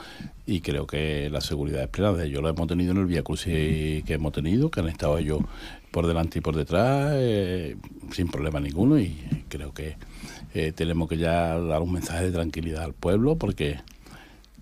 y 0.46 0.62
creo 0.62 0.86
que 0.86 1.30
la 1.30 1.42
seguridad 1.42 1.82
es 1.82 1.88
plena. 1.90 2.26
Yo 2.26 2.42
lo 2.42 2.50
hemos 2.50 2.68
tenido 2.68 2.92
en 2.92 3.00
el 3.00 3.06
Vía 3.06 3.24
Crucis 3.24 4.04
que 4.04 4.14
hemos 4.14 4.32
tenido, 4.32 4.70
que 4.70 4.80
han 4.80 4.90
estado 4.90 5.18
ellos 5.18 5.42
por 5.92 6.08
delante 6.08 6.40
y 6.40 6.42
por 6.42 6.56
detrás, 6.56 7.12
eh, 7.16 7.76
sin 8.12 8.30
problema 8.30 8.60
ninguno 8.60 8.98
y 8.98 9.46
creo 9.50 9.74
que 9.74 9.98
eh, 10.54 10.72
tenemos 10.72 11.10
que 11.10 11.18
ya 11.18 11.60
dar 11.60 11.82
un 11.82 11.92
mensaje 11.92 12.26
de 12.26 12.32
tranquilidad 12.32 12.84
al 12.84 12.94
pueblo 12.94 13.36
porque 13.36 13.80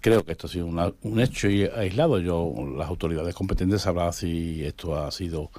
creo 0.01 0.25
que 0.25 0.31
esto 0.31 0.47
ha 0.47 0.49
sido 0.49 0.65
un 0.67 1.19
hecho 1.19 1.47
aislado. 1.75 2.19
Yo, 2.19 2.53
las 2.75 2.89
autoridades 2.89 3.35
competentes 3.35 3.83
sabrán 3.83 4.11
si 4.11 4.63
esto 4.63 4.95
ha 4.95 5.11
sido 5.11 5.51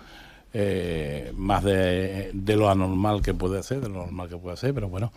eh, 0.52 1.32
más 1.36 1.62
de, 1.62 2.32
lo 2.34 2.68
anormal 2.68 3.22
que 3.22 3.32
puede 3.32 3.62
ser, 3.62 3.80
de 3.80 3.88
lo 3.88 4.06
normal 4.06 4.28
que 4.28 4.36
puede 4.36 4.56
ser, 4.56 4.74
pero 4.74 4.88
bueno, 4.88 5.12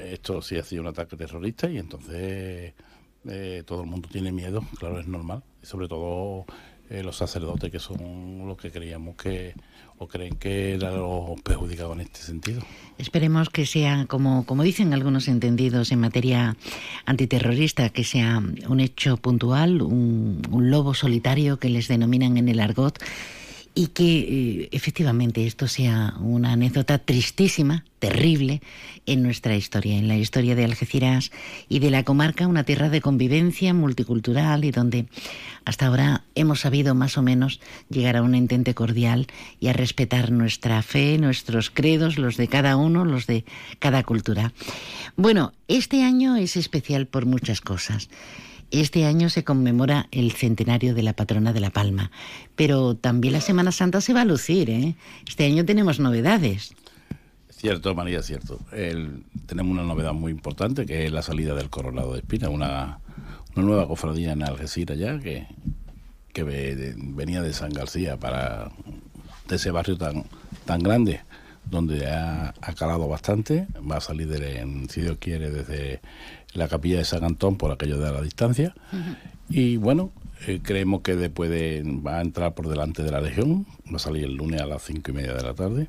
esto 0.00 0.42
sí 0.42 0.56
ha 0.56 0.64
sido 0.64 0.82
un 0.82 0.88
ataque 0.88 1.16
terrorista 1.16 1.70
y 1.70 1.78
entonces 1.78 2.74
todo 3.64 3.82
el 3.82 3.88
mundo 3.88 4.08
tiene 4.10 4.30
miedo, 4.30 4.62
claro, 4.78 5.00
es 5.00 5.08
normal, 5.08 5.42
y 5.60 5.66
sobre 5.66 5.88
todo 5.88 6.46
eh, 6.90 7.02
los 7.02 7.16
sacerdotes 7.16 7.70
que 7.70 7.78
son 7.78 8.46
los 8.46 8.56
que 8.56 8.70
creíamos 8.70 9.16
que 9.16 9.54
o 9.98 10.06
creen 10.08 10.36
que 10.36 10.74
eran 10.74 10.96
los 10.96 11.40
perjudicados 11.40 11.94
en 11.94 12.02
este 12.02 12.20
sentido. 12.20 12.60
Esperemos 12.98 13.48
que 13.48 13.64
sea, 13.64 14.04
como, 14.06 14.44
como 14.44 14.62
dicen 14.62 14.92
algunos 14.92 15.26
entendidos 15.26 15.90
en 15.90 16.00
materia 16.00 16.56
antiterrorista, 17.06 17.88
que 17.88 18.04
sea 18.04 18.42
un 18.68 18.80
hecho 18.80 19.16
puntual, 19.16 19.80
un, 19.80 20.42
un 20.50 20.70
lobo 20.70 20.92
solitario 20.92 21.58
que 21.58 21.70
les 21.70 21.88
denominan 21.88 22.36
en 22.36 22.48
el 22.48 22.60
argot 22.60 23.02
y 23.78 23.88
que 23.88 24.18
eh, 24.18 24.68
efectivamente 24.72 25.46
esto 25.46 25.68
sea 25.68 26.14
una 26.18 26.52
anécdota 26.52 26.96
tristísima, 26.96 27.84
terrible 27.98 28.62
en 29.04 29.22
nuestra 29.22 29.54
historia, 29.54 29.98
en 29.98 30.08
la 30.08 30.16
historia 30.16 30.54
de 30.54 30.64
Algeciras 30.64 31.30
y 31.68 31.78
de 31.80 31.90
la 31.90 32.02
comarca, 32.02 32.46
una 32.46 32.64
tierra 32.64 32.88
de 32.88 33.02
convivencia 33.02 33.74
multicultural 33.74 34.64
y 34.64 34.70
donde 34.70 35.08
hasta 35.66 35.88
ahora 35.88 36.24
hemos 36.34 36.60
sabido 36.60 36.94
más 36.94 37.18
o 37.18 37.22
menos 37.22 37.60
llegar 37.90 38.16
a 38.16 38.22
un 38.22 38.34
entente 38.34 38.72
cordial 38.72 39.26
y 39.60 39.68
a 39.68 39.74
respetar 39.74 40.32
nuestra 40.32 40.82
fe, 40.82 41.18
nuestros 41.18 41.68
credos, 41.68 42.16
los 42.16 42.38
de 42.38 42.48
cada 42.48 42.76
uno, 42.76 43.04
los 43.04 43.26
de 43.26 43.44
cada 43.78 44.04
cultura. 44.04 44.54
Bueno, 45.16 45.52
este 45.68 46.02
año 46.02 46.36
es 46.36 46.56
especial 46.56 47.06
por 47.06 47.26
muchas 47.26 47.60
cosas. 47.60 48.08
Este 48.70 49.04
año 49.04 49.30
se 49.30 49.44
conmemora 49.44 50.08
el 50.10 50.32
centenario 50.32 50.94
de 50.94 51.02
la 51.02 51.12
patrona 51.12 51.52
de 51.52 51.60
La 51.60 51.70
Palma, 51.70 52.10
pero 52.56 52.96
también 52.96 53.34
la 53.34 53.40
Semana 53.40 53.72
Santa 53.72 54.00
se 54.00 54.12
va 54.12 54.22
a 54.22 54.24
lucir, 54.24 54.70
¿eh? 54.70 54.96
Este 55.26 55.44
año 55.44 55.64
tenemos 55.64 56.00
novedades. 56.00 56.74
Cierto, 57.50 57.94
María, 57.94 58.22
cierto. 58.22 58.58
tenemos 59.46 59.72
una 59.72 59.84
novedad 59.84 60.12
muy 60.12 60.32
importante 60.32 60.84
que 60.84 61.06
es 61.06 61.12
la 61.12 61.22
salida 61.22 61.54
del 61.54 61.70
Coronado 61.70 62.12
de 62.12 62.18
Espina, 62.18 62.50
una, 62.50 62.98
una 63.54 63.64
nueva 63.64 63.88
cofradía 63.88 64.32
en 64.32 64.42
Algeciras 64.42 64.98
ya 64.98 65.18
que, 65.18 65.46
que 66.34 66.42
venía 66.42 67.40
de 67.40 67.52
San 67.52 67.70
García 67.70 68.18
para 68.18 68.70
de 69.48 69.56
ese 69.56 69.70
barrio 69.70 69.96
tan 69.96 70.24
tan 70.66 70.80
grande 70.82 71.20
donde 71.64 72.06
ha, 72.06 72.54
ha 72.60 72.72
calado 72.74 73.08
bastante. 73.08 73.66
Va 73.90 73.96
a 73.96 74.00
salir, 74.00 74.28
de, 74.28 74.86
si 74.88 75.00
Dios 75.00 75.16
quiere, 75.18 75.50
desde 75.50 76.00
la 76.56 76.68
capilla 76.68 76.98
de 76.98 77.04
San 77.04 77.24
Antón 77.24 77.56
por 77.56 77.72
aquello 77.72 77.98
de 77.98 78.12
la 78.12 78.20
distancia. 78.20 78.74
Y 79.48 79.76
bueno, 79.76 80.12
eh, 80.46 80.60
creemos 80.62 81.02
que 81.02 81.16
después 81.16 81.50
de, 81.50 81.82
va 81.84 82.18
a 82.18 82.22
entrar 82.22 82.54
por 82.54 82.68
delante 82.68 83.02
de 83.02 83.10
la 83.10 83.20
Legión, 83.20 83.66
va 83.90 83.96
a 83.96 84.00
salir 84.00 84.24
el 84.24 84.34
lunes 84.34 84.60
a 84.60 84.66
las 84.66 84.82
cinco 84.82 85.10
y 85.10 85.14
media 85.14 85.32
de 85.32 85.42
la 85.42 85.54
tarde 85.54 85.88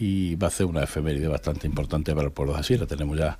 y 0.00 0.36
va 0.36 0.46
a 0.46 0.50
ser 0.50 0.66
una 0.66 0.84
efeméride 0.84 1.28
bastante 1.28 1.66
importante 1.66 2.14
para 2.14 2.26
el 2.26 2.32
pueblo 2.32 2.54
de 2.54 2.60
Asira. 2.60 2.86
Tenemos 2.86 3.18
ya 3.18 3.38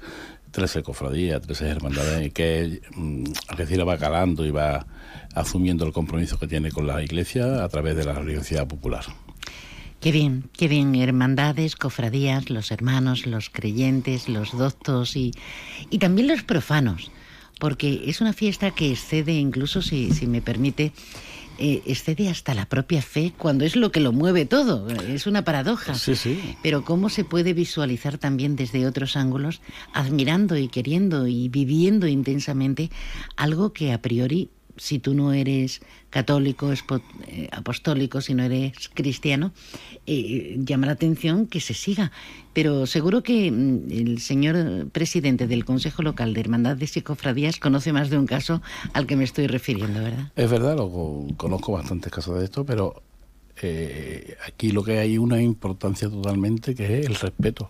13 0.51 0.83
cofradías, 0.83 1.41
13 1.41 1.69
hermandades, 1.69 2.33
que 2.33 2.81
mm, 2.95 3.25
Algeciras 3.49 3.87
va 3.87 3.97
calando 3.97 4.45
y 4.45 4.51
va 4.51 4.87
asumiendo 5.35 5.87
el 5.87 5.93
compromiso 5.93 6.39
que 6.39 6.47
tiene 6.47 6.71
con 6.71 6.87
la 6.87 7.03
Iglesia 7.03 7.63
a 7.65 7.69
través 7.69 7.97
de 7.97 8.05
la 8.05 8.15
religiosidad 8.15 8.67
popular. 8.67 9.05
Qué 10.01 10.13
bien, 10.13 10.49
qué 10.57 10.69
bien, 10.69 10.95
hermandades, 10.95 11.75
cofradías, 11.75 12.51
los 12.51 12.71
hermanos, 12.71 13.27
los 13.27 13.51
creyentes, 13.51 14.29
los 14.29 14.57
doctos 14.57 15.17
y, 15.17 15.33
y 15.91 15.99
también 15.99 16.29
los 16.29 16.45
profanos, 16.45 17.11
porque 17.59 18.05
es 18.07 18.21
una 18.21 18.33
fiesta 18.33 18.71
que 18.71 18.93
excede, 18.93 19.33
incluso 19.33 19.83
si, 19.83 20.13
si 20.13 20.29
me 20.29 20.41
permite, 20.41 20.93
eh, 21.59 21.83
excede 21.87 22.29
hasta 22.29 22.55
la 22.55 22.67
propia 22.67 23.03
fe 23.03 23.33
cuando 23.37 23.65
es 23.65 23.75
lo 23.75 23.91
que 23.91 23.99
lo 23.99 24.13
mueve 24.13 24.47
todo. 24.47 24.89
Es 24.89 25.27
una 25.27 25.43
paradoja. 25.43 25.95
Sí, 25.95 26.15
sí. 26.15 26.39
Pero 26.63 26.85
cómo 26.85 27.09
se 27.09 27.25
puede 27.25 27.53
visualizar 27.53 28.19
también 28.19 28.55
desde 28.55 28.87
otros 28.87 29.17
ángulos, 29.17 29.61
admirando 29.93 30.57
y 30.57 30.69
queriendo 30.69 31.27
y 31.27 31.49
viviendo 31.49 32.07
intensamente 32.07 32.91
algo 33.37 33.73
que 33.73 33.93
a 33.93 34.01
priori 34.01 34.51
si 34.79 34.99
tú 34.99 35.13
no 35.15 35.33
eres 35.33 35.81
católico, 36.11 36.73
eh, 36.73 37.49
apostólico, 37.53 38.21
si 38.21 38.33
no 38.35 38.43
eres 38.45 38.89
cristiano, 38.95 39.53
eh, 40.07 40.57
llama 40.61 40.87
la 40.87 40.93
atención 40.93 41.47
que 41.47 41.61
se 41.61 41.75
siga. 41.75 42.11
Pero 42.55 42.87
seguro 42.87 43.23
que 43.23 43.51
mm, 43.51 43.91
el 43.93 44.21
señor 44.21 44.89
presidente 44.91 45.47
del 45.47 45.65
Consejo 45.65 46.03
Local 46.03 46.33
de 46.35 46.41
Hermandades 46.41 46.97
y 46.97 47.03
Cofradías 47.03 47.59
conoce 47.59 47.93
más 47.93 48.09
de 48.11 48.19
un 48.19 48.27
caso 48.27 48.63
al 48.95 49.07
que 49.07 49.17
me 49.17 49.25
estoy 49.25 49.47
refiriendo, 49.49 50.03
¿verdad? 50.03 50.33
Es 50.35 50.51
verdad, 50.51 50.77
lo 50.77 50.91
co- 50.91 51.27
conozco 51.37 51.73
bastantes 51.73 52.11
casos 52.11 52.39
de 52.39 52.45
esto, 52.45 52.65
pero 52.65 53.03
eh, 53.61 54.37
aquí 54.47 54.71
lo 54.71 54.83
que 54.85 54.99
hay 54.99 55.19
una 55.19 55.43
importancia 55.43 56.09
totalmente 56.09 56.75
que 56.75 57.01
es 57.01 57.07
el 57.07 57.15
respeto. 57.17 57.69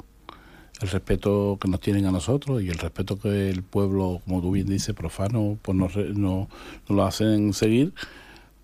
El 0.81 0.89
respeto 0.89 1.59
que 1.61 1.69
nos 1.69 1.81
tienen 1.81 2.07
a 2.07 2.13
nosotros 2.13 2.63
y 2.63 2.69
el 2.69 2.79
respeto 2.79 3.19
que 3.19 3.51
el 3.51 3.63
pueblo, 3.63 4.21
como 4.25 4.41
tú 4.41 4.53
bien 4.53 4.69
dices, 4.69 4.95
profano, 4.95 5.59
pues 5.63 5.77
nos, 5.77 5.97
no, 5.97 6.49
nos 6.89 6.97
lo 6.97 7.05
hacen 7.05 7.53
seguir. 7.53 7.93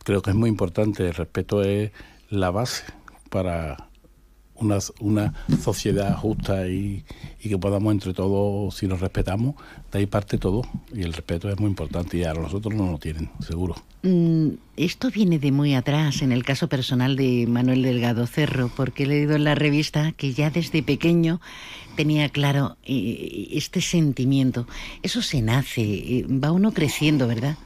Creo 0.05 0.23
que 0.23 0.31
es 0.31 0.37
muy 0.37 0.49
importante. 0.49 1.07
El 1.09 1.15
respeto 1.15 1.63
es 1.63 1.91
la 2.31 2.51
base 2.51 2.85
para 3.31 3.89
una, 5.01 5.33
sociedad 5.63 6.17
justa 6.17 6.67
y, 6.69 7.05
y 7.43 7.49
que 7.49 7.59
podamos 7.59 7.93
entre 7.93 8.15
todos, 8.15 8.75
si 8.75 8.87
nos 8.87 9.01
respetamos, 9.01 9.55
de 9.93 10.01
ahí 10.01 10.07
parte 10.07 10.39
todo. 10.39 10.63
Y 10.93 11.03
el 11.03 11.13
respeto 11.13 11.49
es 11.49 11.59
muy 11.59 11.69
importante 11.69 12.19
y 12.19 12.25
a 12.25 12.35
nosotros 12.35 12.75
no 12.75 12.93
lo 12.93 12.99
tienen, 12.99 13.31
seguro. 13.41 13.75
Mm, 14.03 14.57
Esto 14.77 15.11
viene 15.11 15.39
de 15.39 15.51
muy 15.51 15.75
atrás 15.75 16.23
en 16.23 16.33
el 16.33 16.45
caso 16.45 16.69
personal 16.69 17.17
de 17.17 17.47
Manuel 17.49 17.83
Delgado 17.83 18.27
Cerro, 18.27 18.71
porque 18.75 19.05
he 19.05 19.07
leído 19.07 19.35
en 19.37 19.45
la 19.45 19.55
revista 19.55 20.13
que 20.13 20.33
ya 20.35 20.51
desde 20.51 20.83
pequeño 20.83 21.41
tenía 21.97 22.29
claro 22.29 22.77
eh, 22.85 23.49
este 23.53 23.81
sentimiento. 23.81 24.67
Eso 25.03 25.23
se 25.23 25.43
nace, 25.43 25.83
eh, 25.83 26.27
va 26.29 26.53
uno 26.53 26.73
creciendo, 26.73 27.27
¿verdad? 27.27 27.57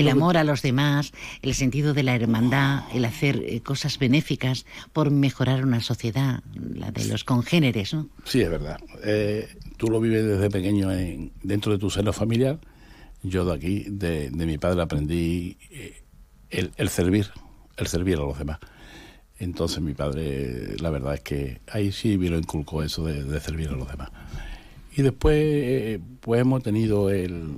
El 0.00 0.08
amor 0.08 0.36
a 0.36 0.44
los 0.44 0.62
demás, 0.62 1.12
el 1.42 1.54
sentido 1.54 1.94
de 1.94 2.02
la 2.02 2.14
hermandad, 2.14 2.84
el 2.94 3.04
hacer 3.04 3.42
eh, 3.46 3.60
cosas 3.60 3.98
benéficas 3.98 4.66
por 4.92 5.10
mejorar 5.10 5.64
una 5.64 5.80
sociedad, 5.80 6.42
la 6.74 6.90
de 6.92 7.04
los 7.06 7.24
congéneres, 7.24 7.94
¿no? 7.94 8.08
Sí, 8.24 8.40
es 8.42 8.50
verdad. 8.50 8.78
Eh, 9.04 9.48
tú 9.76 9.88
lo 9.88 10.00
vives 10.00 10.24
desde 10.24 10.50
pequeño 10.50 10.92
en- 10.92 11.32
dentro 11.42 11.72
de 11.72 11.78
tu 11.78 11.90
seno 11.90 12.12
familiar. 12.12 12.58
Yo 13.22 13.44
de 13.44 13.54
aquí, 13.54 13.84
de, 13.88 14.30
de 14.30 14.46
mi 14.46 14.58
padre, 14.58 14.82
aprendí 14.82 15.56
eh, 15.70 16.02
el, 16.50 16.70
el 16.76 16.88
servir, 16.88 17.28
el 17.76 17.86
servir 17.86 18.16
a 18.16 18.20
los 18.20 18.38
demás. 18.38 18.58
Entonces 19.38 19.80
mi 19.82 19.92
padre, 19.94 20.76
la 20.78 20.88
verdad 20.90 21.14
es 21.14 21.20
que 21.20 21.60
ahí 21.70 21.92
sí 21.92 22.16
me 22.18 22.30
lo 22.30 22.38
inculcó 22.38 22.82
eso 22.82 23.04
de, 23.04 23.22
de 23.24 23.40
servir 23.40 23.68
a 23.68 23.72
los 23.72 23.88
demás. 23.90 24.10
Y 24.96 25.02
después, 25.02 25.36
eh, 25.38 26.00
pues 26.20 26.40
hemos 26.40 26.62
tenido 26.62 27.10
el, 27.10 27.52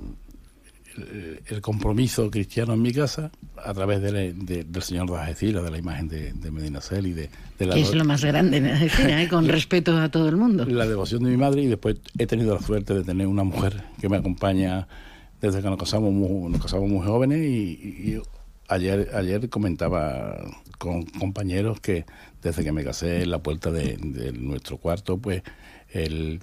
el, 1.01 1.39
el 1.47 1.61
compromiso 1.61 2.29
cristiano 2.31 2.73
en 2.73 2.81
mi 2.81 2.91
casa 2.93 3.31
a 3.63 3.73
través 3.73 4.01
de 4.01 4.11
la- 4.11 4.19
de- 4.19 4.63
del 4.63 4.81
Señor 4.81 5.09
de 5.09 5.17
Algeciras, 5.17 5.63
de 5.63 5.71
la 5.71 5.77
imagen 5.77 6.07
de, 6.07 6.33
de 6.33 6.51
Medina 6.51 6.81
Cel 6.81 7.07
y 7.07 7.13
de, 7.13 7.29
de 7.57 7.65
la 7.65 7.75
Que 7.75 7.81
es 7.81 7.93
lo 7.95 8.05
más 8.05 8.23
grande. 8.23 8.57
Es 8.57 8.79
decir, 8.79 9.09
¿eh? 9.09 9.27
con 9.29 9.47
respeto 9.49 9.97
a 9.97 10.09
todo 10.09 10.29
el 10.29 10.37
mundo. 10.37 10.65
la 10.65 10.85
devoción 10.87 11.23
de 11.23 11.29
mi 11.31 11.37
madre 11.37 11.61
y 11.63 11.67
después 11.67 11.97
he 12.17 12.25
tenido 12.27 12.55
la 12.55 12.61
suerte 12.61 12.93
de 12.93 13.03
tener 13.03 13.27
una 13.27 13.43
mujer 13.43 13.83
que 13.99 14.09
me 14.09 14.17
acompaña 14.17 14.87
desde 15.41 15.61
que 15.61 15.69
nos 15.69 15.77
casamos 15.77 16.11
muy, 16.13 16.51
nos 16.51 16.61
casamos 16.61 16.89
muy 16.89 17.05
jóvenes 17.05 17.39
y, 17.45 17.51
y 18.11 18.21
ayer 18.67 19.09
ayer 19.13 19.49
comentaba 19.49 20.37
con 20.77 21.03
compañeros 21.03 21.79
que 21.79 22.05
desde 22.41 22.63
que 22.63 22.71
me 22.71 22.83
casé 22.83 23.23
en 23.23 23.31
la 23.31 23.39
puerta 23.39 23.71
de, 23.71 23.97
de 23.97 24.31
nuestro 24.33 24.77
cuarto 24.77 25.17
pues 25.17 25.41
el 25.91 26.39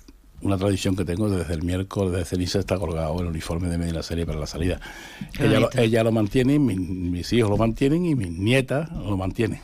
una 0.47 0.57
tradición 0.57 0.97
que 0.97 1.05
tengo 1.05 1.29
desde 1.29 1.55
el 1.55 1.63
miércoles 1.63 2.13
de 2.13 2.25
ceniza 2.25 2.59
está 2.61 2.79
colgado 2.79 3.21
el 3.21 3.27
uniforme 3.27 3.69
de 3.69 3.79
Medina 3.79 4.03
Serie 4.03 4.25
para 4.27 4.39
la 4.39 4.47
salida. 4.47 4.81
Ella 5.39 5.61
lo, 5.61 5.71
ella 5.77 6.03
lo 6.05 6.13
mantiene, 6.13 6.59
mis, 6.59 6.79
mis 6.79 7.33
hijos 7.33 7.51
lo 7.51 7.57
mantienen 7.57 8.07
y 8.07 8.15
mis 8.15 8.31
nietas 8.31 8.91
lo 8.93 9.17
mantienen. 9.17 9.61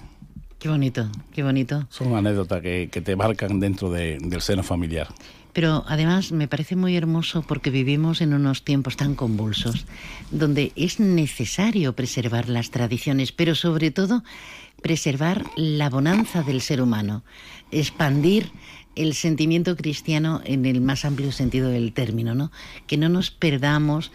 Qué 0.58 0.68
bonito, 0.68 1.08
qué 1.32 1.42
bonito. 1.42 1.86
Son 1.90 2.14
anécdotas 2.14 2.60
que, 2.62 2.88
que 2.92 3.00
te 3.00 3.16
marcan 3.16 3.58
dentro 3.58 3.90
de- 3.90 4.18
del 4.20 4.40
seno 4.40 4.62
familiar. 4.62 5.08
Pero 5.52 5.84
además 5.86 6.32
me 6.32 6.48
parece 6.48 6.76
muy 6.76 6.96
hermoso 6.96 7.42
porque 7.42 7.68
vivimos 7.70 8.22
en 8.22 8.32
unos 8.32 8.62
tiempos 8.62 8.96
tan 8.96 9.14
convulsos, 9.14 9.84
donde 10.30 10.72
es 10.76 10.98
necesario 10.98 11.92
preservar 11.94 12.48
las 12.48 12.70
tradiciones, 12.70 13.32
pero 13.32 13.54
sobre 13.54 13.90
todo 13.90 14.22
preservar 14.82 15.44
la 15.56 15.88
bonanza 15.88 16.42
del 16.42 16.60
ser 16.60 16.82
humano, 16.82 17.24
expandir 17.70 18.50
el 18.94 19.14
sentimiento 19.14 19.76
cristiano 19.76 20.40
en 20.44 20.66
el 20.66 20.80
más 20.80 21.04
amplio 21.04 21.32
sentido 21.32 21.70
del 21.70 21.92
término, 21.92 22.34
¿no? 22.34 22.50
Que 22.86 22.96
no 22.98 23.08
nos 23.08 23.30
perdamos 23.30 24.12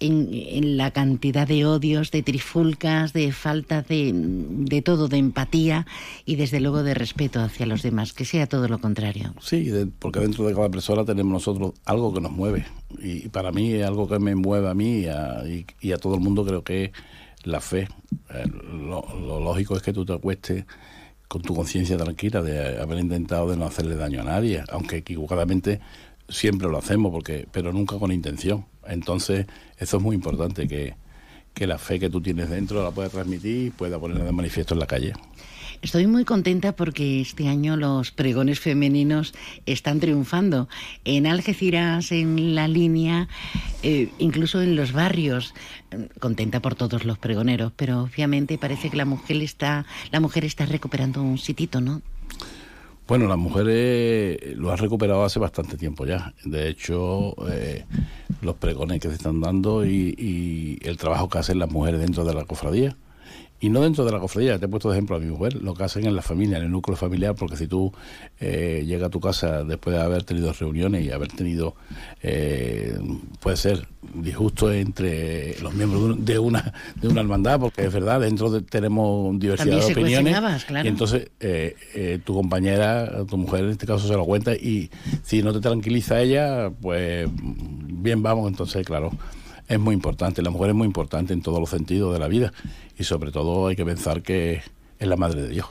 en, 0.00 0.76
la 0.76 0.90
cantidad 0.92 1.46
de 1.46 1.66
odios, 1.66 2.10
de 2.10 2.22
trifulcas, 2.22 3.12
de 3.12 3.32
falta 3.32 3.82
de, 3.82 4.12
de 4.14 4.82
todo, 4.82 5.08
de 5.08 5.18
empatía 5.18 5.86
y 6.24 6.36
desde 6.36 6.60
luego 6.60 6.82
de 6.82 6.94
respeto 6.94 7.40
hacia 7.40 7.66
los 7.66 7.82
demás, 7.82 8.12
que 8.12 8.24
sea 8.24 8.46
todo 8.46 8.66
lo 8.68 8.78
contrario. 8.78 9.34
Sí, 9.40 9.70
porque 9.98 10.20
dentro 10.20 10.46
de 10.46 10.54
cada 10.54 10.70
persona 10.70 11.04
tenemos 11.04 11.32
nosotros 11.32 11.74
algo 11.84 12.12
que 12.12 12.20
nos 12.20 12.32
mueve. 12.32 12.66
Y, 13.02 13.28
para 13.28 13.52
mí 13.52 13.72
es 13.72 13.86
algo 13.86 14.08
que 14.08 14.18
me 14.18 14.34
mueve 14.34 14.68
a 14.68 14.74
mí 14.74 15.00
y 15.00 15.06
a, 15.06 15.42
y- 15.80 15.92
a 15.92 15.98
todo 15.98 16.14
el 16.14 16.20
mundo 16.20 16.44
creo 16.44 16.64
que 16.64 16.92
la 17.44 17.60
fe. 17.60 17.88
Eh, 18.30 18.44
lo, 18.72 19.04
lo 19.18 19.40
lógico 19.40 19.76
es 19.76 19.82
que 19.82 19.92
tú 19.92 20.04
te 20.04 20.12
acuestes 20.12 20.64
con 21.28 21.42
tu 21.42 21.54
conciencia 21.54 21.96
tranquila 21.96 22.42
de 22.42 22.80
haber 22.80 22.98
intentado 22.98 23.48
de 23.50 23.56
no 23.56 23.64
hacerle 23.64 23.94
daño 23.94 24.20
a 24.22 24.24
nadie, 24.24 24.64
aunque 24.68 24.96
equivocadamente 24.96 25.80
siempre 26.28 26.68
lo 26.68 26.78
hacemos, 26.78 27.12
porque 27.12 27.46
pero 27.52 27.72
nunca 27.72 27.98
con 27.98 28.10
intención. 28.10 28.66
Entonces, 28.86 29.46
eso 29.78 29.96
es 29.98 30.02
muy 30.02 30.16
importante, 30.16 30.66
que, 30.66 30.94
que 31.54 31.66
la 31.66 31.78
fe 31.78 32.00
que 32.00 32.10
tú 32.10 32.20
tienes 32.20 32.50
dentro 32.50 32.82
la 32.82 32.90
puedas 32.90 33.12
transmitir 33.12 33.66
y 33.66 33.70
pueda 33.70 33.98
ponerla 33.98 34.24
de 34.24 34.32
manifiesto 34.32 34.74
en 34.74 34.80
la 34.80 34.86
calle. 34.86 35.12
Estoy 35.82 36.06
muy 36.06 36.26
contenta 36.26 36.72
porque 36.72 37.22
este 37.22 37.48
año 37.48 37.74
los 37.74 38.10
pregones 38.10 38.60
femeninos 38.60 39.32
están 39.64 39.98
triunfando. 39.98 40.68
En 41.06 41.26
Algeciras, 41.26 42.12
en 42.12 42.54
la 42.54 42.68
línea, 42.68 43.28
eh, 43.82 44.10
incluso 44.18 44.60
en 44.60 44.76
los 44.76 44.92
barrios. 44.92 45.54
Eh, 45.90 46.08
Contenta 46.18 46.60
por 46.60 46.74
todos 46.74 47.06
los 47.06 47.16
pregoneros, 47.16 47.72
pero 47.74 48.02
obviamente 48.02 48.58
parece 48.58 48.90
que 48.90 48.98
la 48.98 49.06
mujer 49.06 49.38
está, 49.38 49.86
la 50.10 50.20
mujer 50.20 50.44
está 50.44 50.66
recuperando 50.66 51.22
un 51.22 51.38
sitito, 51.38 51.80
¿no? 51.80 52.02
Bueno, 53.08 53.26
las 53.26 53.38
mujeres 53.38 54.38
lo 54.56 54.70
han 54.70 54.78
recuperado 54.78 55.24
hace 55.24 55.38
bastante 55.38 55.78
tiempo 55.78 56.04
ya. 56.04 56.34
De 56.44 56.68
hecho, 56.68 57.34
eh, 57.50 57.86
los 58.42 58.56
pregones 58.56 59.00
que 59.00 59.08
se 59.08 59.14
están 59.14 59.40
dando 59.40 59.86
y, 59.86 60.14
y 60.18 60.78
el 60.86 60.98
trabajo 60.98 61.30
que 61.30 61.38
hacen 61.38 61.58
las 61.58 61.70
mujeres 61.70 62.00
dentro 62.00 62.24
de 62.26 62.34
la 62.34 62.44
cofradía. 62.44 62.94
Y 63.62 63.68
no 63.68 63.82
dentro 63.82 64.06
de 64.06 64.12
la 64.12 64.18
cofradía, 64.18 64.58
te 64.58 64.64
he 64.64 64.68
puesto 64.68 64.88
de 64.88 64.96
ejemplo 64.96 65.16
a 65.16 65.18
mi 65.18 65.26
mujer, 65.26 65.54
lo 65.62 65.74
que 65.74 65.84
hacen 65.84 66.06
en 66.06 66.16
la 66.16 66.22
familia, 66.22 66.56
en 66.56 66.64
el 66.64 66.70
núcleo 66.70 66.96
familiar, 66.96 67.34
porque 67.34 67.56
si 67.58 67.66
tú 67.66 67.92
eh, 68.40 68.84
llegas 68.86 69.08
a 69.08 69.10
tu 69.10 69.20
casa 69.20 69.64
después 69.64 69.94
de 69.94 70.02
haber 70.02 70.24
tenido 70.24 70.50
reuniones 70.52 71.04
y 71.04 71.10
haber 71.10 71.28
tenido, 71.28 71.74
eh, 72.22 72.98
puede 73.40 73.56
ser 73.58 73.86
disgusto 74.14 74.72
entre 74.72 75.58
los 75.60 75.74
miembros 75.74 76.02
de 76.02 76.08
un- 76.10 76.24
de 76.24 76.38
una, 76.38 76.72
de 77.02 77.08
una 77.08 77.20
hermandad, 77.20 77.60
porque 77.60 77.84
es 77.84 77.92
verdad, 77.92 78.20
dentro 78.20 78.50
de, 78.50 78.62
tenemos 78.62 79.38
diversidad 79.38 79.78
También 79.78 79.94
de 79.94 80.00
opiniones. 80.00 80.64
claro. 80.64 80.86
Y 80.86 80.88
entonces 80.88 81.30
eh, 81.40 81.76
eh, 81.94 82.18
tu 82.24 82.34
compañera, 82.34 83.24
tu 83.26 83.36
mujer 83.36 83.64
en 83.64 83.70
este 83.70 83.86
caso 83.86 84.08
se 84.08 84.14
lo 84.14 84.24
cuenta 84.24 84.54
y 84.54 84.90
si 85.22 85.42
no 85.42 85.52
te 85.52 85.60
tranquiliza 85.60 86.20
ella, 86.22 86.70
pues 86.80 87.28
bien 87.32 88.22
vamos, 88.22 88.48
entonces 88.50 88.86
claro, 88.86 89.10
es 89.70 89.78
muy 89.78 89.94
importante, 89.94 90.42
la 90.42 90.50
mujer 90.50 90.70
es 90.70 90.76
muy 90.76 90.86
importante 90.86 91.32
en 91.32 91.42
todos 91.42 91.60
los 91.60 91.70
sentidos 91.70 92.12
de 92.12 92.18
la 92.18 92.26
vida 92.26 92.52
y 92.98 93.04
sobre 93.04 93.30
todo 93.30 93.68
hay 93.68 93.76
que 93.76 93.84
pensar 93.84 94.20
que 94.20 94.62
es 94.98 95.08
la 95.08 95.16
madre 95.16 95.42
de 95.42 95.48
Dios. 95.48 95.66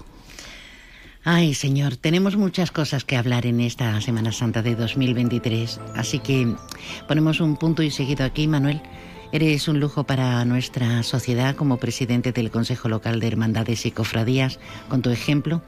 Ay, 1.25 1.53
señor, 1.53 1.97
tenemos 1.97 2.37
muchas 2.37 2.71
cosas 2.71 3.03
que 3.03 3.17
hablar 3.17 3.45
en 3.45 3.59
esta 3.59 3.99
Semana 3.99 4.31
Santa 4.31 4.61
de 4.61 4.75
2023, 4.75 5.81
así 5.95 6.19
que 6.19 6.55
ponemos 7.09 7.41
un 7.41 7.57
punto 7.57 7.83
y 7.83 7.91
seguido 7.91 8.23
aquí, 8.25 8.47
Manuel. 8.47 8.81
Eres 9.33 9.67
un 9.67 9.81
lujo 9.81 10.05
para 10.05 10.43
nuestra 10.45 11.03
sociedad 11.03 11.55
como 11.55 11.77
presidente 11.77 12.31
del 12.31 12.51
Consejo 12.51 12.87
Local 12.87 13.19
de 13.19 13.27
Hermandades 13.27 13.85
y 13.85 13.91
Cofradías, 13.91 14.59
con 14.87 15.01
tu 15.01 15.09
ejemplo, 15.09 15.61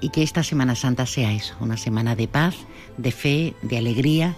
y 0.00 0.10
que 0.10 0.22
esta 0.22 0.44
Semana 0.44 0.76
Santa 0.76 1.06
sea 1.06 1.32
eso, 1.32 1.56
una 1.58 1.76
semana 1.76 2.14
de 2.14 2.28
paz, 2.28 2.54
de 2.98 3.10
fe, 3.10 3.54
de 3.62 3.78
alegría 3.78 4.36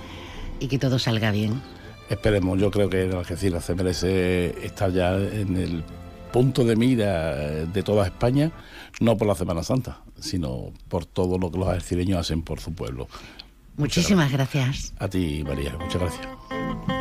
y 0.59 0.69
que 0.69 0.79
todo 0.79 0.99
salga 0.99 1.31
bien. 1.31 1.76
Esperemos, 2.09 2.59
yo 2.59 2.71
creo 2.71 2.89
que 2.89 3.11
Algeciras 3.13 3.65
se 3.65 3.75
merece 3.75 4.65
estar 4.65 4.93
ya 4.93 5.17
en 5.17 5.57
el 5.57 5.85
punto 6.33 6.65
de 6.65 6.77
mira 6.77 7.35
de 7.35 7.83
toda 7.83 8.05
España, 8.07 8.53
no 9.01 9.17
por 9.17 9.27
la 9.27 9.35
Semana 9.35 9.63
Santa, 9.63 10.03
sino 10.21 10.73
por 10.89 11.05
todo 11.05 11.39
lo 11.39 11.51
que 11.51 11.59
los 11.59 11.69
algecireños 11.69 12.21
hacen 12.21 12.43
por 12.43 12.61
su 12.61 12.73
pueblo. 12.75 13.09
Muchísimas 13.77 14.31
gracias. 14.33 14.93
A 14.99 15.09
ti, 15.09 15.43
María, 15.45 15.77
muchas 15.79 16.01
gracias. 16.01 16.96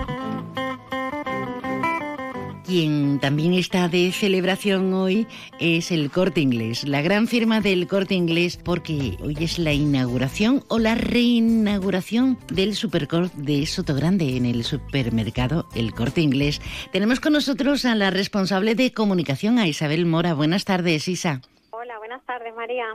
Quien 2.65 3.19
también 3.19 3.53
está 3.53 3.87
de 3.89 4.11
celebración 4.11 4.91
hoy 4.91 5.27
es 5.59 5.91
el 5.91 6.09
Corte 6.09 6.41
Inglés, 6.41 6.87
la 6.87 7.03
gran 7.03 7.27
firma 7.27 7.61
del 7.61 7.85
Corte 7.85 8.15
Inglés, 8.15 8.57
porque 8.57 9.17
hoy 9.21 9.37
es 9.39 9.59
la 9.59 9.71
inauguración 9.71 10.63
o 10.67 10.79
la 10.79 10.95
reinauguración 10.95 12.39
del 12.47 12.73
Supercorte 12.73 13.39
de 13.39 13.67
Sotogrande 13.67 14.35
en 14.35 14.47
el 14.47 14.63
supermercado 14.63 15.67
El 15.75 15.93
Corte 15.93 16.21
Inglés. 16.21 16.59
Tenemos 16.91 17.19
con 17.19 17.33
nosotros 17.33 17.85
a 17.85 17.93
la 17.93 18.09
responsable 18.09 18.73
de 18.73 18.91
comunicación, 18.91 19.59
a 19.59 19.67
Isabel 19.67 20.07
Mora. 20.07 20.33
Buenas 20.33 20.65
tardes, 20.65 21.07
Isa. 21.07 21.41
Hola, 21.69 21.99
buenas 21.99 22.25
tardes, 22.25 22.51
María. 22.55 22.85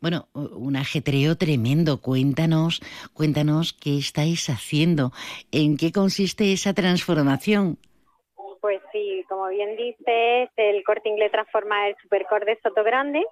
Bueno, 0.00 0.28
un 0.32 0.76
ajetreo 0.76 1.36
tremendo. 1.36 2.00
Cuéntanos, 2.00 2.80
cuéntanos 3.14 3.72
qué 3.72 3.98
estáis 3.98 4.48
haciendo, 4.48 5.12
en 5.50 5.76
qué 5.76 5.90
consiste 5.90 6.52
esa 6.52 6.72
transformación. 6.72 7.78
Pues 8.60 8.80
sí, 8.92 9.24
como 9.28 9.48
bien 9.48 9.76
dices, 9.76 10.50
el 10.56 10.84
Corte 10.84 11.08
Inglés 11.08 11.30
transforma 11.30 11.88
el 11.88 11.96
Supercor 12.02 12.44
de 12.44 12.58
Soto 12.62 12.82
Grande 12.82 13.24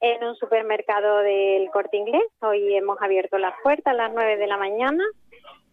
en 0.00 0.24
un 0.24 0.34
supermercado 0.36 1.18
del 1.18 1.70
Corte 1.70 1.96
Inglés. 1.96 2.24
Hoy 2.40 2.74
hemos 2.74 3.00
abierto 3.02 3.38
las 3.38 3.54
puertas 3.62 3.92
a 3.92 3.96
las 3.96 4.12
9 4.12 4.36
de 4.36 4.46
la 4.46 4.56
mañana 4.56 5.04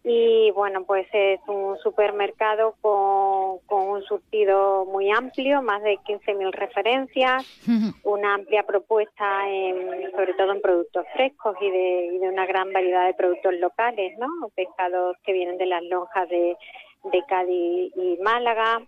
y 0.04 0.50
bueno, 0.52 0.84
pues 0.84 1.06
es 1.12 1.40
un 1.48 1.76
supermercado 1.78 2.76
con, 2.80 3.58
con 3.66 3.88
un 3.88 4.02
surtido 4.04 4.86
muy 4.86 5.10
amplio, 5.10 5.60
más 5.60 5.82
de 5.82 5.98
15.000 5.98 6.50
referencias, 6.52 7.44
una 8.04 8.34
amplia 8.34 8.62
propuesta 8.62 9.48
en, 9.48 10.10
sobre 10.12 10.34
todo 10.34 10.52
en 10.52 10.62
productos 10.62 11.04
frescos 11.14 11.56
y 11.60 11.70
de, 11.70 12.10
y 12.14 12.18
de 12.18 12.28
una 12.28 12.46
gran 12.46 12.72
variedad 12.72 13.06
de 13.06 13.14
productos 13.14 13.54
locales, 13.54 14.16
¿no? 14.18 14.28
Pescados 14.54 15.16
que 15.24 15.32
vienen 15.32 15.58
de 15.58 15.66
las 15.66 15.82
lonjas 15.82 16.28
de, 16.28 16.56
de 17.04 17.22
Cádiz 17.28 17.92
y 17.96 18.18
Málaga, 18.22 18.80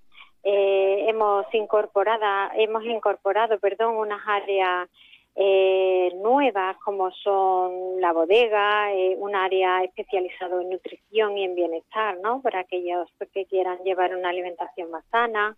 eh, 0.43 1.07
hemos 1.09 1.47
incorporado, 1.55 2.53
hemos 2.55 2.85
incorporado, 2.85 3.59
perdón, 3.59 3.97
unas 3.97 4.21
áreas 4.27 4.89
eh, 5.37 6.13
nuevas 6.17 6.77
como 6.79 7.11
son 7.13 8.01
la 8.01 8.13
bodega, 8.13 8.93
eh, 8.93 9.17
un 9.19 9.35
área 9.35 9.83
especializado 9.85 10.61
en 10.61 10.71
nutrición 10.71 11.39
y 11.39 11.45
en 11.45 11.55
bienestar, 11.55 12.19
¿no? 12.23 12.43
Para 12.43 12.61
aquellos 12.61 13.09
que 13.33 13.47
quieran 13.47 13.79
llevar 13.85 14.15
una 14.15 14.31
alimentación 14.31 14.91
más 14.91 15.05
sana. 15.11 15.57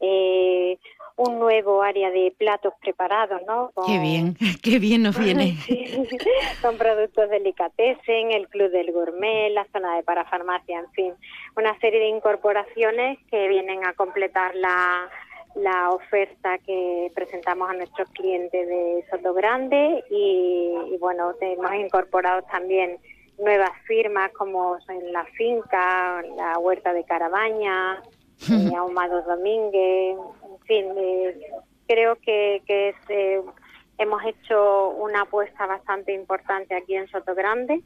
Eh, 0.00 0.78
un 1.16 1.38
nuevo 1.38 1.82
área 1.82 2.10
de 2.10 2.34
platos 2.36 2.74
preparados, 2.80 3.40
¿no? 3.46 3.70
qué 3.86 3.98
bien, 3.98 4.36
qué 4.62 4.78
bien 4.78 5.02
nos 5.02 5.18
viene. 5.18 5.56
con 6.62 6.76
productos 6.76 7.30
delicatessen, 7.30 8.32
el 8.32 8.48
Club 8.48 8.70
del 8.70 8.92
Gourmet, 8.92 9.50
la 9.52 9.66
zona 9.72 9.96
de 9.96 10.02
parafarmacia, 10.02 10.80
en 10.80 10.90
fin, 10.90 11.14
una 11.56 11.78
serie 11.78 12.00
de 12.00 12.08
incorporaciones 12.08 13.18
que 13.30 13.46
vienen 13.48 13.86
a 13.86 13.92
completar 13.92 14.56
la, 14.56 15.08
la 15.54 15.90
oferta 15.90 16.58
que 16.58 17.12
presentamos 17.14 17.70
a 17.70 17.74
nuestros 17.74 18.08
clientes 18.10 18.66
de 18.66 19.04
Soto 19.08 19.34
Grande 19.34 20.02
y, 20.10 20.72
y 20.92 20.96
bueno, 20.98 21.32
hemos 21.40 21.74
incorporado 21.74 22.42
también 22.50 22.98
nuevas 23.38 23.70
firmas 23.86 24.32
como 24.32 24.78
en 24.88 25.12
la 25.12 25.24
finca, 25.36 26.22
la 26.36 26.58
huerta 26.58 26.92
de 26.92 27.04
Carabaña, 27.04 28.02
eh, 28.50 28.76
Ahumados 28.76 29.24
Domínguez, 29.26 30.16
en 30.18 30.58
fin, 30.66 30.86
eh, 30.96 31.40
creo 31.86 32.16
que, 32.16 32.62
que 32.66 32.90
es, 32.90 32.96
eh, 33.08 33.42
hemos 33.98 34.22
hecho 34.24 34.90
una 34.90 35.22
apuesta 35.22 35.66
bastante 35.66 36.12
importante 36.12 36.74
aquí 36.74 36.94
en 36.94 37.08
Soto 37.08 37.34
Grande 37.34 37.82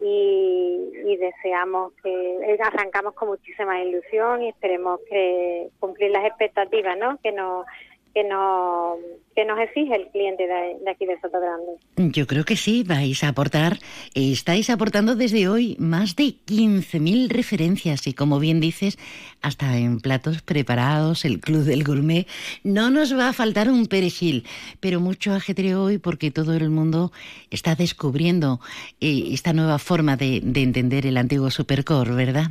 y, 0.00 1.16
deseamos 1.20 1.92
que 2.02 2.10
eh, 2.10 2.58
arrancamos 2.62 3.14
con 3.14 3.28
muchísima 3.28 3.82
ilusión 3.82 4.42
y 4.42 4.48
esperemos 4.48 5.00
que 5.10 5.68
cumplir 5.78 6.10
las 6.10 6.24
expectativas 6.24 6.96
¿no? 6.96 7.18
que 7.22 7.32
nos 7.32 7.66
que 8.14 8.24
no 8.24 8.96
que 9.34 9.44
nos 9.44 9.58
exige 9.60 9.94
el 9.94 10.08
cliente 10.08 10.42
de, 10.46 10.78
de 10.84 10.90
aquí 10.90 11.06
de 11.06 11.18
Soto 11.20 11.38
Grande. 11.40 12.12
Yo 12.12 12.26
creo 12.26 12.44
que 12.44 12.56
sí, 12.56 12.82
vais 12.82 13.22
a 13.22 13.28
aportar, 13.28 13.78
estáis 14.14 14.68
aportando 14.70 15.14
desde 15.14 15.48
hoy 15.48 15.76
más 15.78 16.16
de 16.16 16.24
15.000 16.24 17.28
referencias 17.28 18.06
y 18.06 18.12
como 18.12 18.40
bien 18.40 18.60
dices, 18.60 18.98
hasta 19.40 19.78
en 19.78 20.00
platos 20.00 20.42
preparados, 20.42 21.24
el 21.24 21.40
Club 21.40 21.62
del 21.62 21.84
Gourmet, 21.84 22.26
no 22.64 22.90
nos 22.90 23.16
va 23.16 23.28
a 23.28 23.32
faltar 23.32 23.70
un 23.70 23.86
perejil, 23.86 24.44
pero 24.80 25.00
mucho 25.00 25.32
ajetreo 25.32 25.84
hoy 25.84 25.98
porque 25.98 26.30
todo 26.30 26.54
el 26.54 26.68
mundo 26.68 27.12
está 27.50 27.76
descubriendo 27.76 28.60
eh, 29.00 29.28
esta 29.30 29.52
nueva 29.52 29.78
forma 29.78 30.16
de, 30.16 30.40
de 30.42 30.62
entender 30.62 31.06
el 31.06 31.16
antiguo 31.16 31.50
Supercore, 31.50 32.12
¿verdad? 32.12 32.50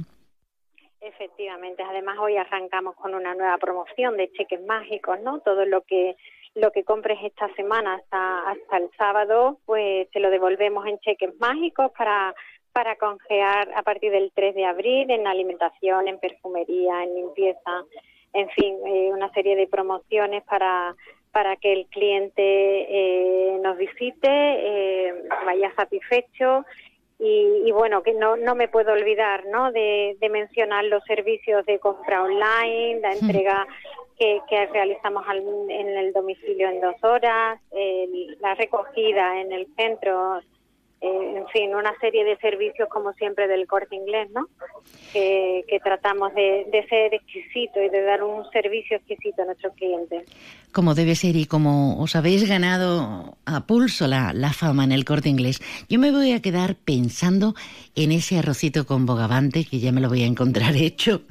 Además 1.89 2.19
hoy 2.19 2.37
arrancamos 2.37 2.95
con 2.97 3.15
una 3.15 3.33
nueva 3.33 3.57
promoción 3.57 4.15
de 4.15 4.31
cheques 4.33 4.63
mágicos, 4.63 5.19
¿no? 5.21 5.39
Todo 5.39 5.65
lo 5.65 5.81
que 5.81 6.15
lo 6.53 6.71
que 6.71 6.83
compres 6.83 7.17
esta 7.23 7.51
semana 7.55 7.95
hasta 7.95 8.51
hasta 8.51 8.77
el 8.77 8.91
sábado, 8.95 9.57
pues 9.65 10.07
te 10.11 10.19
lo 10.19 10.29
devolvemos 10.29 10.85
en 10.85 10.99
cheques 10.99 11.33
mágicos 11.39 11.91
para 11.97 12.35
para 12.73 12.95
congelar 12.97 13.71
a 13.75 13.81
partir 13.81 14.11
del 14.11 14.31
3 14.35 14.53
de 14.53 14.65
abril 14.65 15.09
en 15.09 15.25
alimentación, 15.25 16.07
en 16.07 16.19
perfumería, 16.19 17.03
en 17.03 17.15
limpieza, 17.15 17.83
en 18.33 18.49
fin, 18.49 18.75
eh, 18.85 19.09
una 19.11 19.31
serie 19.33 19.55
de 19.55 19.65
promociones 19.65 20.43
para 20.43 20.95
para 21.31 21.55
que 21.55 21.73
el 21.73 21.87
cliente 21.87 22.41
eh, 22.43 23.59
nos 23.61 23.77
visite, 23.77 24.27
eh, 24.27 25.13
vaya 25.43 25.73
satisfecho 25.75 26.65
y, 27.19 27.63
y, 27.65 27.71
bueno, 27.71 28.01
que 28.01 28.13
no, 28.13 28.37
no 28.37 28.55
me 28.55 28.69
puedo 28.69 28.93
olvidar 28.93 29.45
¿no? 29.47 29.71
de, 29.73 30.17
de 30.21 30.29
mencionar 30.29 30.85
los 30.85 31.03
servicios 31.03 31.65
de 31.65 31.77
compra 31.77 32.23
online, 32.23 33.01
la 33.01 33.11
entrega 33.11 33.67
que, 34.17 34.41
que 34.49 34.65
realizamos 34.67 35.25
al, 35.27 35.39
en 35.69 35.97
el 35.97 36.13
domicilio 36.13 36.69
en 36.69 36.79
dos 36.79 36.95
horas, 37.03 37.59
el, 37.71 38.37
la 38.39 38.55
recogida 38.55 39.41
en 39.41 39.51
el 39.51 39.67
centro, 39.75 40.39
eh, 41.01 41.33
en 41.37 41.47
fin, 41.47 41.73
una 41.73 41.97
serie 41.99 42.25
de 42.25 42.35
servicios 42.37 42.89
como 42.89 43.13
siempre 43.13 43.47
del 43.47 43.67
corte 43.67 43.95
inglés, 43.95 44.29
¿no? 44.31 44.47
Que, 45.13 45.63
que 45.67 45.79
tratamos 45.79 46.33
de, 46.33 46.67
de, 46.71 46.85
ser 46.87 47.13
exquisito 47.13 47.81
y 47.81 47.89
de 47.89 48.01
dar 48.01 48.21
un 48.21 48.43
servicio 48.51 48.97
exquisito 48.97 49.41
a 49.41 49.45
nuestros 49.45 49.73
clientes. 49.75 50.25
Como 50.73 50.95
debe 50.95 51.15
ser 51.15 51.37
y 51.37 51.45
como 51.45 51.99
os 52.01 52.15
habéis 52.15 52.47
ganado 52.47 53.37
a 53.45 53.65
pulso 53.65 54.07
la, 54.07 54.33
la 54.33 54.51
fama 54.51 54.83
en 54.83 54.91
el 54.91 55.05
corte 55.05 55.29
inglés, 55.29 55.61
yo 55.87 55.99
me 55.99 56.11
voy 56.11 56.33
a 56.33 56.41
quedar 56.41 56.75
pensando 56.75 57.55
en 58.03 58.13
ese 58.13 58.37
arrocito 58.37 58.85
con 58.85 59.05
bogavante, 59.05 59.65
que 59.65 59.79
ya 59.79 59.91
me 59.91 59.99
lo 59.99 60.07
voy 60.07 60.23
a 60.23 60.25
encontrar 60.25 60.75
hecho, 60.77 61.23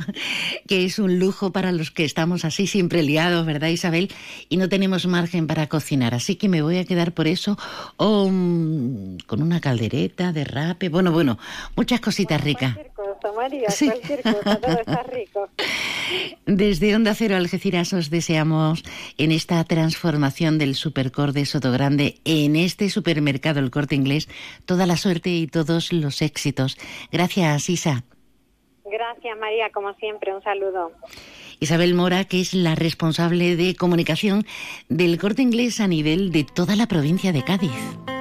que 0.67 0.85
es 0.85 0.99
un 0.99 1.19
lujo 1.19 1.51
para 1.51 1.73
los 1.73 1.91
que 1.91 2.05
estamos 2.05 2.45
así 2.45 2.67
siempre 2.67 3.03
liados, 3.03 3.47
¿verdad 3.47 3.69
Isabel? 3.69 4.11
Y 4.51 4.59
no 4.59 4.69
tenemos 4.69 5.07
margen 5.07 5.47
para 5.47 5.67
cocinar, 5.69 6.15
así 6.15 6.37
que 6.37 6.49
me 6.49 6.61
voy 6.61 6.77
a 6.77 6.85
quedar 6.85 7.13
por 7.13 7.27
eso 7.27 7.57
o 7.97 8.25
um, 8.25 9.17
con 9.27 9.41
una 9.43 9.61
caldereta 9.61 10.33
de 10.33 10.45
rape, 10.45 10.91
bueno, 10.91 11.11
bueno, 11.11 11.39
muchas 11.75 12.01
cositas 12.01 12.41
ricas. 12.43 12.77
María, 13.35 13.71
sí. 13.71 13.87
cualquier 13.87 14.23
cosa, 14.23 14.61
todo 14.61 14.81
está 14.81 15.03
rico. 15.05 15.49
Desde 16.47 16.95
Onda 16.95 17.15
Cero 17.15 17.37
Algeciras 17.37 17.93
os 17.93 18.11
deseamos 18.11 18.83
en 19.19 19.33
esta 19.33 19.63
transformación 19.65 20.59
del 20.59 20.75
Supercor 20.75 21.33
de 21.33 21.45
Sotogrande 21.45 22.17
en 22.25 22.57
este 22.57 22.89
supermercado 22.91 23.61
El 23.61 23.71
Corte 23.71 23.95
Inglés 23.95 24.29
toda 24.65 24.87
la 24.87 24.97
suerte 24.97 25.31
y 25.31 25.47
todos 25.47 25.93
los 25.93 26.23
éxitos. 26.23 26.79
Gracias, 27.13 27.69
Isa. 27.69 28.05
Gracias, 28.91 29.39
María, 29.39 29.71
como 29.71 29.93
siempre, 29.95 30.35
un 30.35 30.43
saludo. 30.43 30.93
Isabel 31.61 31.95
Mora, 31.95 32.25
que 32.25 32.41
es 32.41 32.55
la 32.55 32.75
responsable 32.75 33.57
de 33.57 33.75
comunicación 33.75 34.47
del 34.89 35.19
Corte 35.19 35.43
Inglés 35.43 35.81
a 35.81 35.89
nivel 35.89 36.33
de 36.33 36.45
toda 36.45 36.77
la 36.77 36.87
provincia 36.87 37.33
de 37.33 37.45
Cádiz. 37.45 38.18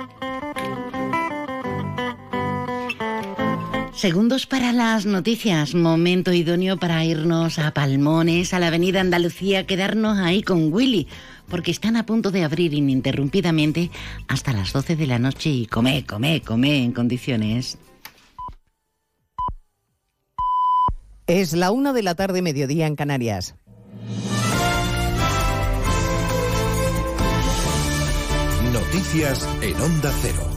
Segundos 3.97 4.45
para 4.45 4.73
las 4.73 5.07
noticias, 5.07 5.73
momento 5.73 6.31
idóneo 6.31 6.77
para 6.77 7.03
irnos 7.03 7.57
a 7.57 7.73
Palmones, 7.73 8.53
a 8.53 8.59
la 8.59 8.67
Avenida 8.67 9.01
Andalucía, 9.01 9.65
quedarnos 9.65 10.19
ahí 10.19 10.43
con 10.43 10.71
Willy, 10.71 11.07
porque 11.49 11.71
están 11.71 11.95
a 11.95 12.05
punto 12.05 12.29
de 12.29 12.43
abrir 12.43 12.75
ininterrumpidamente 12.75 13.89
hasta 14.27 14.53
las 14.53 14.71
12 14.71 14.97
de 14.97 15.07
la 15.07 15.17
noche 15.17 15.49
y 15.49 15.65
come, 15.65 16.05
come, 16.05 16.41
come 16.41 16.83
en 16.83 16.91
condiciones. 16.91 17.79
Es 21.25 21.53
la 21.53 21.71
una 21.71 21.91
de 21.91 22.03
la 22.03 22.13
tarde, 22.13 22.43
mediodía 22.43 22.85
en 22.85 22.95
Canarias. 22.95 23.55
Noticias 28.71 29.49
en 29.63 29.81
Onda 29.81 30.13
Cero. 30.21 30.56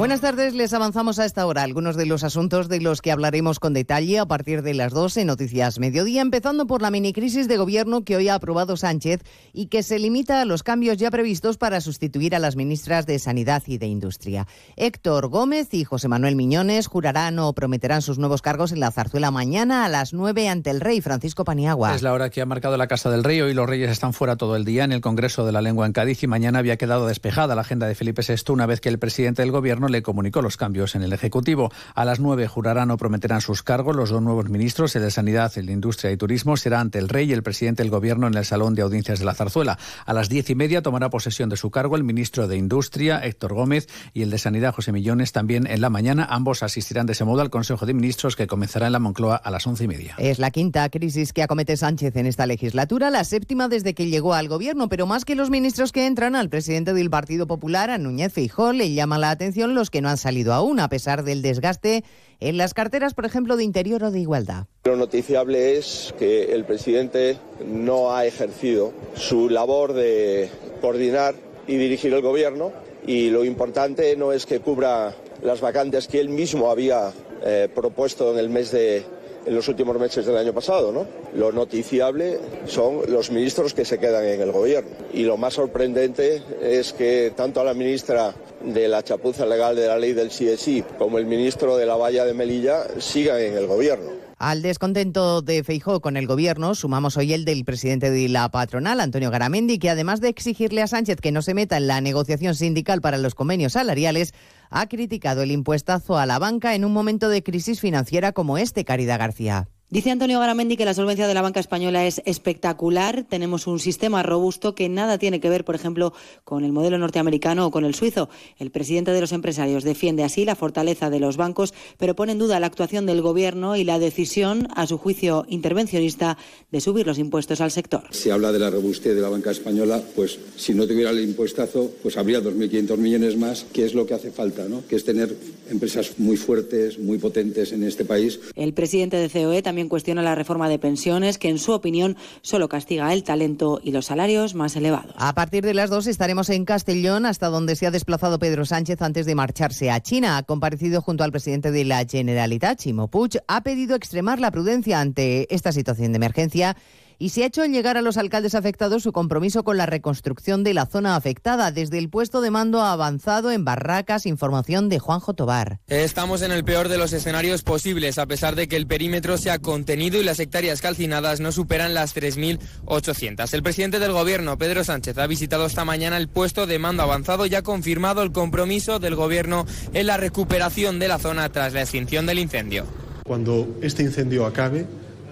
Buenas 0.00 0.22
tardes, 0.22 0.54
les 0.54 0.72
avanzamos 0.72 1.18
a 1.18 1.26
esta 1.26 1.44
hora 1.44 1.62
algunos 1.62 1.94
de 1.94 2.06
los 2.06 2.24
asuntos 2.24 2.70
de 2.70 2.80
los 2.80 3.02
que 3.02 3.12
hablaremos 3.12 3.60
con 3.60 3.74
detalle 3.74 4.18
a 4.18 4.24
partir 4.24 4.62
de 4.62 4.72
las 4.72 4.94
12 4.94 5.20
en 5.20 5.26
Noticias 5.26 5.78
Mediodía, 5.78 6.22
empezando 6.22 6.66
por 6.66 6.80
la 6.80 6.90
minicrisis 6.90 7.48
de 7.48 7.58
gobierno 7.58 8.02
que 8.02 8.16
hoy 8.16 8.28
ha 8.28 8.36
aprobado 8.36 8.78
Sánchez 8.78 9.20
y 9.52 9.66
que 9.66 9.82
se 9.82 9.98
limita 9.98 10.40
a 10.40 10.46
los 10.46 10.62
cambios 10.62 10.96
ya 10.96 11.10
previstos 11.10 11.58
para 11.58 11.82
sustituir 11.82 12.34
a 12.34 12.38
las 12.38 12.56
ministras 12.56 13.04
de 13.04 13.18
Sanidad 13.18 13.62
y 13.66 13.76
de 13.76 13.88
Industria. 13.88 14.46
Héctor 14.76 15.28
Gómez 15.28 15.74
y 15.74 15.84
José 15.84 16.08
Manuel 16.08 16.34
Miñones 16.34 16.86
jurarán 16.86 17.38
o 17.38 17.52
prometerán 17.52 18.00
sus 18.00 18.18
nuevos 18.18 18.40
cargos 18.40 18.72
en 18.72 18.80
la 18.80 18.92
zarzuela 18.92 19.30
mañana 19.30 19.84
a 19.84 19.90
las 19.90 20.14
9 20.14 20.48
ante 20.48 20.70
el 20.70 20.80
rey 20.80 21.02
Francisco 21.02 21.44
Paniagua. 21.44 21.94
Es 21.94 22.00
la 22.00 22.14
hora 22.14 22.30
que 22.30 22.40
ha 22.40 22.46
marcado 22.46 22.78
la 22.78 22.86
Casa 22.86 23.10
del 23.10 23.22
Rey. 23.22 23.42
Hoy 23.42 23.52
los 23.52 23.68
reyes 23.68 23.90
están 23.90 24.14
fuera 24.14 24.36
todo 24.36 24.56
el 24.56 24.64
día 24.64 24.84
en 24.84 24.92
el 24.92 25.02
Congreso 25.02 25.44
de 25.44 25.52
la 25.52 25.60
Lengua 25.60 25.84
en 25.84 25.92
Cádiz 25.92 26.22
y 26.22 26.26
mañana 26.26 26.58
había 26.58 26.78
quedado 26.78 27.06
despejada 27.06 27.54
la 27.54 27.60
agenda 27.60 27.86
de 27.86 27.94
Felipe 27.94 28.22
VI 28.26 28.50
una 28.50 28.64
vez 28.64 28.80
que 28.80 28.88
el 28.88 28.98
presidente 28.98 29.42
del 29.42 29.52
gobierno 29.52 29.89
le 29.90 30.02
comunicó 30.02 30.42
los 30.42 30.56
cambios 30.56 30.94
en 30.94 31.02
el 31.02 31.12
Ejecutivo. 31.12 31.70
A 31.94 32.04
las 32.04 32.20
nueve 32.20 32.46
jurarán 32.48 32.90
o 32.90 32.96
prometerán 32.96 33.40
sus 33.40 33.62
cargos 33.62 33.96
los 33.96 34.10
dos 34.10 34.22
nuevos 34.22 34.48
ministros, 34.48 34.96
el 34.96 35.02
de 35.02 35.10
Sanidad, 35.10 35.52
el 35.56 35.66
de 35.66 35.72
Industria 35.72 36.10
y 36.10 36.16
Turismo, 36.16 36.56
será 36.56 36.80
ante 36.80 36.98
el 36.98 37.08
Rey 37.08 37.28
y 37.28 37.32
el 37.32 37.42
presidente 37.42 37.82
del 37.82 37.90
Gobierno 37.90 38.26
en 38.26 38.34
el 38.34 38.44
Salón 38.44 38.74
de 38.74 38.82
Audiencias 38.82 39.18
de 39.18 39.24
la 39.24 39.34
Zarzuela. 39.34 39.78
A 40.06 40.12
las 40.12 40.28
diez 40.28 40.48
y 40.50 40.54
media 40.54 40.82
tomará 40.82 41.10
posesión 41.10 41.48
de 41.48 41.56
su 41.56 41.70
cargo 41.70 41.96
el 41.96 42.04
ministro 42.04 42.48
de 42.48 42.56
Industria, 42.56 43.18
Héctor 43.24 43.54
Gómez, 43.54 43.88
y 44.12 44.22
el 44.22 44.30
de 44.30 44.38
Sanidad, 44.38 44.74
José 44.74 44.92
Millones, 44.92 45.32
también 45.32 45.66
en 45.66 45.80
la 45.80 45.90
mañana. 45.90 46.26
Ambos 46.30 46.62
asistirán 46.62 47.06
de 47.06 47.12
ese 47.12 47.24
modo 47.24 47.40
al 47.40 47.50
Consejo 47.50 47.86
de 47.86 47.94
Ministros 47.94 48.36
que 48.36 48.46
comenzará 48.46 48.86
en 48.86 48.92
la 48.92 48.98
Moncloa 48.98 49.36
a 49.36 49.50
las 49.50 49.66
once 49.66 49.84
y 49.84 49.88
media. 49.88 50.14
Es 50.18 50.38
la 50.38 50.50
quinta 50.50 50.88
crisis 50.88 51.32
que 51.32 51.42
acomete 51.42 51.76
Sánchez 51.76 52.16
en 52.16 52.26
esta 52.26 52.46
legislatura, 52.46 53.10
la 53.10 53.24
séptima 53.24 53.68
desde 53.68 53.94
que 53.94 54.08
llegó 54.08 54.34
al 54.34 54.48
gobierno, 54.48 54.88
pero 54.88 55.06
más 55.06 55.24
que 55.24 55.34
los 55.34 55.50
ministros 55.50 55.92
que 55.92 56.06
entran, 56.06 56.36
al 56.36 56.48
presidente 56.48 56.94
del 56.94 57.10
Partido 57.10 57.46
Popular, 57.46 57.90
a 57.90 57.98
Núñez 57.98 58.32
Feijóo, 58.32 58.72
le 58.72 58.92
llama 58.92 59.18
la 59.18 59.30
atención 59.30 59.74
que 59.88 60.02
no 60.02 60.10
han 60.10 60.18
salido 60.18 60.52
aún, 60.52 60.80
a 60.80 60.88
pesar 60.90 61.24
del 61.24 61.40
desgaste 61.40 62.04
en 62.40 62.58
las 62.58 62.74
carteras, 62.74 63.14
por 63.14 63.24
ejemplo, 63.24 63.56
de 63.56 63.64
Interior 63.64 64.04
o 64.04 64.10
de 64.10 64.20
Igualdad. 64.20 64.66
Lo 64.84 64.96
noticiable 64.96 65.78
es 65.78 66.14
que 66.18 66.52
el 66.52 66.64
presidente 66.64 67.38
no 67.66 68.12
ha 68.12 68.26
ejercido 68.26 68.92
su 69.14 69.48
labor 69.48 69.94
de 69.94 70.50
coordinar 70.82 71.34
y 71.66 71.76
dirigir 71.76 72.12
el 72.12 72.20
gobierno 72.20 72.72
y 73.06 73.30
lo 73.30 73.44
importante 73.44 74.16
no 74.16 74.32
es 74.32 74.44
que 74.44 74.60
cubra 74.60 75.14
las 75.42 75.60
vacantes 75.60 76.08
que 76.08 76.20
él 76.20 76.28
mismo 76.28 76.70
había 76.70 77.12
eh, 77.42 77.68
propuesto 77.74 78.32
en 78.32 78.38
el 78.38 78.50
mes 78.50 78.70
de 78.70 79.04
en 79.46 79.54
los 79.54 79.68
últimos 79.68 79.98
meses 79.98 80.26
del 80.26 80.36
año 80.36 80.52
pasado, 80.52 80.92
¿no? 80.92 81.06
Lo 81.34 81.52
noticiable 81.52 82.38
son 82.66 83.00
los 83.08 83.30
ministros 83.30 83.74
que 83.74 83.84
se 83.84 83.98
quedan 83.98 84.24
en 84.24 84.40
el 84.40 84.52
gobierno. 84.52 84.90
Y 85.12 85.22
lo 85.22 85.36
más 85.36 85.54
sorprendente 85.54 86.42
es 86.62 86.92
que 86.92 87.32
tanto 87.36 87.60
a 87.60 87.64
la 87.64 87.74
ministra 87.74 88.34
de 88.62 88.88
la 88.88 89.02
chapuza 89.02 89.46
legal 89.46 89.76
de 89.76 89.86
la 89.86 89.98
ley 89.98 90.12
del 90.12 90.28
CSI 90.28 90.84
como 90.98 91.18
el 91.18 91.26
ministro 91.26 91.76
de 91.76 91.86
la 91.86 91.96
valla 91.96 92.24
de 92.24 92.34
Melilla 92.34 92.84
sigan 92.98 93.40
en 93.40 93.56
el 93.56 93.66
gobierno. 93.66 94.10
Al 94.40 94.62
descontento 94.62 95.42
de 95.42 95.62
Feijó 95.62 96.00
con 96.00 96.16
el 96.16 96.26
gobierno, 96.26 96.74
sumamos 96.74 97.18
hoy 97.18 97.34
el 97.34 97.44
del 97.44 97.62
presidente 97.66 98.10
de 98.10 98.26
la 98.30 98.50
patronal, 98.50 99.00
Antonio 99.00 99.30
Garamendi, 99.30 99.78
que 99.78 99.90
además 99.90 100.22
de 100.22 100.28
exigirle 100.28 100.80
a 100.80 100.86
Sánchez 100.86 101.20
que 101.20 101.30
no 101.30 101.42
se 101.42 101.52
meta 101.52 101.76
en 101.76 101.86
la 101.86 102.00
negociación 102.00 102.54
sindical 102.54 103.02
para 103.02 103.18
los 103.18 103.34
convenios 103.34 103.74
salariales, 103.74 104.32
ha 104.70 104.88
criticado 104.88 105.42
el 105.42 105.50
impuestazo 105.50 106.16
a 106.16 106.26
la 106.26 106.38
banca 106.38 106.74
en 106.74 106.84
un 106.84 106.92
momento 106.92 107.28
de 107.28 107.42
crisis 107.42 107.80
financiera 107.80 108.32
como 108.32 108.56
este, 108.56 108.84
Caridad 108.84 109.18
García. 109.18 109.68
Dice 109.92 110.12
Antonio 110.12 110.38
Garamendi 110.38 110.76
que 110.76 110.84
la 110.84 110.94
solvencia 110.94 111.26
de 111.26 111.34
la 111.34 111.42
banca 111.42 111.58
española 111.58 112.06
es 112.06 112.22
espectacular. 112.24 113.26
Tenemos 113.28 113.66
un 113.66 113.80
sistema 113.80 114.22
robusto 114.22 114.76
que 114.76 114.88
nada 114.88 115.18
tiene 115.18 115.40
que 115.40 115.50
ver, 115.50 115.64
por 115.64 115.74
ejemplo, 115.74 116.12
con 116.44 116.64
el 116.64 116.70
modelo 116.70 116.96
norteamericano 116.96 117.66
o 117.66 117.72
con 117.72 117.84
el 117.84 117.96
suizo. 117.96 118.28
El 118.60 118.70
presidente 118.70 119.10
de 119.10 119.20
los 119.20 119.32
empresarios 119.32 119.82
defiende 119.82 120.22
así 120.22 120.44
la 120.44 120.54
fortaleza 120.54 121.10
de 121.10 121.18
los 121.18 121.36
bancos, 121.36 121.74
pero 121.98 122.14
pone 122.14 122.30
en 122.30 122.38
duda 122.38 122.60
la 122.60 122.68
actuación 122.68 123.04
del 123.04 123.20
gobierno 123.20 123.74
y 123.74 123.82
la 123.82 123.98
decisión, 123.98 124.68
a 124.76 124.86
su 124.86 124.96
juicio 124.96 125.44
intervencionista, 125.48 126.38
de 126.70 126.80
subir 126.80 127.04
los 127.04 127.18
impuestos 127.18 127.60
al 127.60 127.72
sector. 127.72 128.04
Se 128.12 128.30
habla 128.30 128.52
de 128.52 128.60
la 128.60 128.70
robustez 128.70 129.16
de 129.16 129.22
la 129.22 129.28
banca 129.28 129.50
española, 129.50 130.00
pues 130.14 130.38
si 130.54 130.72
no 130.72 130.86
tuviera 130.86 131.10
el 131.10 131.18
impuestazo, 131.18 131.90
pues 132.00 132.16
habría 132.16 132.40
2.500 132.40 132.96
millones 132.96 133.36
más, 133.36 133.64
que 133.72 133.86
es 133.86 133.94
lo 133.94 134.06
que 134.06 134.14
hace 134.14 134.30
falta, 134.30 134.68
¿no? 134.68 134.86
Que 134.86 134.94
es 134.94 135.04
tener 135.04 135.36
empresas 135.68 136.12
muy 136.18 136.36
fuertes, 136.36 136.96
muy 136.96 137.18
potentes 137.18 137.72
en 137.72 137.82
este 137.82 138.04
país. 138.04 138.38
El 138.54 138.72
presidente 138.72 139.16
de 139.16 139.28
COE 139.28 139.62
también 139.62 139.79
cuestiona 139.88 140.22
la 140.22 140.34
reforma 140.34 140.68
de 140.68 140.78
pensiones, 140.78 141.38
que 141.38 141.48
en 141.48 141.58
su 141.58 141.72
opinión 141.72 142.16
solo 142.42 142.68
castiga 142.68 143.12
el 143.12 143.24
talento 143.24 143.80
y 143.82 143.92
los 143.92 144.06
salarios 144.06 144.54
más 144.54 144.76
elevados. 144.76 145.14
A 145.16 145.34
partir 145.34 145.64
de 145.64 145.74
las 145.74 145.90
dos 145.90 146.06
estaremos 146.06 146.50
en 146.50 146.64
Castellón, 146.64 147.26
hasta 147.26 147.48
donde 147.48 147.76
se 147.76 147.86
ha 147.86 147.90
desplazado 147.90 148.38
Pedro 148.38 148.64
Sánchez 148.64 149.00
antes 149.02 149.26
de 149.26 149.34
marcharse 149.34 149.90
a 149.90 150.00
China. 150.00 150.36
Ha 150.36 150.42
comparecido 150.42 151.00
junto 151.02 151.24
al 151.24 151.32
presidente 151.32 151.70
de 151.70 151.84
la 151.84 152.04
Generalitat, 152.04 152.78
Chimo 152.78 153.08
Puig, 153.08 153.40
ha 153.46 153.62
pedido 153.62 153.96
extremar 153.96 154.40
la 154.40 154.50
prudencia 154.50 155.00
ante 155.00 155.52
esta 155.54 155.72
situación 155.72 156.12
de 156.12 156.16
emergencia 156.16 156.76
y 157.20 157.28
se 157.28 157.42
ha 157.42 157.46
hecho 157.46 157.64
llegar 157.66 157.98
a 157.98 158.02
los 158.02 158.16
alcaldes 158.16 158.54
afectados 158.54 159.02
su 159.02 159.12
compromiso 159.12 159.62
con 159.62 159.76
la 159.76 159.84
reconstrucción 159.84 160.64
de 160.64 160.72
la 160.72 160.86
zona 160.86 161.16
afectada. 161.16 161.70
Desde 161.70 161.98
el 161.98 162.08
puesto 162.08 162.40
de 162.40 162.50
mando 162.50 162.80
ha 162.80 162.92
avanzado 162.92 163.50
en 163.50 163.62
Barracas, 163.62 164.24
información 164.24 164.88
de 164.88 164.98
Juanjo 164.98 165.34
Tobar. 165.34 165.80
Estamos 165.86 166.40
en 166.40 166.50
el 166.50 166.64
peor 166.64 166.88
de 166.88 166.96
los 166.96 167.12
escenarios 167.12 167.62
posibles, 167.62 168.16
a 168.16 168.24
pesar 168.24 168.56
de 168.56 168.68
que 168.68 168.76
el 168.76 168.86
perímetro 168.86 169.36
se 169.36 169.50
ha 169.50 169.58
contenido 169.58 170.18
y 170.18 170.24
las 170.24 170.40
hectáreas 170.40 170.80
calcinadas 170.80 171.40
no 171.40 171.52
superan 171.52 171.92
las 171.92 172.16
3.800. 172.16 173.52
El 173.52 173.62
presidente 173.62 173.98
del 173.98 174.12
gobierno, 174.12 174.56
Pedro 174.56 174.82
Sánchez, 174.82 175.18
ha 175.18 175.26
visitado 175.26 175.66
esta 175.66 175.84
mañana 175.84 176.16
el 176.16 176.28
puesto 176.28 176.66
de 176.66 176.78
mando 176.78 177.02
avanzado 177.02 177.44
y 177.44 177.54
ha 177.54 177.62
confirmado 177.62 178.22
el 178.22 178.32
compromiso 178.32 178.98
del 178.98 179.14
gobierno 179.14 179.66
en 179.92 180.06
la 180.06 180.16
recuperación 180.16 180.98
de 180.98 181.08
la 181.08 181.18
zona 181.18 181.50
tras 181.50 181.74
la 181.74 181.82
extinción 181.82 182.24
del 182.24 182.38
incendio. 182.38 182.86
Cuando 183.24 183.76
este 183.82 184.02
incendio 184.02 184.46
acabe, 184.46 184.86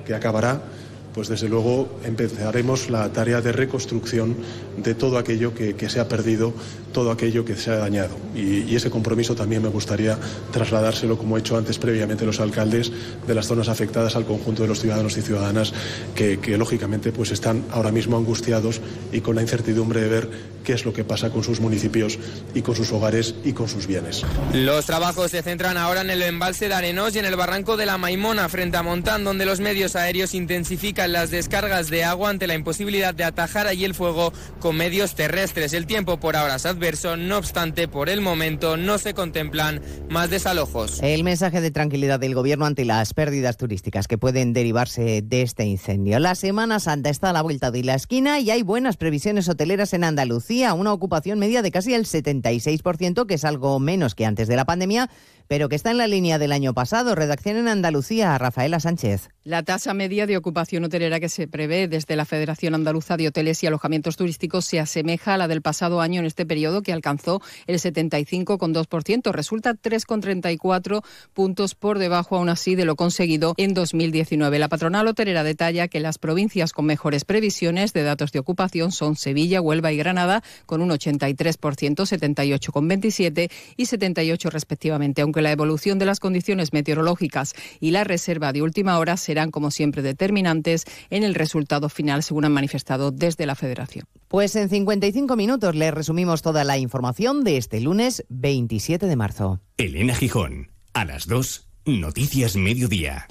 que 0.04 0.14
acabará, 0.14 0.60
pues 1.14 1.28
desde 1.28 1.48
luego 1.48 1.88
empezaremos 2.04 2.90
la 2.90 3.12
tarea 3.12 3.40
de 3.40 3.52
reconstrucción 3.52 4.36
de 4.76 4.94
todo 4.94 5.18
aquello 5.18 5.54
que, 5.54 5.74
que 5.74 5.88
se 5.88 6.00
ha 6.00 6.08
perdido, 6.08 6.52
todo 6.92 7.10
aquello 7.10 7.44
que 7.44 7.56
se 7.56 7.70
ha 7.70 7.76
dañado. 7.76 8.16
Y, 8.34 8.76
ese 8.78 8.90
compromiso 8.90 9.34
también 9.34 9.60
me 9.60 9.68
gustaría 9.68 10.16
trasladárselo, 10.52 11.18
como 11.18 11.36
he 11.36 11.40
hecho 11.40 11.56
antes 11.56 11.78
previamente, 11.78 12.24
los 12.24 12.38
alcaldes 12.38 12.92
de 13.26 13.34
las 13.34 13.48
zonas 13.48 13.68
afectadas 13.68 14.14
al 14.14 14.24
conjunto 14.24 14.62
de 14.62 14.68
los 14.68 14.80
ciudadanos 14.80 15.16
y 15.16 15.22
ciudadanas 15.22 15.72
que, 16.14 16.38
que 16.38 16.56
lógicamente 16.56 17.10
pues 17.10 17.32
están 17.32 17.64
ahora 17.72 17.90
mismo 17.90 18.16
angustiados 18.16 18.80
y 19.12 19.20
con 19.20 19.34
la 19.34 19.42
incertidumbre 19.42 20.00
de 20.00 20.08
ver 20.08 20.30
qué 20.62 20.74
es 20.74 20.84
lo 20.84 20.92
que 20.92 21.02
pasa 21.02 21.30
con 21.30 21.42
sus 21.42 21.60
municipios 21.60 22.18
y 22.54 22.62
con 22.62 22.76
sus 22.76 22.92
hogares 22.92 23.34
y 23.42 23.52
con 23.52 23.68
sus 23.68 23.86
bienes. 23.86 24.22
Los 24.52 24.86
trabajos 24.86 25.30
se 25.30 25.42
centran 25.42 25.76
ahora 25.76 26.02
en 26.02 26.10
el 26.10 26.22
embalse 26.22 26.68
de 26.68 26.74
Arenós 26.74 27.16
y 27.16 27.18
en 27.18 27.24
el 27.24 27.36
barranco 27.36 27.76
de 27.76 27.86
la 27.86 27.98
Maimona 27.98 28.48
frente 28.48 28.76
a 28.76 28.82
Montán, 28.82 29.24
donde 29.24 29.46
los 29.46 29.60
medios 29.60 29.96
aéreos 29.96 30.34
intensifican 30.34 30.97
las 31.06 31.30
descargas 31.30 31.90
de 31.90 32.02
agua 32.02 32.30
ante 32.30 32.46
la 32.46 32.54
imposibilidad 32.54 33.14
de 33.14 33.24
atajar 33.24 33.66
allí 33.66 33.84
el 33.84 33.94
fuego 33.94 34.32
con 34.58 34.76
medios 34.76 35.14
terrestres. 35.14 35.72
El 35.72 35.86
tiempo 35.86 36.18
por 36.18 36.34
ahora 36.34 36.56
es 36.56 36.66
adverso, 36.66 37.16
no 37.16 37.38
obstante, 37.38 37.86
por 37.86 38.08
el 38.08 38.20
momento 38.20 38.76
no 38.76 38.98
se 38.98 39.14
contemplan 39.14 39.80
más 40.08 40.30
desalojos. 40.30 41.00
El 41.02 41.22
mensaje 41.22 41.60
de 41.60 41.70
tranquilidad 41.70 42.18
del 42.18 42.34
gobierno 42.34 42.66
ante 42.66 42.84
las 42.84 43.14
pérdidas 43.14 43.56
turísticas 43.56 44.08
que 44.08 44.18
pueden 44.18 44.52
derivarse 44.52 45.22
de 45.22 45.42
este 45.42 45.64
incendio. 45.64 46.18
La 46.18 46.34
Semana 46.34 46.80
Santa 46.80 47.10
está 47.10 47.30
a 47.30 47.32
la 47.32 47.42
vuelta 47.42 47.70
de 47.70 47.84
la 47.84 47.94
esquina 47.94 48.40
y 48.40 48.50
hay 48.50 48.62
buenas 48.62 48.96
previsiones 48.96 49.48
hoteleras 49.48 49.92
en 49.92 50.04
Andalucía, 50.04 50.74
una 50.74 50.92
ocupación 50.92 51.38
media 51.38 51.62
de 51.62 51.70
casi 51.70 51.94
el 51.94 52.06
76%, 52.06 53.26
que 53.26 53.34
es 53.34 53.44
algo 53.44 53.78
menos 53.78 54.14
que 54.14 54.24
antes 54.24 54.48
de 54.48 54.56
la 54.56 54.64
pandemia 54.64 55.10
pero 55.48 55.68
que 55.68 55.76
está 55.76 55.90
en 55.90 55.98
la 55.98 56.06
línea 56.06 56.38
del 56.38 56.52
año 56.52 56.74
pasado. 56.74 57.14
Redacción 57.14 57.56
en 57.56 57.68
Andalucía, 57.68 58.36
Rafaela 58.38 58.78
Sánchez. 58.78 59.30
La 59.44 59.62
tasa 59.62 59.94
media 59.94 60.26
de 60.26 60.36
ocupación 60.36 60.84
hotelera 60.84 61.20
que 61.20 61.30
se 61.30 61.48
prevé 61.48 61.88
desde 61.88 62.16
la 62.16 62.26
Federación 62.26 62.74
Andaluza 62.74 63.16
de 63.16 63.28
Hoteles 63.28 63.62
y 63.62 63.66
Alojamientos 63.66 64.16
Turísticos 64.16 64.66
se 64.66 64.78
asemeja 64.78 65.34
a 65.34 65.38
la 65.38 65.48
del 65.48 65.62
pasado 65.62 66.02
año 66.02 66.20
en 66.20 66.26
este 66.26 66.44
periodo, 66.44 66.82
que 66.82 66.92
alcanzó 66.92 67.40
el 67.66 67.78
75,2%. 67.78 69.32
Resulta 69.32 69.72
3,34 69.72 71.02
puntos 71.32 71.74
por 71.74 71.98
debajo, 71.98 72.36
aún 72.36 72.50
así, 72.50 72.74
de 72.74 72.84
lo 72.84 72.94
conseguido 72.94 73.54
en 73.56 73.72
2019. 73.72 74.58
La 74.58 74.68
patronal 74.68 75.08
hotelera 75.08 75.42
detalla 75.44 75.88
que 75.88 76.00
las 76.00 76.18
provincias 76.18 76.74
con 76.74 76.84
mejores 76.84 77.24
previsiones 77.24 77.94
de 77.94 78.02
datos 78.02 78.32
de 78.32 78.40
ocupación 78.40 78.92
son 78.92 79.16
Sevilla, 79.16 79.62
Huelva 79.62 79.92
y 79.92 79.96
Granada, 79.96 80.42
con 80.66 80.82
un 80.82 80.90
83%, 80.90 81.56
78,27 81.56 83.50
y 83.78 83.86
78 83.86 84.50
respectivamente, 84.50 85.22
aunque 85.22 85.37
aunque 85.38 85.42
la 85.42 85.52
evolución 85.52 85.98
de 85.98 86.06
las 86.06 86.20
condiciones 86.20 86.72
meteorológicas 86.72 87.54
y 87.80 87.92
la 87.92 88.02
reserva 88.02 88.52
de 88.52 88.62
última 88.62 88.98
hora 88.98 89.16
serán, 89.16 89.50
como 89.50 89.70
siempre, 89.70 90.02
determinantes 90.02 90.84
en 91.10 91.22
el 91.22 91.34
resultado 91.34 91.88
final, 91.88 92.22
según 92.22 92.44
han 92.44 92.52
manifestado 92.52 93.12
desde 93.12 93.46
la 93.46 93.54
Federación. 93.54 94.06
Pues 94.26 94.56
en 94.56 94.68
55 94.68 95.36
minutos 95.36 95.74
le 95.74 95.90
resumimos 95.90 96.42
toda 96.42 96.64
la 96.64 96.76
información 96.78 97.44
de 97.44 97.56
este 97.56 97.80
lunes 97.80 98.24
27 98.28 99.06
de 99.06 99.16
marzo. 99.16 99.60
Elena 99.76 100.14
Gijón, 100.14 100.72
a 100.92 101.04
las 101.04 101.26
2, 101.26 101.68
Noticias 101.86 102.56
Mediodía. 102.56 103.26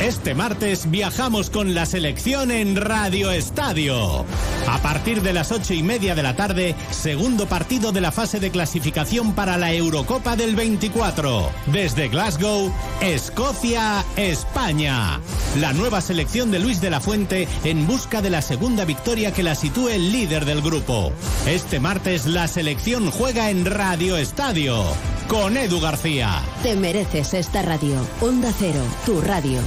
Este 0.00 0.34
martes 0.34 0.90
viajamos 0.90 1.48
con 1.48 1.74
la 1.74 1.86
selección 1.86 2.50
en 2.50 2.76
Radio 2.76 3.30
Estadio. 3.30 4.26
A 4.66 4.78
partir 4.78 5.22
de 5.22 5.32
las 5.32 5.52
ocho 5.52 5.74
y 5.74 5.82
media 5.82 6.14
de 6.14 6.22
la 6.22 6.36
tarde, 6.36 6.74
segundo 6.90 7.46
partido 7.46 7.92
de 7.92 8.00
la 8.00 8.12
fase 8.12 8.40
de 8.40 8.50
clasificación 8.50 9.34
para 9.34 9.58
la 9.58 9.72
Eurocopa 9.72 10.36
del 10.36 10.56
24. 10.56 11.50
Desde 11.66 12.08
Glasgow, 12.08 12.72
Escocia, 13.00 14.04
España. 14.16 15.20
La 15.60 15.72
nueva 15.72 16.00
selección 16.00 16.50
de 16.50 16.58
Luis 16.58 16.80
de 16.80 16.90
la 16.90 17.00
Fuente 17.00 17.46
en 17.64 17.86
busca 17.86 18.22
de 18.22 18.30
la 18.30 18.42
segunda 18.42 18.84
victoria 18.84 19.32
que 19.32 19.42
la 19.42 19.54
sitúe 19.54 19.88
el 19.88 20.12
líder 20.12 20.44
del 20.44 20.62
grupo. 20.62 21.12
Este 21.46 21.78
martes 21.78 22.26
la 22.26 22.48
selección 22.48 23.10
juega 23.10 23.50
en 23.50 23.66
Radio 23.66 24.16
Estadio 24.16 24.84
con 25.28 25.56
Edu 25.56 25.80
García. 25.80 26.42
Te 26.62 26.74
mereces 26.76 27.34
esta 27.34 27.62
radio. 27.62 27.96
Onda 28.20 28.52
Cero, 28.58 28.80
tu 29.06 29.20
radio. 29.20 29.60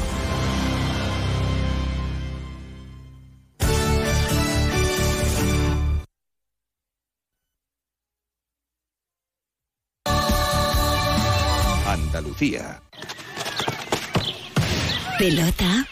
Pelota. 15.17 15.88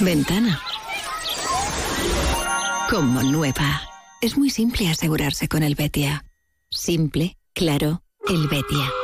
Ventana. 0.00 0.60
Como 2.90 3.22
nueva. 3.22 3.80
Es 4.20 4.36
muy 4.36 4.50
simple 4.50 4.88
asegurarse 4.88 5.46
con 5.46 5.62
el 5.62 5.76
Betia. 5.76 6.24
Simple, 6.68 7.38
claro, 7.54 8.02
el 8.28 8.48
Betia. 8.48 9.03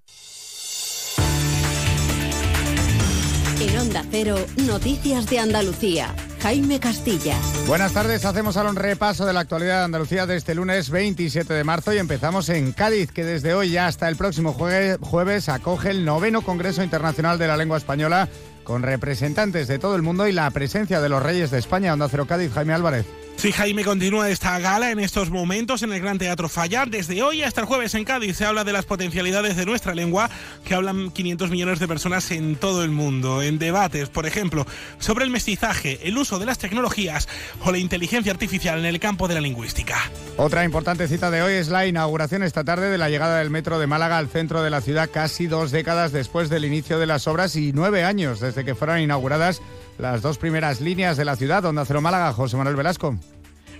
En 3.61 3.77
Onda 3.77 4.03
Cero, 4.09 4.37
Noticias 4.65 5.27
de 5.27 5.37
Andalucía. 5.37 6.15
Jaime 6.41 6.79
Castilla. 6.79 7.37
Buenas 7.67 7.93
tardes, 7.93 8.25
hacemos 8.25 8.57
ahora 8.57 8.71
un 8.71 8.75
repaso 8.75 9.27
de 9.27 9.33
la 9.33 9.41
actualidad 9.41 9.77
de 9.77 9.85
Andalucía 9.85 10.25
de 10.25 10.35
este 10.35 10.55
lunes 10.55 10.89
27 10.89 11.53
de 11.53 11.63
marzo 11.63 11.93
y 11.93 11.99
empezamos 11.99 12.49
en 12.49 12.71
Cádiz, 12.71 13.11
que 13.11 13.23
desde 13.23 13.53
hoy 13.53 13.77
hasta 13.77 14.09
el 14.09 14.15
próximo 14.15 14.53
jueves 14.53 15.47
acoge 15.47 15.91
el 15.91 16.05
noveno 16.05 16.41
Congreso 16.41 16.81
Internacional 16.81 17.37
de 17.37 17.45
la 17.45 17.55
Lengua 17.55 17.77
Española 17.77 18.29
con 18.63 18.81
representantes 18.81 19.67
de 19.67 19.77
todo 19.77 19.95
el 19.95 20.01
mundo 20.01 20.27
y 20.27 20.31
la 20.31 20.49
presencia 20.49 20.99
de 20.99 21.09
los 21.09 21.21
Reyes 21.21 21.51
de 21.51 21.59
España. 21.59 21.93
Onda 21.93 22.09
Cero 22.09 22.25
Cádiz, 22.25 22.51
Jaime 22.53 22.73
Álvarez. 22.73 23.05
Sí, 23.41 23.51
Jaime, 23.51 23.83
continúa 23.83 24.29
esta 24.29 24.59
gala 24.59 24.91
en 24.91 24.99
estos 24.99 25.31
momentos 25.31 25.81
en 25.81 25.91
el 25.91 25.99
Gran 25.99 26.19
Teatro 26.19 26.47
Fallar. 26.47 26.91
Desde 26.91 27.23
hoy 27.23 27.41
hasta 27.41 27.61
el 27.61 27.65
jueves 27.65 27.95
en 27.95 28.05
Cádiz 28.05 28.37
se 28.37 28.45
habla 28.45 28.63
de 28.63 28.71
las 28.71 28.85
potencialidades 28.85 29.55
de 29.55 29.65
nuestra 29.65 29.95
lengua 29.95 30.29
que 30.63 30.75
hablan 30.75 31.09
500 31.09 31.49
millones 31.49 31.79
de 31.79 31.87
personas 31.87 32.29
en 32.29 32.55
todo 32.55 32.83
el 32.83 32.91
mundo. 32.91 33.41
En 33.41 33.57
debates, 33.57 34.09
por 34.09 34.27
ejemplo, 34.27 34.67
sobre 34.99 35.25
el 35.25 35.31
mestizaje, 35.31 36.07
el 36.07 36.19
uso 36.19 36.37
de 36.37 36.45
las 36.45 36.59
tecnologías 36.59 37.27
o 37.65 37.71
la 37.71 37.79
inteligencia 37.79 38.31
artificial 38.31 38.77
en 38.77 38.85
el 38.85 38.99
campo 38.99 39.27
de 39.27 39.33
la 39.33 39.41
lingüística. 39.41 39.97
Otra 40.37 40.63
importante 40.63 41.07
cita 41.07 41.31
de 41.31 41.41
hoy 41.41 41.53
es 41.53 41.69
la 41.69 41.87
inauguración 41.87 42.43
esta 42.43 42.63
tarde 42.63 42.91
de 42.91 42.99
la 42.99 43.09
llegada 43.09 43.39
del 43.39 43.49
metro 43.49 43.79
de 43.79 43.87
Málaga 43.87 44.19
al 44.19 44.29
centro 44.29 44.61
de 44.61 44.69
la 44.69 44.81
ciudad 44.81 45.09
casi 45.11 45.47
dos 45.47 45.71
décadas 45.71 46.11
después 46.11 46.51
del 46.51 46.63
inicio 46.63 46.99
de 46.99 47.07
las 47.07 47.25
obras 47.25 47.55
y 47.55 47.73
nueve 47.73 48.03
años 48.03 48.39
desde 48.39 48.63
que 48.63 48.75
fueron 48.75 48.99
inauguradas 48.99 49.63
las 50.01 50.23
dos 50.23 50.39
primeras 50.39 50.81
líneas 50.81 51.15
de 51.15 51.25
la 51.25 51.35
ciudad, 51.35 51.61
donde 51.61 51.85
Cero 51.85 52.01
Málaga, 52.01 52.33
José 52.33 52.57
Manuel 52.57 52.75
Velasco. 52.75 53.15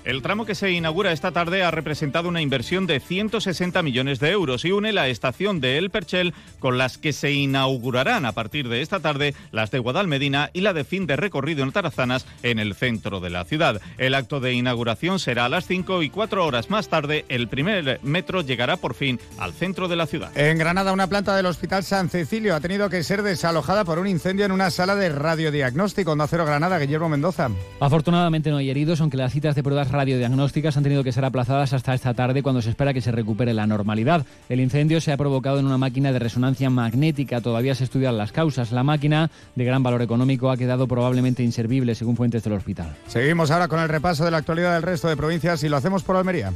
El 0.04 0.24
tramo 0.24 0.46
que 0.46 0.56
se 0.56 0.72
inaugura 0.72 1.12
esta 1.12 1.32
tarde 1.32 1.64
ha 1.64 1.70
representado 1.70 2.28
una 2.28 2.42
inversión 2.42 2.88
de 2.88 3.00
160 3.00 3.84
millones 3.84 4.20
de 4.20 4.32
euros 4.32 4.66
y 4.66 4.72
une 4.72 4.94
la 4.94 5.08
estación 5.08 5.62
de 5.62 5.78
El 5.78 5.92
Perchel 5.92 6.34
con 6.58 6.80
las 6.80 6.98
que 6.98 7.14
se 7.14 7.32
inaugurarán 7.34 8.26
a 8.26 8.32
partir 8.32 8.68
de 8.68 8.82
esta 8.82 9.00
tarde 9.00 9.36
las 9.52 9.70
de 9.70 9.78
Guadalmedina 9.78 10.50
y 10.54 10.62
la 10.62 10.74
de 10.74 10.86
fin 10.86 11.06
de 11.06 11.18
recorrido 11.18 11.64
en 11.64 11.72
Tarazanas 11.72 12.26
en 12.42 12.58
el 12.58 12.74
centro 12.74 13.20
de 13.20 13.30
la 13.30 13.46
ciudad. 13.46 13.80
El 14.00 14.16
acto 14.16 14.40
de 14.40 14.54
inauguración 14.54 15.20
será 15.20 15.46
a 15.46 15.50
las 15.50 15.68
5 15.68 16.02
y 16.02 16.10
cuatro 16.10 16.48
horas 16.48 16.72
más 16.72 16.90
tarde 16.90 17.26
el 17.30 17.48
primer 17.48 18.00
metro 18.02 18.42
llegará 18.42 18.78
por 18.78 18.96
fin 18.96 19.20
al 19.38 19.54
centro 19.54 19.88
de 19.88 19.98
la 19.98 20.08
ciudad. 20.08 20.36
En 20.36 20.58
Granada, 20.58 20.94
una 20.94 21.08
planta 21.08 21.36
del 21.36 21.46
Hospital 21.46 21.84
San 21.84 22.10
Cecilio 22.10 22.56
ha 22.56 22.60
tenido 22.60 22.90
que 22.90 23.04
ser 23.04 23.22
desalojada 23.22 23.86
por 23.86 24.00
un 24.00 24.08
incendio 24.08 24.46
en 24.46 24.52
una 24.52 24.72
sala 24.72 24.96
de 24.96 25.10
radiodiagnóstico. 25.10 26.14
Onda 26.14 26.26
Cero 26.26 26.46
Granada, 26.46 26.80
Guillermo 26.80 27.08
Mendoza. 27.08 27.50
Afortunadamente 27.80 28.50
no 28.50 28.58
hay 28.58 28.72
heridos, 28.72 29.00
aunque 29.00 29.18
las 29.18 29.32
citas 29.32 29.54
de 29.54 29.62
pruebas 29.62 29.91
radiodiagnósticas 29.92 30.78
han 30.78 30.84
tenido 30.84 31.04
que 31.04 31.12
ser 31.12 31.26
aplazadas 31.26 31.74
hasta 31.74 31.94
esta 31.94 32.14
tarde 32.14 32.44
cuando 32.44 32.62
se 32.62 32.70
espera 32.70 32.94
que 32.94 33.02
se 33.02 33.12
recupere 33.12 33.54
la 33.54 33.68
normalidad. 33.68 34.26
El 34.50 34.60
incendio 34.60 35.02
se 35.02 35.12
ha 35.12 35.18
provocado 35.18 35.60
en 35.60 35.66
una 35.66 35.78
máquina 35.78 36.12
de 36.12 36.20
resonancia 36.20 36.70
magnética. 36.70 37.42
Todavía 37.42 37.76
se 37.76 37.84
estudian 37.84 38.18
las 38.18 38.32
causas. 38.32 38.72
La 38.72 38.84
máquina, 38.84 39.30
de 39.56 39.66
gran 39.66 39.84
valor 39.84 40.02
económico, 40.02 40.52
ha 40.52 40.58
quedado 40.58 40.88
probablemente 40.88 41.44
inservible, 41.44 41.96
según 41.96 42.16
fuentes 42.16 42.44
del 42.44 42.54
hospital. 42.54 42.96
Seguimos 43.08 43.52
ahora 43.52 43.68
con 43.68 43.80
el 43.80 43.90
repaso 43.90 44.26
de 44.26 44.32
la 44.32 44.38
actualidad 44.38 44.74
del 44.74 44.84
resto 44.84 45.08
de 45.08 45.18
provincias 45.18 45.64
y 45.64 45.70
lo 45.70 45.78
hacemos 45.78 46.04
por 46.04 46.16
Almería. 46.16 46.52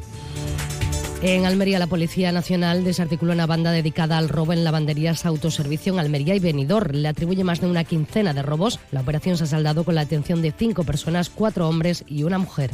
En 1.21 1.45
Almería, 1.45 1.79
la 1.79 1.87
Policía 1.87 2.31
Nacional 2.31 2.83
desarticuló 2.83 3.33
una 3.33 3.47
banda 3.47 3.71
dedicada 3.71 4.17
al 4.17 4.29
robo 4.29 4.53
en 4.53 4.63
lavanderías 4.63 5.25
autoservicio 5.25 5.93
en 5.93 5.99
Almería 5.99 6.35
y 6.35 6.39
Benidorm. 6.39 6.97
Le 6.97 7.07
atribuye 7.07 7.43
más 7.43 7.61
de 7.61 7.67
una 7.67 7.83
quincena 7.83 8.33
de 8.33 8.43
robos. 8.43 8.79
La 8.91 9.01
operación 9.01 9.37
se 9.37 9.45
ha 9.45 9.47
saldado 9.47 9.83
con 9.83 9.95
la 9.95 10.01
atención 10.01 10.41
de 10.41 10.51
cinco 10.51 10.83
personas, 10.83 11.29
cuatro 11.29 11.67
hombres 11.67 12.03
y 12.07 12.23
una 12.23 12.37
mujer. 12.37 12.71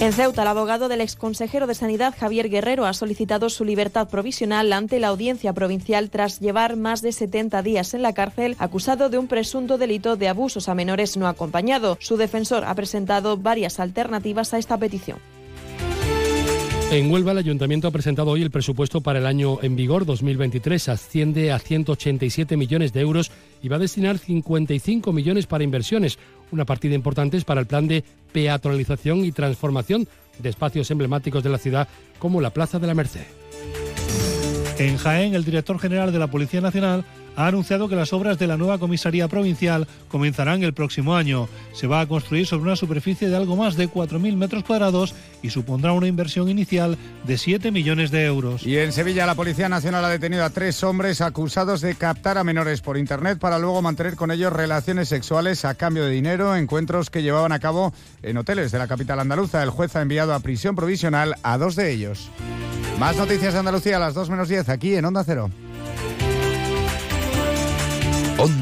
En 0.00 0.12
Ceuta, 0.12 0.42
el 0.42 0.48
abogado 0.48 0.88
del 0.88 1.00
exconsejero 1.00 1.66
de 1.66 1.74
Sanidad, 1.74 2.14
Javier 2.18 2.50
Guerrero, 2.50 2.84
ha 2.84 2.92
solicitado 2.92 3.48
su 3.48 3.64
libertad 3.64 4.08
provisional 4.08 4.72
ante 4.72 4.98
la 4.98 5.08
audiencia 5.08 5.52
provincial 5.52 6.10
tras 6.10 6.40
llevar 6.40 6.76
más 6.76 7.00
de 7.00 7.12
70 7.12 7.62
días 7.62 7.94
en 7.94 8.02
la 8.02 8.12
cárcel 8.12 8.56
acusado 8.58 9.08
de 9.08 9.18
un 9.18 9.28
presunto 9.28 9.78
delito 9.78 10.16
de 10.16 10.28
abusos 10.28 10.68
a 10.68 10.74
menores 10.74 11.16
no 11.16 11.28
acompañado. 11.28 11.96
Su 12.00 12.16
defensor 12.16 12.64
ha 12.64 12.74
presentado 12.74 13.36
varias 13.36 13.80
alternativas 13.80 14.52
a 14.52 14.58
esta 14.58 14.76
petición. 14.78 15.18
En 16.94 17.10
Huelva, 17.10 17.32
el 17.32 17.38
Ayuntamiento 17.38 17.88
ha 17.88 17.90
presentado 17.90 18.30
hoy 18.30 18.42
el 18.42 18.52
presupuesto 18.52 19.00
para 19.00 19.18
el 19.18 19.26
año 19.26 19.58
en 19.62 19.74
vigor 19.74 20.06
2023. 20.06 20.90
Asciende 20.90 21.50
a 21.50 21.58
187 21.58 22.56
millones 22.56 22.92
de 22.92 23.00
euros 23.00 23.32
y 23.60 23.68
va 23.68 23.76
a 23.76 23.80
destinar 23.80 24.16
55 24.16 25.12
millones 25.12 25.46
para 25.46 25.64
inversiones. 25.64 26.20
Una 26.52 26.64
partida 26.64 26.94
importante 26.94 27.36
es 27.36 27.42
para 27.42 27.60
el 27.60 27.66
plan 27.66 27.88
de 27.88 28.04
peatonalización 28.32 29.24
y 29.24 29.32
transformación 29.32 30.06
de 30.38 30.48
espacios 30.48 30.88
emblemáticos 30.92 31.42
de 31.42 31.50
la 31.50 31.58
ciudad, 31.58 31.88
como 32.20 32.40
la 32.40 32.50
Plaza 32.50 32.78
de 32.78 32.86
la 32.86 32.94
Merced. 32.94 33.26
En 34.78 34.96
Jaén, 34.96 35.34
el 35.34 35.44
director 35.44 35.80
general 35.80 36.12
de 36.12 36.20
la 36.20 36.28
Policía 36.28 36.60
Nacional 36.60 37.04
ha 37.36 37.46
anunciado 37.46 37.88
que 37.88 37.96
las 37.96 38.12
obras 38.12 38.38
de 38.38 38.46
la 38.46 38.56
nueva 38.56 38.78
comisaría 38.78 39.28
provincial 39.28 39.86
comenzarán 40.08 40.62
el 40.62 40.74
próximo 40.74 41.16
año. 41.16 41.48
Se 41.72 41.86
va 41.86 42.00
a 42.00 42.06
construir 42.06 42.46
sobre 42.46 42.64
una 42.64 42.76
superficie 42.76 43.28
de 43.28 43.36
algo 43.36 43.56
más 43.56 43.76
de 43.76 43.88
4.000 43.88 44.36
metros 44.36 44.64
cuadrados 44.64 45.14
y 45.42 45.50
supondrá 45.50 45.92
una 45.92 46.06
inversión 46.06 46.48
inicial 46.48 46.96
de 47.26 47.38
7 47.38 47.70
millones 47.70 48.10
de 48.10 48.24
euros. 48.24 48.66
Y 48.66 48.78
en 48.78 48.92
Sevilla, 48.92 49.26
la 49.26 49.34
Policía 49.34 49.68
Nacional 49.68 50.04
ha 50.04 50.08
detenido 50.08 50.44
a 50.44 50.50
tres 50.50 50.82
hombres 50.84 51.20
acusados 51.20 51.80
de 51.80 51.94
captar 51.94 52.38
a 52.38 52.44
menores 52.44 52.80
por 52.80 52.96
Internet 52.96 53.38
para 53.38 53.58
luego 53.58 53.82
mantener 53.82 54.16
con 54.16 54.30
ellos 54.30 54.52
relaciones 54.52 55.08
sexuales 55.08 55.64
a 55.64 55.74
cambio 55.74 56.04
de 56.04 56.10
dinero, 56.10 56.56
encuentros 56.56 57.10
que 57.10 57.22
llevaban 57.22 57.52
a 57.52 57.58
cabo 57.58 57.92
en 58.22 58.36
hoteles 58.36 58.72
de 58.72 58.78
la 58.78 58.88
capital 58.88 59.20
andaluza. 59.20 59.62
El 59.62 59.70
juez 59.70 59.94
ha 59.96 60.02
enviado 60.02 60.34
a 60.34 60.40
prisión 60.40 60.76
provisional 60.76 61.34
a 61.42 61.58
dos 61.58 61.76
de 61.76 61.92
ellos. 61.92 62.30
Más 62.98 63.16
noticias 63.16 63.52
de 63.52 63.58
Andalucía 63.58 63.96
a 63.96 64.00
las 64.00 64.14
2 64.14 64.30
menos 64.30 64.48
10 64.48 64.68
aquí 64.68 64.94
en 64.94 65.04
Onda 65.04 65.24
Cero. 65.24 65.50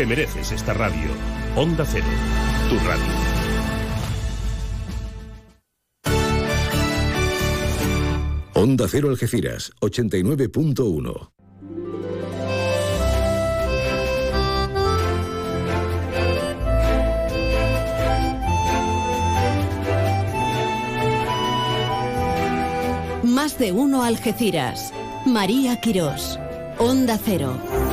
Te 0.00 0.06
mereces 0.06 0.50
esta 0.50 0.72
radio. 0.72 1.10
Onda 1.56 1.84
Cero, 1.84 2.06
tu 2.70 2.76
radio. 2.88 3.04
Onda 8.54 8.88
Cero 8.88 9.10
Algeciras, 9.10 9.70
89.1. 9.80 11.30
Más 23.24 23.58
de 23.58 23.72
uno 23.72 24.02
Algeciras. 24.02 24.94
María 25.26 25.78
Quirós. 25.78 26.40
Onda 26.78 27.18
Cero. 27.22 27.89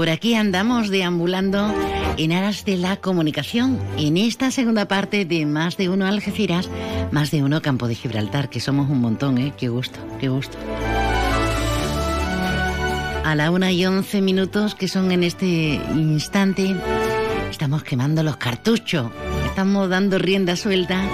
Por 0.00 0.08
aquí 0.08 0.34
andamos 0.34 0.88
deambulando 0.88 1.74
en 2.16 2.32
aras 2.32 2.64
de 2.64 2.78
la 2.78 2.96
comunicación. 2.96 3.78
En 3.98 4.16
esta 4.16 4.50
segunda 4.50 4.88
parte 4.88 5.26
de 5.26 5.44
Más 5.44 5.76
de 5.76 5.90
Uno 5.90 6.06
Algeciras, 6.06 6.70
Más 7.10 7.30
de 7.30 7.42
Uno 7.42 7.60
Campo 7.60 7.86
de 7.86 7.94
Gibraltar, 7.94 8.48
que 8.48 8.60
somos 8.60 8.88
un 8.88 9.02
montón, 9.02 9.36
¿eh? 9.36 9.52
Qué 9.58 9.68
gusto, 9.68 10.00
qué 10.18 10.30
gusto. 10.30 10.56
A 13.26 13.34
la 13.34 13.50
una 13.50 13.72
y 13.72 13.84
once 13.84 14.22
minutos 14.22 14.74
que 14.74 14.88
son 14.88 15.12
en 15.12 15.22
este 15.22 15.78
instante, 15.94 16.74
estamos 17.50 17.82
quemando 17.82 18.22
los 18.22 18.38
cartuchos. 18.38 19.10
Estamos 19.44 19.90
dando 19.90 20.18
rienda 20.18 20.56
suelta 20.56 21.04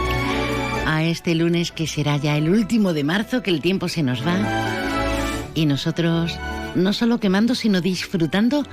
a 0.87 1.03
este 1.03 1.35
lunes 1.35 1.73
que 1.73 1.89
será 1.89 2.19
ya 2.19 2.37
el 2.37 2.49
último 2.49 2.93
de 2.93 3.03
marzo, 3.03 3.43
que 3.43 3.51
el 3.51 3.61
tiempo 3.61 3.89
se 3.89 4.05
nos 4.05 4.25
va. 4.25 4.37
Y 5.57 5.67
nosotros 5.67 6.39
no 6.77 6.93
solo 6.93 7.19
quemando, 7.19 7.55
sino 7.55 7.81
disfrutando 7.81 8.65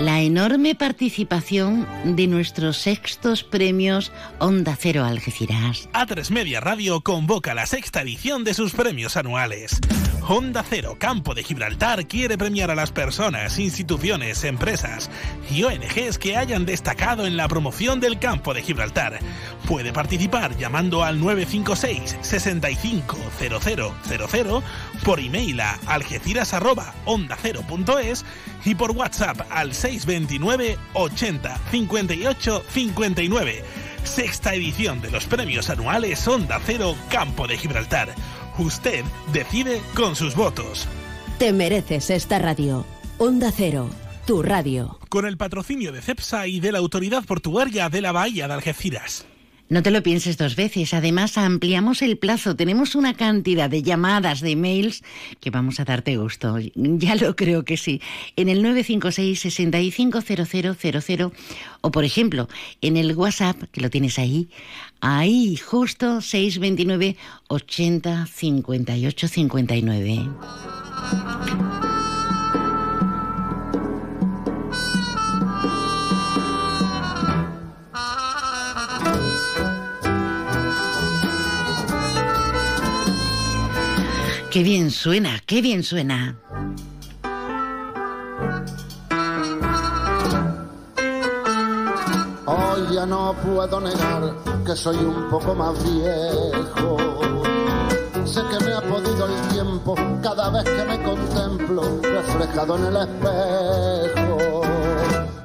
la 0.00 0.20
enorme 0.20 0.74
participación 0.74 1.86
de 2.04 2.26
nuestros 2.26 2.76
sextos 2.76 3.44
premios 3.44 4.12
Onda 4.38 4.76
Cero 4.78 5.04
Algeciras. 5.04 5.88
A3 5.92 6.30
Media 6.30 6.60
Radio 6.60 7.00
convoca 7.00 7.54
la 7.54 7.66
sexta 7.66 8.02
edición 8.02 8.44
de 8.44 8.52
sus 8.52 8.72
premios 8.72 9.16
anuales. 9.16 9.80
Onda 10.28 10.64
Cero 10.68 10.96
Campo 10.98 11.34
de 11.34 11.44
Gibraltar 11.44 12.08
quiere 12.08 12.36
premiar 12.36 12.68
a 12.70 12.74
las 12.74 12.90
personas, 12.90 13.60
instituciones, 13.60 14.42
empresas 14.44 15.08
y 15.50 15.62
ONGs 15.62 16.18
que 16.18 16.36
hayan 16.36 16.66
destacado 16.66 17.26
en 17.26 17.36
la 17.36 17.46
promoción 17.46 18.00
del 18.00 18.18
Campo 18.18 18.52
de 18.52 18.62
Gibraltar. 18.62 19.20
Puede 19.68 19.92
participar 19.92 20.58
llamando 20.58 21.04
al 21.04 21.20
956 21.20 22.16
650000 22.22 24.62
por 25.04 25.20
email 25.20 25.60
a 25.60 25.78
algeciras@ondacero.es 25.86 28.24
y 28.64 28.74
por 28.74 28.90
WhatsApp 28.90 29.42
al 29.48 29.74
629 29.86 30.78
80 30.94 31.60
58 31.70 32.64
59. 32.68 33.64
Sexta 34.02 34.54
edición 34.54 35.00
de 35.00 35.12
los 35.12 35.26
premios 35.26 35.70
anuales 35.70 36.26
Onda 36.26 36.60
Cero 36.64 36.96
Campo 37.08 37.46
de 37.46 37.56
Gibraltar. 37.56 38.12
Usted 38.58 39.04
decide 39.32 39.80
con 39.94 40.16
sus 40.16 40.34
votos. 40.34 40.88
Te 41.38 41.52
mereces 41.52 42.10
esta 42.10 42.40
radio. 42.40 42.84
Onda 43.18 43.52
Cero, 43.52 43.88
tu 44.26 44.42
radio. 44.42 44.98
Con 45.08 45.24
el 45.24 45.36
patrocinio 45.36 45.92
de 45.92 46.02
CEPSA 46.02 46.48
y 46.48 46.58
de 46.58 46.72
la 46.72 46.78
Autoridad 46.78 47.22
Portuaria 47.22 47.88
de 47.88 48.00
la 48.00 48.10
Bahía 48.10 48.48
de 48.48 48.54
Algeciras. 48.54 49.24
No 49.68 49.82
te 49.82 49.90
lo 49.90 50.02
pienses 50.02 50.36
dos 50.36 50.54
veces. 50.54 50.94
Además, 50.94 51.36
ampliamos 51.36 52.00
el 52.02 52.18
plazo. 52.18 52.54
Tenemos 52.54 52.94
una 52.94 53.14
cantidad 53.14 53.68
de 53.68 53.82
llamadas, 53.82 54.40
de 54.40 54.54
mails 54.54 55.02
que 55.40 55.50
vamos 55.50 55.80
a 55.80 55.84
darte 55.84 56.16
gusto. 56.16 56.56
Ya 56.74 57.16
lo 57.16 57.34
creo 57.34 57.64
que 57.64 57.76
sí. 57.76 58.00
En 58.36 58.48
el 58.48 58.62
956 58.62 59.40
650000 59.40 61.32
o, 61.80 61.90
por 61.90 62.04
ejemplo, 62.04 62.48
en 62.80 62.96
el 62.96 63.14
WhatsApp, 63.14 63.60
que 63.72 63.80
lo 63.80 63.90
tienes 63.90 64.18
ahí, 64.18 64.48
ahí 65.00 65.56
justo 65.56 66.20
629 66.20 67.16
80 67.48 68.26
58 68.26 69.28
59. 69.28 70.28
Qué 84.56 84.62
bien 84.62 84.90
suena, 84.90 85.38
qué 85.44 85.60
bien 85.60 85.82
suena. 85.82 86.34
Hoy 92.46 92.94
ya 92.94 93.04
no 93.04 93.34
puedo 93.44 93.80
negar 93.82 94.34
que 94.64 94.74
soy 94.74 94.96
un 94.96 95.28
poco 95.28 95.54
más 95.54 95.74
viejo. 95.84 96.96
Sé 98.24 98.40
que 98.50 98.64
me 98.64 98.72
ha 98.72 98.80
podido 98.80 99.26
el 99.26 99.48
tiempo 99.48 99.94
cada 100.22 100.48
vez 100.48 100.64
que 100.64 100.84
me 100.86 101.02
contemplo 101.02 101.82
reflejado 102.00 102.78
en 102.78 102.84
el 102.86 102.96
espejo. 102.96 104.62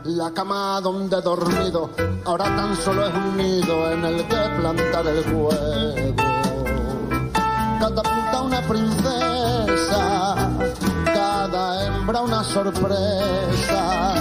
La 0.05 0.31
cama 0.31 0.79
donde 0.79 1.17
he 1.17 1.21
dormido 1.21 1.89
ahora 2.23 2.45
tan 2.45 2.77
solo 2.77 3.07
es 3.07 3.13
un 3.13 3.35
nido 3.35 3.91
en 3.91 4.05
el 4.05 4.25
que 4.25 4.37
plantar 4.57 5.05
el 5.05 5.35
huevo. 5.35 6.30
Cada 7.81 8.03
una 8.43 8.61
princesa, 8.61 10.35
cada 11.03 11.87
hembra 11.87 12.21
una 12.21 12.43
sorpresa 12.43 14.19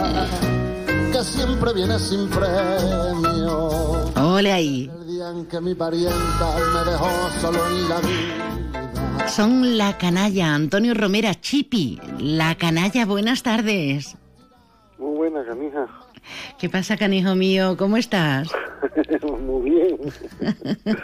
que 1.12 1.22
siempre 1.22 1.74
viene 1.74 1.98
sin 1.98 2.26
premio. 2.30 3.68
Ole 4.16 4.50
ahí. 4.50 4.90
El 5.00 5.06
día 5.06 5.28
en 5.28 5.44
que 5.44 5.60
mi 5.60 5.74
parienta 5.74 6.56
me 6.72 6.90
dejó 6.90 7.10
solo 7.42 7.58
en 7.66 7.88
la 7.90 8.00
vida. 8.00 9.28
Son 9.28 9.76
la 9.76 9.98
canalla, 9.98 10.54
Antonio 10.54 10.94
Romera 10.94 11.34
Chipi. 11.34 12.00
La 12.18 12.54
canalla, 12.54 13.04
buenas 13.04 13.42
tardes. 13.42 14.16
Muy 14.98 15.16
buena, 15.18 15.44
canija. 15.44 15.86
¿Qué 16.58 16.68
pasa, 16.68 16.96
canijo 16.96 17.34
mío? 17.34 17.76
¿Cómo 17.78 17.96
estás? 17.96 18.48
Muy 19.46 19.70
bien. 19.70 19.96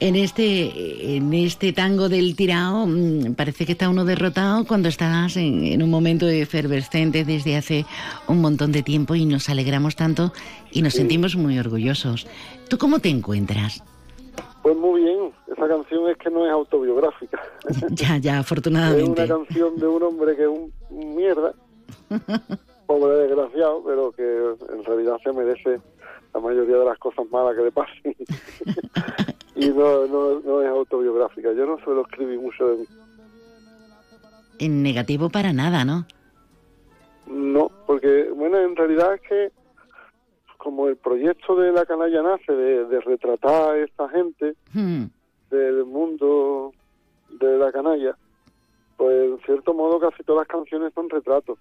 en 0.00 0.16
este 0.16 1.16
en 1.16 1.32
este 1.34 1.72
tango 1.72 2.08
del 2.08 2.34
tirao 2.36 2.86
mm, 2.86 3.34
parece 3.34 3.64
que 3.66 3.72
está 3.72 3.88
uno 3.88 4.04
derrotado 4.04 4.64
cuando 4.66 4.88
estás 4.88 5.36
en, 5.36 5.64
en, 5.64 5.82
un 5.82 5.90
momento 5.90 6.28
efervescente 6.28 7.24
desde 7.24 7.56
hace 7.56 7.86
un 8.28 8.40
montón 8.40 8.72
de 8.72 8.82
tiempo 8.82 9.14
y 9.14 9.24
nos 9.24 9.48
alegramos 9.48 9.96
tanto 9.96 10.32
y 10.70 10.82
nos 10.82 10.92
Sí. 10.92 10.98
sentimos 10.98 11.36
muy 11.36 11.58
orgullosos. 11.58 12.26
¿Tú 12.68 12.76
cómo 12.78 12.98
te 12.98 13.08
encuentras? 13.08 13.82
Pues 14.62 14.76
muy 14.76 15.02
bien. 15.02 15.32
Esa 15.54 15.66
canción 15.68 16.08
es 16.10 16.16
que 16.18 16.30
no 16.30 16.46
es 16.46 16.52
autobiográfica. 16.52 17.40
ya, 17.90 18.16
ya, 18.18 18.34
Es 18.34 18.40
afortunadamente. 18.40 19.22
una 19.24 19.26
canción 19.26 19.76
de 19.76 19.86
un 19.86 20.02
hombre 20.02 20.36
que 20.36 20.42
es 20.42 20.48
un 20.48 21.14
mierda, 21.16 21.52
pobre 22.86 23.16
desgraciado, 23.16 23.82
pero 23.84 24.12
que 24.12 24.22
en 24.72 24.84
realidad 24.84 25.16
se 25.22 25.32
merece 25.32 25.80
la 26.34 26.40
mayoría 26.40 26.76
de 26.78 26.84
las 26.84 26.98
cosas 26.98 27.26
malas 27.30 27.56
que 27.56 27.62
le 27.62 27.72
pasen. 27.72 28.16
y 29.56 29.68
no, 29.68 30.06
no, 30.06 30.40
no 30.40 30.62
es 30.62 30.68
autobiográfica. 30.68 31.52
Yo 31.52 31.66
no 31.66 31.78
suelo 31.84 32.02
escribir 32.02 32.40
mucho 32.40 32.68
de 32.68 32.76
mí. 32.78 32.86
En 34.58 34.82
negativo 34.82 35.28
para 35.28 35.52
nada, 35.52 35.84
¿no? 35.84 36.06
No, 37.26 37.70
porque, 37.86 38.30
bueno, 38.34 38.58
en 38.58 38.76
realidad 38.76 39.14
es 39.14 39.20
que 39.22 39.52
como 40.58 40.86
el 40.86 40.96
proyecto 40.96 41.56
de 41.56 41.72
la 41.72 41.84
canalla 41.84 42.22
nace 42.22 42.52
de, 42.52 42.84
de 42.84 43.00
retratar 43.00 43.70
a 43.70 43.78
esta 43.78 44.08
gente 44.08 44.54
Hmm. 44.72 45.06
del 45.50 45.84
mundo 45.84 46.72
de 47.30 47.58
la 47.58 47.72
canalla, 47.72 48.16
pues 48.96 49.30
en 49.32 49.38
cierto 49.44 49.74
modo 49.74 49.98
casi 49.98 50.22
todas 50.22 50.46
las 50.46 50.48
canciones 50.48 50.92
son 50.94 51.10
retratos. 51.10 51.58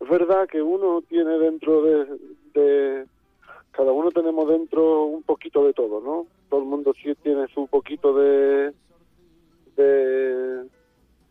Es 0.00 0.08
verdad 0.08 0.48
que 0.48 0.62
uno 0.62 1.02
tiene 1.08 1.38
dentro 1.38 1.82
de, 1.82 2.06
de- 2.54 3.06
cada 3.72 3.92
uno 3.92 4.10
tenemos 4.10 4.48
dentro 4.48 5.04
un 5.04 5.22
poquito 5.22 5.64
de 5.64 5.72
todo, 5.72 6.00
¿no? 6.00 6.26
Todo 6.48 6.60
el 6.60 6.66
mundo 6.66 6.92
sí 7.02 7.14
tiene 7.22 7.46
su 7.54 7.66
poquito 7.68 8.12
de 8.14 8.72
de, 9.76 10.64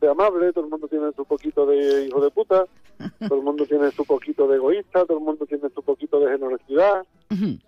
de 0.02 0.08
amable, 0.10 0.54
todo 0.54 0.64
el 0.66 0.70
mundo 0.72 0.88
tiene 0.88 1.12
su 1.16 1.26
poquito 1.26 1.66
de 1.66 2.06
hijo 2.06 2.22
de 2.22 2.32
puta, 2.32 2.66
todo 3.28 3.38
el 3.40 3.44
mundo 3.44 3.66
tiene 3.66 3.92
su 3.92 4.06
poquito 4.06 4.48
de 4.48 4.56
egoísta, 4.56 5.06
todo 5.06 5.18
el 5.18 5.24
mundo 5.24 5.46
tiene 5.46 5.70
su 5.70 5.84
poquito 5.84 6.20
de 6.20 6.32
generosidad. 6.32 7.06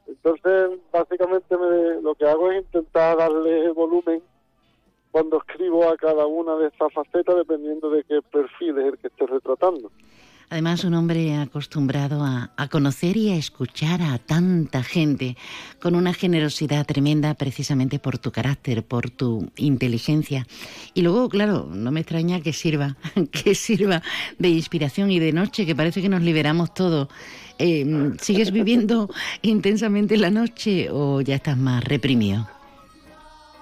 Entonces, 0.08 0.80
básicamente 0.92 1.58
me- 1.58 2.02
lo 2.02 2.16
que 2.16 2.26
hago 2.26 2.52
es 2.52 2.64
intentar 2.64 3.18
darle 3.18 3.70
volumen 3.72 4.22
cuando 5.12 5.38
escribo 5.40 5.90
a 5.90 5.98
cada 5.98 6.26
una 6.26 6.56
de 6.56 6.68
estas 6.68 6.94
facetas 6.94 7.36
dependiendo 7.36 7.90
de 7.90 8.04
qué 8.06 8.22
perfil 8.22 8.78
es 8.80 8.86
el 8.94 8.98
que 8.98 9.08
esté 9.08 9.26
retratando. 9.28 9.92
Además, 10.52 10.84
un 10.84 10.96
hombre 10.96 11.38
acostumbrado 11.38 12.26
a, 12.26 12.52
a 12.58 12.68
conocer 12.68 13.16
y 13.16 13.30
a 13.30 13.38
escuchar 13.38 14.02
a 14.02 14.18
tanta 14.18 14.84
gente, 14.84 15.38
con 15.82 15.96
una 15.96 16.14
generosidad 16.14 16.86
tremenda 16.86 17.36
precisamente 17.36 18.00
por 18.00 18.18
tu 18.18 18.34
carácter, 18.34 18.84
por 18.84 19.10
tu 19.10 19.50
inteligencia. 19.56 20.46
Y 20.94 21.04
luego, 21.04 21.30
claro, 21.30 21.70
no 21.72 21.92
me 21.92 22.02
extraña 22.02 22.42
que 22.42 22.52
sirva, 22.52 22.98
que 23.32 23.56
sirva 23.56 24.02
de 24.40 24.50
inspiración 24.50 25.10
y 25.10 25.20
de 25.20 25.32
noche, 25.32 25.66
que 25.66 25.74
parece 25.74 26.02
que 26.02 26.10
nos 26.10 26.22
liberamos 26.22 26.74
todos. 26.74 27.08
Eh, 27.58 28.12
¿Sigues 28.20 28.52
viviendo 28.52 29.10
intensamente 29.44 30.18
la 30.18 30.32
noche 30.32 30.90
o 30.92 31.22
ya 31.22 31.36
estás 31.36 31.58
más 31.58 31.82
reprimido? 31.82 32.46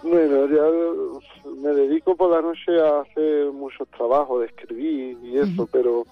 Bueno, 0.02 0.48
ya 0.48 1.52
me 1.62 1.70
dedico 1.70 2.16
por 2.16 2.32
la 2.32 2.42
noche 2.42 2.82
a 2.82 3.02
hacer 3.02 3.52
muchos 3.52 3.88
trabajos 3.90 4.40
de 4.40 4.48
escribir 4.48 5.18
y 5.24 5.38
eso, 5.38 5.70
pero 5.72 6.08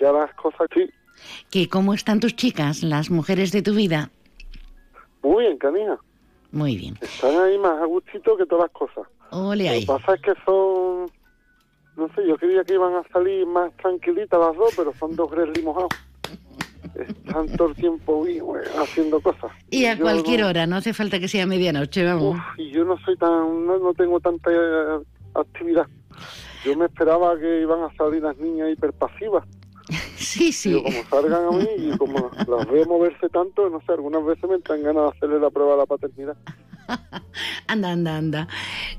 ya 0.00 0.12
las 0.12 0.32
cosas 0.34 0.68
sí. 0.74 0.88
¿Que 1.50 1.68
¿Cómo 1.68 1.94
están 1.94 2.20
tus 2.20 2.36
chicas, 2.36 2.82
las 2.82 3.10
mujeres 3.10 3.50
de 3.52 3.62
tu 3.62 3.74
vida? 3.74 4.10
Muy 5.22 5.44
bien, 5.44 5.58
canija. 5.58 5.98
Muy 6.52 6.76
bien. 6.76 6.96
Están 7.00 7.36
ahí 7.40 7.58
más 7.58 7.80
a 7.82 7.84
gustito 7.86 8.36
que 8.36 8.46
todas 8.46 8.64
las 8.66 8.72
cosas. 8.72 9.06
Ole 9.30 9.64
Lo 9.64 9.70
ahí. 9.70 9.80
que 9.80 9.86
pasa 9.86 10.14
es 10.14 10.20
que 10.22 10.32
son, 10.46 11.10
no 11.96 12.08
sé, 12.14 12.26
yo 12.26 12.36
creía 12.38 12.64
que 12.64 12.74
iban 12.74 12.94
a 12.94 13.02
salir 13.12 13.44
más 13.46 13.70
tranquilitas 13.76 14.38
las 14.40 14.56
dos, 14.56 14.72
pero 14.76 14.94
son 14.94 15.14
dos 15.16 15.30
grizzly 15.30 15.62
mojados. 15.62 15.90
Están 16.94 17.46
todo 17.56 17.68
el 17.68 17.74
tiempo 17.74 18.24
güey, 18.24 18.40
haciendo 18.80 19.20
cosas. 19.20 19.50
Y 19.70 19.84
a 19.84 19.94
Yo 19.94 20.02
cualquier 20.04 20.40
no- 20.40 20.48
hora, 20.48 20.66
no 20.66 20.76
hace 20.76 20.94
falta 20.94 21.18
que 21.20 21.28
sea 21.28 21.46
medianoche, 21.46 22.04
vamos. 22.04 22.38
Y 22.56 22.70
yo 22.70 22.84
no 22.84 22.96
soy 23.00 23.16
tan, 23.16 23.66
no, 23.66 23.78
no 23.78 23.92
tengo 23.94 24.18
tanta 24.20 24.50
eh, 24.52 24.98
actividad. 25.34 25.86
Yo 26.68 26.76
me 26.76 26.84
esperaba 26.84 27.38
que 27.38 27.62
iban 27.62 27.82
a 27.82 27.94
salir 27.96 28.22
las 28.22 28.36
niñas 28.36 28.70
hiperpasivas. 28.70 29.44
Sí, 30.18 30.52
sí. 30.52 30.70
Pero 30.70 30.82
como 30.82 31.22
salgan 31.22 31.44
a 31.46 31.50
mí 31.52 31.68
y 31.78 31.96
como 31.96 32.30
las 32.46 32.70
veo 32.70 32.84
moverse 32.84 33.28
tanto, 33.30 33.70
no 33.70 33.80
sé, 33.86 33.92
algunas 33.92 34.22
veces 34.24 34.50
me 34.50 34.56
entran 34.56 34.82
ganas 34.82 35.04
de 35.04 35.08
hacerle 35.16 35.40
la 35.40 35.48
prueba 35.48 35.72
de 35.72 35.78
la 35.78 35.86
paternidad. 35.86 36.36
Anda, 37.66 37.92
anda, 37.92 38.16
anda. 38.16 38.48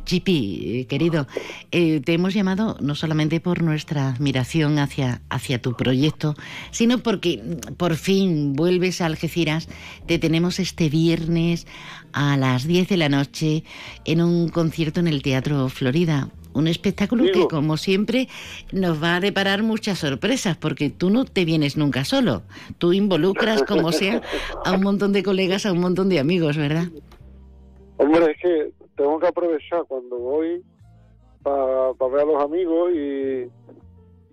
Chipi, 0.06 0.80
eh, 0.82 0.88
querido, 0.88 1.28
eh, 1.72 2.02
te 2.02 2.14
hemos 2.14 2.36
llamado 2.36 2.78
no 2.80 2.94
solamente 2.94 3.40
por 3.42 3.64
nuestra 3.64 4.10
admiración 4.10 4.78
hacia, 4.78 5.22
hacia 5.30 5.60
tu 5.60 5.76
proyecto, 5.76 6.36
sino 6.70 7.00
porque 7.00 7.42
mm, 7.44 7.74
por 7.74 7.96
fin 7.96 8.54
vuelves 8.54 9.02
a 9.02 9.08
Algeciras. 9.08 9.68
Te 10.06 10.20
tenemos 10.20 10.60
este 10.60 10.88
viernes 10.90 11.66
a 12.14 12.38
las 12.38 12.66
10 12.68 12.90
de 12.90 12.98
la 12.98 13.10
noche 13.10 13.64
en 14.06 14.22
un 14.22 14.50
concierto 14.50 15.00
en 15.00 15.08
el 15.08 15.24
Teatro 15.24 15.68
Florida. 15.70 16.30
Un 16.54 16.68
espectáculo 16.68 17.26
que, 17.32 17.48
como 17.48 17.78
siempre, 17.78 18.28
nos 18.72 19.02
va 19.02 19.18
a 19.18 19.20
deparar 19.20 19.62
muchas 19.64 20.00
sorpresas, 20.00 20.58
porque 20.58 20.90
tú 20.90 21.10
no 21.10 21.26
te 21.26 21.46
vienes 21.46 21.78
nunca 21.78 22.04
solo. 22.06 22.42
Tú 22.78 22.92
involucras, 22.94 23.64
como 23.64 23.92
sea, 23.92 24.22
a 24.66 24.74
un 24.74 24.82
montón 24.82 25.14
de 25.14 25.24
colegas, 25.24 25.66
a 25.66 25.72
un 25.72 25.80
montón 25.80 26.10
de 26.10 26.20
amigos, 26.20 26.58
¿verdad? 26.58 26.86
Hombre, 27.98 28.32
es 28.32 28.42
que 28.42 28.72
tengo 28.96 29.20
que 29.20 29.28
aprovechar 29.28 29.84
cuando 29.88 30.18
voy 30.18 30.64
para 31.44 31.94
ver 32.12 32.22
a 32.22 32.26
los 32.26 32.44
amigos 32.44 32.92
y, 32.94 33.48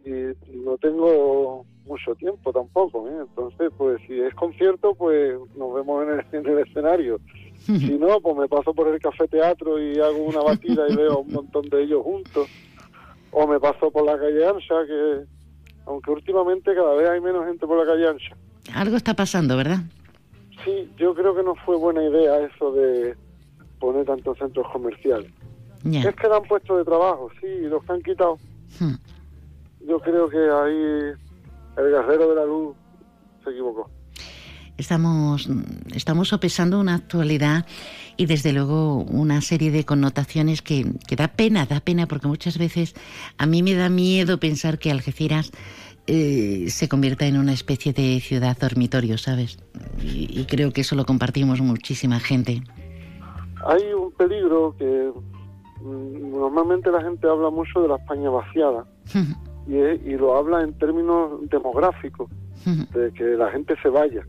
y 0.05 0.57
no 0.64 0.77
tengo 0.79 1.64
mucho 1.87 2.14
tiempo 2.17 2.53
tampoco. 2.53 3.09
¿eh? 3.09 3.17
Entonces, 3.21 3.71
pues 3.77 4.01
si 4.07 4.21
es 4.21 4.35
concierto, 4.35 4.95
pues 4.95 5.39
nos 5.57 5.75
vemos 5.75 6.05
en 6.05 6.12
el, 6.19 6.27
en 6.33 6.47
el 6.47 6.67
escenario. 6.67 7.21
Si 7.67 7.99
no, 7.99 8.21
pues 8.21 8.37
me 8.37 8.49
paso 8.49 8.73
por 8.73 8.87
el 8.87 9.01
café 9.01 9.27
teatro 9.27 9.83
y 9.83 9.99
hago 9.99 10.19
una 10.19 10.41
batida 10.41 10.89
y 10.89 10.95
veo 10.95 11.14
a 11.14 11.19
un 11.19 11.33
montón 11.33 11.69
de 11.69 11.83
ellos 11.83 12.03
juntos. 12.05 12.49
O 13.33 13.47
me 13.47 13.59
paso 13.59 13.91
por 13.91 14.05
la 14.05 14.17
calle 14.17 14.47
ancha, 14.47 14.75
que 14.87 15.25
aunque 15.87 16.11
últimamente 16.12 16.75
cada 16.75 16.95
vez 16.95 17.09
hay 17.09 17.21
menos 17.21 17.45
gente 17.45 17.67
por 17.67 17.79
la 17.79 17.93
calle 17.93 18.09
ancha. 18.09 18.37
Algo 18.75 18.97
está 18.97 19.14
pasando, 19.14 19.57
¿verdad? 19.57 19.81
Sí, 20.64 20.91
yo 20.97 21.14
creo 21.14 21.35
que 21.35 21.43
no 21.43 21.55
fue 21.57 21.77
buena 21.77 22.05
idea 22.05 22.39
eso 22.41 22.73
de 22.73 23.17
poner 23.81 24.07
tantos 24.07 24.39
centros 24.39 24.67
comerciales. 24.73 25.31
Es 25.85 26.17
que 26.17 26.29
dan 26.29 26.43
puestos 26.45 26.79
de 26.79 26.85
trabajo, 26.85 27.31
sí, 27.41 27.47
los 27.62 27.85
que 27.85 27.93
han 27.93 28.03
quitado. 28.03 28.39
Hmm. 28.81 28.95
Yo 29.87 30.01
creo 30.01 30.29
que 30.29 30.39
ahí 30.39 31.12
el 31.77 31.91
guerrero 31.91 32.31
de 32.31 32.35
la 32.35 32.45
luz 32.45 32.77
se 33.45 33.51
equivocó. 33.51 33.89
Estamos, 34.79 35.49
estamos 35.95 36.29
sopesando 36.29 36.79
una 36.79 36.95
actualidad 36.95 37.64
y 38.16 38.27
desde 38.27 38.53
luego 38.53 38.97
una 39.05 39.41
serie 39.41 39.70
de 39.70 39.85
connotaciones 39.85 40.62
que, 40.62 40.87
que 41.07 41.16
da 41.16 41.29
pena, 41.29 41.66
da 41.66 41.81
pena, 41.81 42.07
porque 42.07 42.29
muchas 42.29 42.59
veces 42.59 42.95
a 43.39 43.47
mí 43.47 43.62
me 43.62 43.74
da 43.74 43.89
miedo 43.89 44.39
pensar 44.39 44.79
que 44.79 44.91
Algeciras 44.91 45.51
eh, 46.07 46.66
se 46.68 46.89
convierta 46.89 47.27
en 47.27 47.37
una 47.37 47.53
especie 47.53 47.93
de 47.93 48.20
ciudad 48.20 48.57
dormitorio, 48.57 49.18
¿sabes? 49.18 49.59
Y, 50.03 50.41
y 50.41 50.45
creo 50.45 50.72
que 50.72 50.83
eso 50.83 50.95
lo 50.95 51.05
compartimos 51.05 51.61
muchísima 51.61 52.20
gente. 52.20 52.62
Hay 53.66 53.83
un 53.93 54.12
peligro 54.12 54.77
que 54.79 55.11
mm, 55.81 56.31
normalmente 56.31 56.91
la 56.93 57.03
gente 57.03 57.27
habla 57.27 57.51
mucho 57.51 57.81
de 57.81 57.89
la 57.89 57.97
España 57.97 58.31
vaciada 58.31 58.85
y, 59.66 59.74
y 59.74 60.16
lo 60.16 60.37
habla 60.37 60.62
en 60.62 60.77
términos 60.79 61.41
demográficos, 61.51 62.31
de 62.64 63.12
que 63.12 63.24
la 63.24 63.51
gente 63.51 63.74
se 63.83 63.89
vaya. 63.89 64.27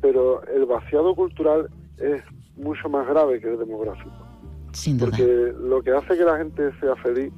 Pero 0.00 0.42
el 0.46 0.66
vaciado 0.66 1.14
cultural 1.14 1.68
es 1.98 2.22
mucho 2.56 2.88
más 2.88 3.06
grave 3.06 3.40
que 3.40 3.48
el 3.48 3.58
demográfico. 3.58 4.26
Sin 4.72 4.98
duda. 4.98 5.10
Porque 5.10 5.52
lo 5.60 5.82
que 5.82 5.90
hace 5.90 6.16
que 6.16 6.24
la 6.24 6.38
gente 6.38 6.70
sea 6.80 6.96
feliz 6.96 7.32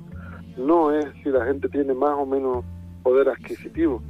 no 0.57 0.93
es 0.93 1.07
si 1.23 1.31
la 1.31 1.45
gente 1.45 1.69
tiene 1.69 1.95
más 1.95 2.17
o 2.19 2.27
menos 2.27 2.65
poder 3.03 3.29
adquisitivo, 3.29 4.03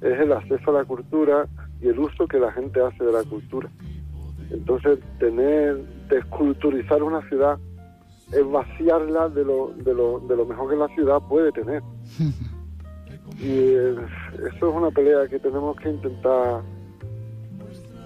es 0.00 0.20
el 0.20 0.32
acceso 0.32 0.70
a 0.70 0.80
la 0.80 0.84
cultura 0.84 1.48
y 1.80 1.88
el 1.88 1.98
uso 1.98 2.26
que 2.26 2.38
la 2.38 2.52
gente 2.52 2.80
hace 2.80 3.04
de 3.04 3.12
la 3.12 3.24
cultura. 3.24 3.70
Entonces, 4.50 4.98
tener, 5.18 5.78
desculturizar 6.08 7.02
una 7.02 7.26
ciudad 7.28 7.58
es 8.32 8.48
vaciarla 8.50 9.28
de 9.28 9.44
lo, 9.44 9.72
de 9.76 9.94
lo, 9.94 10.20
de 10.20 10.36
lo 10.36 10.44
mejor 10.44 10.70
que 10.70 10.76
la 10.76 10.88
ciudad 10.88 11.20
puede 11.28 11.52
tener. 11.52 11.82
Y 13.38 13.48
eh, 13.48 13.96
eso 14.54 14.68
es 14.68 14.74
una 14.74 14.90
pelea 14.90 15.26
que 15.28 15.38
tenemos 15.38 15.74
que 15.80 15.88
intentar, 15.88 16.62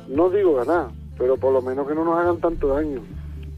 no 0.09 0.31
digo 0.31 0.55
ganar, 0.55 0.89
pero 1.19 1.37
por 1.37 1.53
lo 1.53 1.63
menos 1.63 1.87
que 1.87 1.95
no 1.95 2.05
nos 2.05 2.19
hagan 2.19 2.39
tanto 2.39 2.69
daño. 2.69 3.01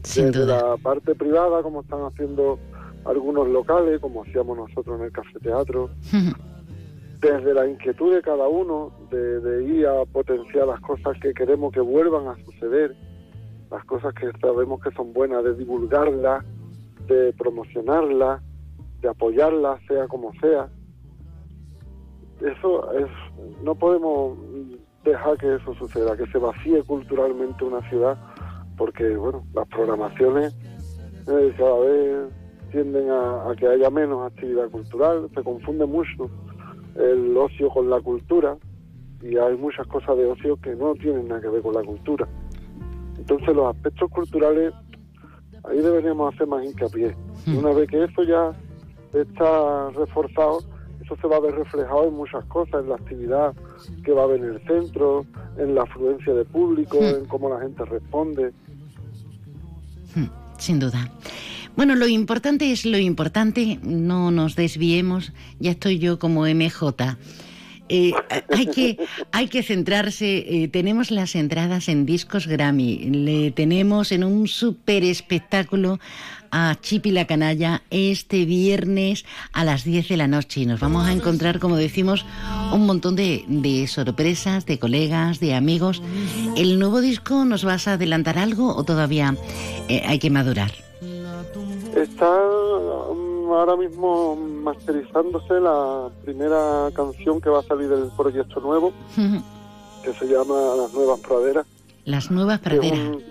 Sin 0.03 0.27
Desde 0.27 0.41
duda. 0.41 0.69
la 0.69 0.77
parte 0.77 1.15
privada, 1.15 1.61
como 1.61 1.81
están 1.81 2.01
haciendo 2.03 2.59
algunos 3.05 3.47
locales, 3.47 3.99
como 3.99 4.23
hacíamos 4.23 4.57
nosotros 4.57 4.99
en 4.99 5.05
el 5.05 5.11
Café 5.11 5.39
Teatro, 5.39 5.89
desde 7.21 7.53
la 7.53 7.67
inquietud 7.67 8.13
de 8.13 8.21
cada 8.21 8.47
uno 8.47 8.91
de, 9.09 9.39
de 9.39 9.63
ir 9.63 9.87
a 9.87 10.05
potenciar 10.05 10.67
las 10.67 10.79
cosas 10.81 11.17
que 11.21 11.33
queremos 11.33 11.73
que 11.73 11.79
vuelvan 11.81 12.27
a 12.27 12.35
suceder, 12.45 12.95
las 13.71 13.83
cosas 13.85 14.13
que 14.13 14.31
sabemos 14.39 14.81
que 14.81 14.91
son 14.91 15.13
buenas, 15.13 15.43
de 15.43 15.55
divulgarlas, 15.55 16.45
de 17.07 17.33
promocionarlas, 17.33 18.41
de 19.01 19.09
apoyarlas, 19.09 19.81
sea 19.87 20.07
como 20.07 20.31
sea. 20.39 20.69
Eso 22.39 22.91
es, 22.93 23.07
no 23.63 23.75
podemos 23.75 24.37
dejar 25.09 25.37
que 25.37 25.55
eso 25.55 25.73
suceda, 25.75 26.15
que 26.17 26.27
se 26.27 26.37
vacíe 26.37 26.83
culturalmente 26.83 27.63
una 27.63 27.87
ciudad, 27.89 28.17
porque 28.77 29.15
bueno, 29.15 29.43
las 29.53 29.67
programaciones 29.67 30.55
eh, 31.27 31.53
cada 31.57 31.79
vez 31.79 32.29
tienden 32.71 33.09
a, 33.09 33.49
a 33.49 33.55
que 33.55 33.67
haya 33.67 33.89
menos 33.89 34.31
actividad 34.31 34.69
cultural, 34.69 35.29
se 35.33 35.43
confunde 35.43 35.85
mucho 35.85 36.29
el 36.95 37.37
ocio 37.37 37.69
con 37.69 37.89
la 37.89 38.01
cultura 38.01 38.57
y 39.21 39.37
hay 39.37 39.55
muchas 39.57 39.87
cosas 39.87 40.17
de 40.17 40.25
ocio 40.25 40.57
que 40.57 40.75
no 40.75 40.93
tienen 40.95 41.27
nada 41.27 41.41
que 41.41 41.49
ver 41.49 41.61
con 41.61 41.73
la 41.73 41.83
cultura. 41.83 42.27
Entonces 43.17 43.55
los 43.55 43.75
aspectos 43.75 44.09
culturales, 44.11 44.73
ahí 45.63 45.79
deberíamos 45.79 46.33
hacer 46.33 46.47
más 46.47 46.63
hincapié. 46.63 47.15
Y 47.45 47.55
una 47.55 47.71
vez 47.71 47.89
que 47.89 48.03
eso 48.03 48.23
ya 48.23 48.51
está 49.13 49.89
reforzado, 49.91 50.59
eso 51.07 51.17
se 51.21 51.27
va 51.27 51.37
a 51.37 51.39
ver 51.39 51.55
reflejado 51.55 52.09
en 52.09 52.15
muchas 52.15 52.43
cosas, 52.45 52.83
en 52.83 52.89
la 52.89 52.95
actividad 52.95 53.53
que 54.03 54.11
va 54.11 54.21
a 54.21 54.25
haber 54.25 54.41
en 54.41 54.55
el 54.55 54.61
centro, 54.67 55.25
en 55.57 55.73
la 55.73 55.83
afluencia 55.83 56.33
de 56.33 56.43
público, 56.43 56.97
en 56.97 57.25
cómo 57.25 57.49
la 57.49 57.61
gente 57.61 57.85
responde. 57.85 58.51
Sin 60.57 60.79
duda. 60.79 61.09
Bueno, 61.77 61.95
lo 61.95 62.07
importante 62.07 62.71
es 62.71 62.85
lo 62.85 62.97
importante, 62.97 63.79
no 63.83 64.31
nos 64.31 64.55
desviemos, 64.55 65.31
ya 65.59 65.71
estoy 65.71 65.99
yo 65.99 66.19
como 66.19 66.41
MJ. 66.41 67.17
Eh, 67.89 68.11
hay, 68.49 68.67
que, 68.67 68.97
hay 69.31 69.47
que 69.47 69.63
centrarse. 69.63 70.37
eh, 70.37 70.67
tenemos 70.67 71.11
las 71.11 71.35
entradas 71.35 71.89
en 71.89 72.05
discos 72.05 72.47
Grammy. 72.47 72.97
Le 73.09 73.51
tenemos 73.51 74.11
en 74.11 74.23
un 74.23 74.47
super 74.47 75.03
espectáculo 75.03 75.99
a 76.51 76.77
Chipi 76.81 77.11
la 77.11 77.27
Canalla 77.27 77.83
este 77.89 78.45
viernes 78.45 79.25
a 79.53 79.63
las 79.63 79.83
10 79.83 80.07
de 80.09 80.17
la 80.17 80.27
noche. 80.27 80.61
Y 80.61 80.65
nos 80.65 80.79
vamos 80.79 81.07
a 81.07 81.11
encontrar, 81.11 81.59
como 81.59 81.75
decimos, 81.75 82.25
un 82.71 82.85
montón 82.85 83.15
de, 83.15 83.43
de 83.47 83.87
sorpresas, 83.87 84.65
de 84.65 84.79
colegas, 84.79 85.39
de 85.39 85.55
amigos. 85.55 86.01
¿El 86.55 86.79
nuevo 86.79 87.01
disco 87.01 87.45
nos 87.45 87.63
vas 87.63 87.87
a 87.87 87.93
adelantar 87.93 88.37
algo 88.37 88.75
o 88.75 88.83
todavía 88.83 89.35
eh, 89.89 90.03
hay 90.05 90.19
que 90.19 90.29
madurar? 90.29 90.71
Está 91.95 92.31
ahora 93.55 93.75
mismo 93.77 94.35
masterizándose 94.35 95.59
la 95.59 96.09
primera 96.23 96.89
canción 96.93 97.39
que 97.41 97.49
va 97.49 97.59
a 97.59 97.63
salir 97.63 97.89
del 97.89 98.09
proyecto 98.17 98.59
nuevo, 98.59 98.91
que 100.03 100.13
se 100.13 100.25
llama 100.27 100.55
Las 100.77 100.93
Nuevas 100.93 101.19
Praderas. 101.21 101.65
Las 102.05 102.31
nuevas 102.31 102.59
praderas. 102.59 102.99
un- 102.99 103.23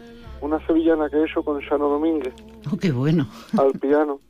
una 0.43 0.65
sevillana 0.67 1.09
que 1.09 1.17
he 1.17 1.25
hecho 1.25 1.43
con 1.43 1.59
Shano 1.61 1.89
Domínguez 1.89 2.35
Oh, 2.71 2.77
qué 2.77 2.93
bueno. 2.93 3.27
al 3.59 3.73
piano. 3.79 4.21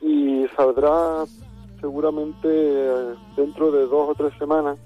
Y 0.00 0.46
saldrá 0.56 1.24
seguramente 1.80 2.48
eh, 2.48 3.14
dentro 3.36 3.70
de 3.70 3.80
dos 3.86 4.10
o 4.10 4.14
tres 4.16 4.32
semanas, 4.38 4.78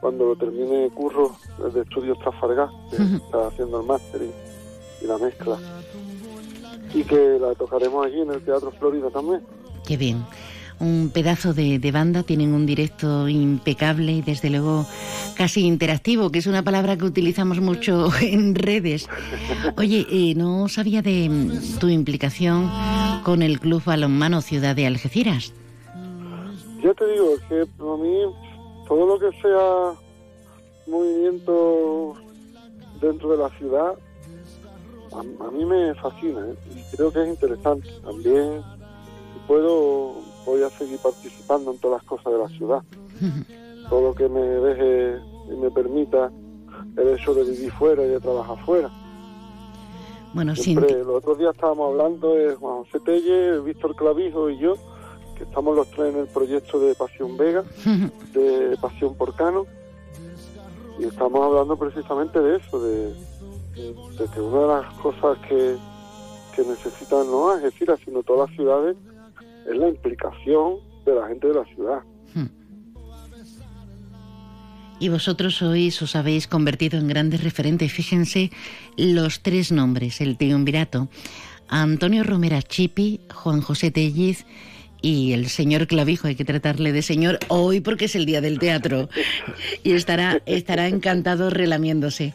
cuando 0.00 0.26
lo 0.26 0.36
termine 0.36 0.90
Curro 0.90 1.34
de 1.72 1.80
Estudios 1.80 2.18
Trafalgar, 2.18 2.68
que 2.90 2.96
está 3.16 3.46
haciendo 3.48 3.80
el 3.80 3.86
máster 3.86 4.22
y, 4.22 5.04
y 5.04 5.08
la 5.08 5.18
mezcla. 5.18 5.56
Y 6.94 7.04
que 7.04 7.38
la 7.40 7.54
tocaremos 7.54 8.06
allí 8.06 8.20
en 8.20 8.30
el 8.30 8.44
Teatro 8.44 8.70
Florida 8.72 9.10
también. 9.10 9.40
Qué 9.86 9.96
bien. 9.96 10.24
Un 10.78 11.10
pedazo 11.14 11.54
de, 11.54 11.78
de 11.78 11.92
banda, 11.92 12.22
tienen 12.22 12.54
un 12.54 12.66
directo 12.66 13.28
impecable 13.28 14.12
y 14.12 14.22
desde 14.22 14.50
luego 14.50 14.84
casi 15.36 15.66
interactivo, 15.66 16.30
que 16.30 16.40
es 16.40 16.46
una 16.46 16.62
palabra 16.62 16.96
que 16.96 17.04
utilizamos 17.04 17.60
mucho 17.60 18.08
en 18.20 18.54
redes. 18.54 19.08
Oye, 19.76 20.06
eh, 20.10 20.34
no 20.34 20.68
sabía 20.68 21.02
de 21.02 21.28
mm, 21.28 21.78
tu 21.78 21.88
implicación 21.88 22.70
con 23.24 23.42
el 23.42 23.60
Club 23.60 23.82
Balonmano 23.84 24.40
Ciudad 24.40 24.74
de 24.74 24.86
Algeciras. 24.86 25.52
Yo 26.82 26.94
te 26.94 27.06
digo 27.06 27.36
que 27.48 27.60
a 27.60 27.96
mí 27.96 28.18
todo 28.88 29.06
lo 29.06 29.18
que 29.18 29.30
sea 29.40 29.92
movimiento 30.86 32.14
dentro 33.00 33.30
de 33.30 33.38
la 33.38 33.48
ciudad, 33.50 33.92
a, 35.14 35.20
a 35.20 35.50
mí 35.50 35.64
me 35.64 35.94
fascina 35.94 36.46
¿eh? 36.48 36.54
y 36.70 36.96
creo 36.96 37.12
que 37.12 37.22
es 37.22 37.28
interesante. 37.28 37.88
También 38.02 38.62
si 39.32 39.38
puedo, 39.46 40.14
voy 40.44 40.62
a 40.62 40.70
seguir 40.70 40.98
participando 40.98 41.72
en 41.72 41.78
todas 41.78 42.02
las 42.02 42.08
cosas 42.08 42.32
de 42.32 42.38
la 42.38 42.48
ciudad. 42.48 42.82
Todo 43.88 44.00
lo 44.00 44.14
que 44.14 44.28
me 44.28 44.40
deje 44.40 45.20
y 45.52 45.56
me 45.56 45.70
permita 45.70 46.30
el 46.96 47.08
hecho 47.08 47.34
de 47.34 47.44
vivir 47.44 47.70
fuera 47.72 48.04
y 48.04 48.08
de 48.08 48.20
trabajar 48.20 48.56
fuera. 48.64 48.90
Bueno, 50.32 50.54
sin 50.54 50.64
Siempre, 50.64 50.98
los 51.04 51.16
otros 51.16 51.38
días 51.38 51.54
estábamos 51.54 51.90
hablando 51.90 52.34
de 52.34 52.54
Juan 52.54 52.84
José 52.84 53.00
Telle, 53.00 53.60
Víctor 53.60 53.94
Clavijo 53.94 54.48
y 54.48 54.58
yo, 54.58 54.76
que 55.36 55.44
estamos 55.44 55.76
los 55.76 55.90
tres 55.90 56.14
en 56.14 56.20
el 56.20 56.26
proyecto 56.26 56.80
de 56.80 56.94
Pasión 56.94 57.36
Vega, 57.36 57.64
de 58.32 58.76
Pasión 58.80 59.14
por 59.14 59.34
Cano, 59.34 59.66
y 60.98 61.04
estamos 61.04 61.44
hablando 61.44 61.76
precisamente 61.76 62.40
de 62.40 62.56
eso, 62.56 62.82
de, 62.82 63.14
de 63.74 64.26
que 64.32 64.40
una 64.40 64.60
de 64.60 64.82
las 64.82 64.94
cosas 64.94 65.38
que, 65.48 65.76
que 66.54 66.62
necesitan 66.62 67.26
no 67.26 67.50
Algeciras, 67.50 68.00
sino 68.04 68.22
todas 68.22 68.48
las 68.48 68.56
ciudades, 68.56 68.96
es 69.66 69.76
la 69.76 69.88
implicación 69.88 70.76
de 71.04 71.14
la 71.14 71.28
gente 71.28 71.48
de 71.48 71.54
la 71.54 71.64
ciudad. 71.64 72.02
Y 75.00 75.08
vosotros 75.08 75.56
sois, 75.56 76.00
os 76.00 76.14
habéis 76.14 76.46
convertido 76.46 76.96
en 76.96 77.08
grandes 77.08 77.42
referentes. 77.42 77.92
Fíjense 77.92 78.52
los 78.96 79.42
tres 79.42 79.72
nombres, 79.72 80.20
el 80.20 80.36
triunvirato. 80.36 81.08
Antonio 81.66 82.22
Romera 82.22 82.62
Chipi, 82.62 83.20
Juan 83.34 83.62
José 83.62 83.90
Telliz 83.90 84.46
y 85.00 85.32
el 85.32 85.48
señor 85.48 85.88
Clavijo. 85.88 86.28
Hay 86.28 86.36
que 86.36 86.44
tratarle 86.44 86.92
de 86.92 87.02
señor 87.02 87.40
hoy 87.48 87.80
porque 87.80 88.04
es 88.04 88.14
el 88.14 88.26
día 88.26 88.40
del 88.40 88.60
teatro. 88.60 89.08
Y 89.82 89.90
estará, 89.92 90.40
estará 90.46 90.86
encantado 90.86 91.50
relamiéndose. 91.50 92.32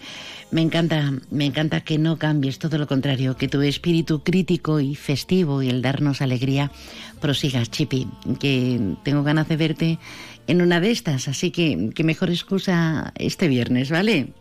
Me 0.50 0.62
encanta, 0.62 1.12
me 1.30 1.46
encanta 1.46 1.82
que 1.82 1.98
no 1.98 2.18
cambies, 2.18 2.58
todo 2.58 2.78
lo 2.78 2.88
contrario, 2.88 3.36
que 3.36 3.50
tu 3.50 3.62
espíritu 3.62 4.24
crítico 4.24 4.80
y 4.80 4.96
festivo 4.96 5.62
y 5.62 5.70
el 5.70 5.82
darnos 5.82 6.22
alegría 6.22 6.72
prosigas, 7.20 7.70
Chipi, 7.70 8.08
que 8.40 8.80
tengo 9.04 9.24
ganas 9.24 9.50
de 9.50 9.58
verte 9.58 10.00
en 10.48 10.62
una 10.62 10.80
de 10.80 10.92
estas, 10.92 11.28
así 11.28 11.52
que 11.52 11.90
qué 11.94 12.06
mejor 12.06 12.30
excusa 12.30 13.12
este 13.16 13.50
viernes, 13.50 13.92
¿vale? 13.92 14.34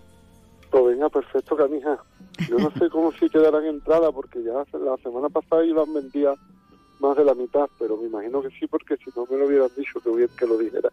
Pues 0.71 0.85
venga, 0.85 1.09
perfecto, 1.09 1.57
canija. 1.57 1.99
Yo 2.49 2.59
no 2.59 2.71
sé 2.79 2.89
cómo 2.89 3.11
si 3.13 3.29
quedarán 3.29 3.65
entradas, 3.65 4.13
porque 4.15 4.43
ya 4.45 4.53
la 4.79 4.97
semana 4.99 5.29
pasada 5.29 5.65
iban 5.65 5.93
vendidas 5.93 6.39
más 7.01 7.17
de 7.17 7.25
la 7.25 7.35
mitad, 7.35 7.69
pero 7.79 7.97
me 7.97 8.07
imagino 8.07 8.43
que 8.43 8.51
sí, 8.51 8.67
porque 8.69 8.97
si 8.99 9.11
no 9.17 9.27
me 9.29 9.39
lo 9.39 9.47
hubieran 9.47 9.71
dicho, 9.77 10.01
que 10.01 10.11
bien 10.11 10.29
que 10.39 10.47
lo 10.47 10.57
dijera. 10.57 10.91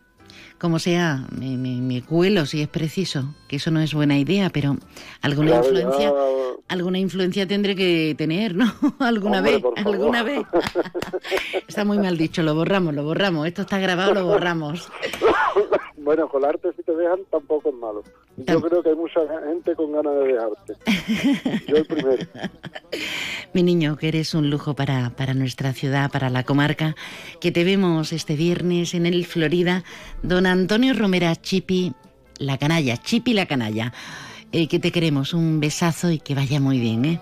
Como 0.59 0.79
sea, 0.79 1.25
me, 1.37 1.57
me- 1.57 1.81
me 1.81 2.01
cuelo 2.01 2.45
si 2.45 2.61
es 2.61 2.67
preciso, 2.69 3.33
que 3.49 3.57
eso 3.57 3.69
no 3.69 3.81
es 3.81 3.93
buena 3.93 4.17
idea, 4.17 4.49
pero 4.49 4.77
alguna 5.21 5.57
influencia, 5.57 6.13
alguna 6.69 6.99
influencia 6.99 7.45
tendré 7.47 7.75
que 7.75 8.15
tener, 8.17 8.55
¿no? 8.55 8.73
alguna 8.99 9.39
Hombre, 9.39 9.53
vez, 9.57 9.63
alguna 9.85 10.23
vez. 10.23 10.41
está 11.67 11.83
muy 11.83 11.97
mal 11.99 12.17
dicho, 12.17 12.43
lo 12.43 12.55
borramos, 12.55 12.93
lo 12.93 13.03
borramos. 13.03 13.45
Esto 13.47 13.63
está 13.63 13.77
grabado, 13.79 14.13
lo 14.13 14.25
borramos. 14.25 14.89
Bueno, 16.03 16.27
colarte 16.27 16.73
si 16.73 16.83
te 16.83 16.93
dejan 16.93 17.19
tampoco 17.31 17.69
es 17.69 17.75
malo. 17.75 18.03
Yo 18.35 18.61
creo 18.61 18.83
que 18.83 18.89
hay 18.89 18.95
mucha 18.95 19.21
gente 19.47 19.73
con 19.75 19.93
ganas 19.93 20.13
de 20.15 20.33
dejarte. 20.33 21.65
Yo 21.67 21.77
el 21.77 21.85
primero. 21.85 22.27
Mi 23.53 23.63
niño, 23.63 23.95
que 23.95 24.09
eres 24.09 24.33
un 24.33 24.49
lujo 24.49 24.73
para, 24.73 25.11
para 25.11 25.33
nuestra 25.33 25.71
ciudad, 25.71 26.11
para 26.11 26.29
la 26.29 26.43
comarca, 26.43 26.95
que 27.39 27.51
te 27.51 27.63
vemos 27.63 28.11
este 28.11 28.35
viernes 28.35 28.93
en 28.93 29.05
el 29.05 29.25
Florida. 29.25 29.83
Don 30.23 30.45
Antonio 30.45 30.93
Romera 30.93 31.35
Chipi, 31.37 31.93
la 32.37 32.57
canalla, 32.57 32.97
Chipi 32.97 33.33
la 33.33 33.45
canalla. 33.45 33.93
Eh, 34.51 34.67
que 34.67 34.79
te 34.79 34.91
queremos, 34.91 35.33
un 35.33 35.59
besazo 35.59 36.11
y 36.11 36.19
que 36.19 36.35
vaya 36.35 36.59
muy 36.59 36.79
bien, 36.79 37.05
¿eh? 37.05 37.21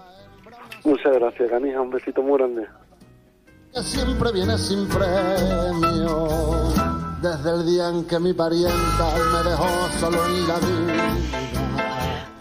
Muchas 0.83 1.13
gracias, 1.13 1.49
canija. 1.49 1.79
Un 1.79 1.91
besito 1.91 2.23
muy 2.23 2.37
grande. 2.39 2.65
que 3.73 3.81
siempre 3.81 4.31
viene 4.33 4.57
sin 4.57 4.87
premio. 4.87 6.27
Desde 7.21 7.51
el 7.51 7.65
día 7.65 7.89
en 7.89 8.05
que 8.05 8.19
mi 8.19 8.33
parienta 8.33 9.15
me 9.31 9.49
dejó 9.49 9.67
solo 9.99 10.25
en 10.25 10.47
la 10.47 10.57
vida. 10.59 11.17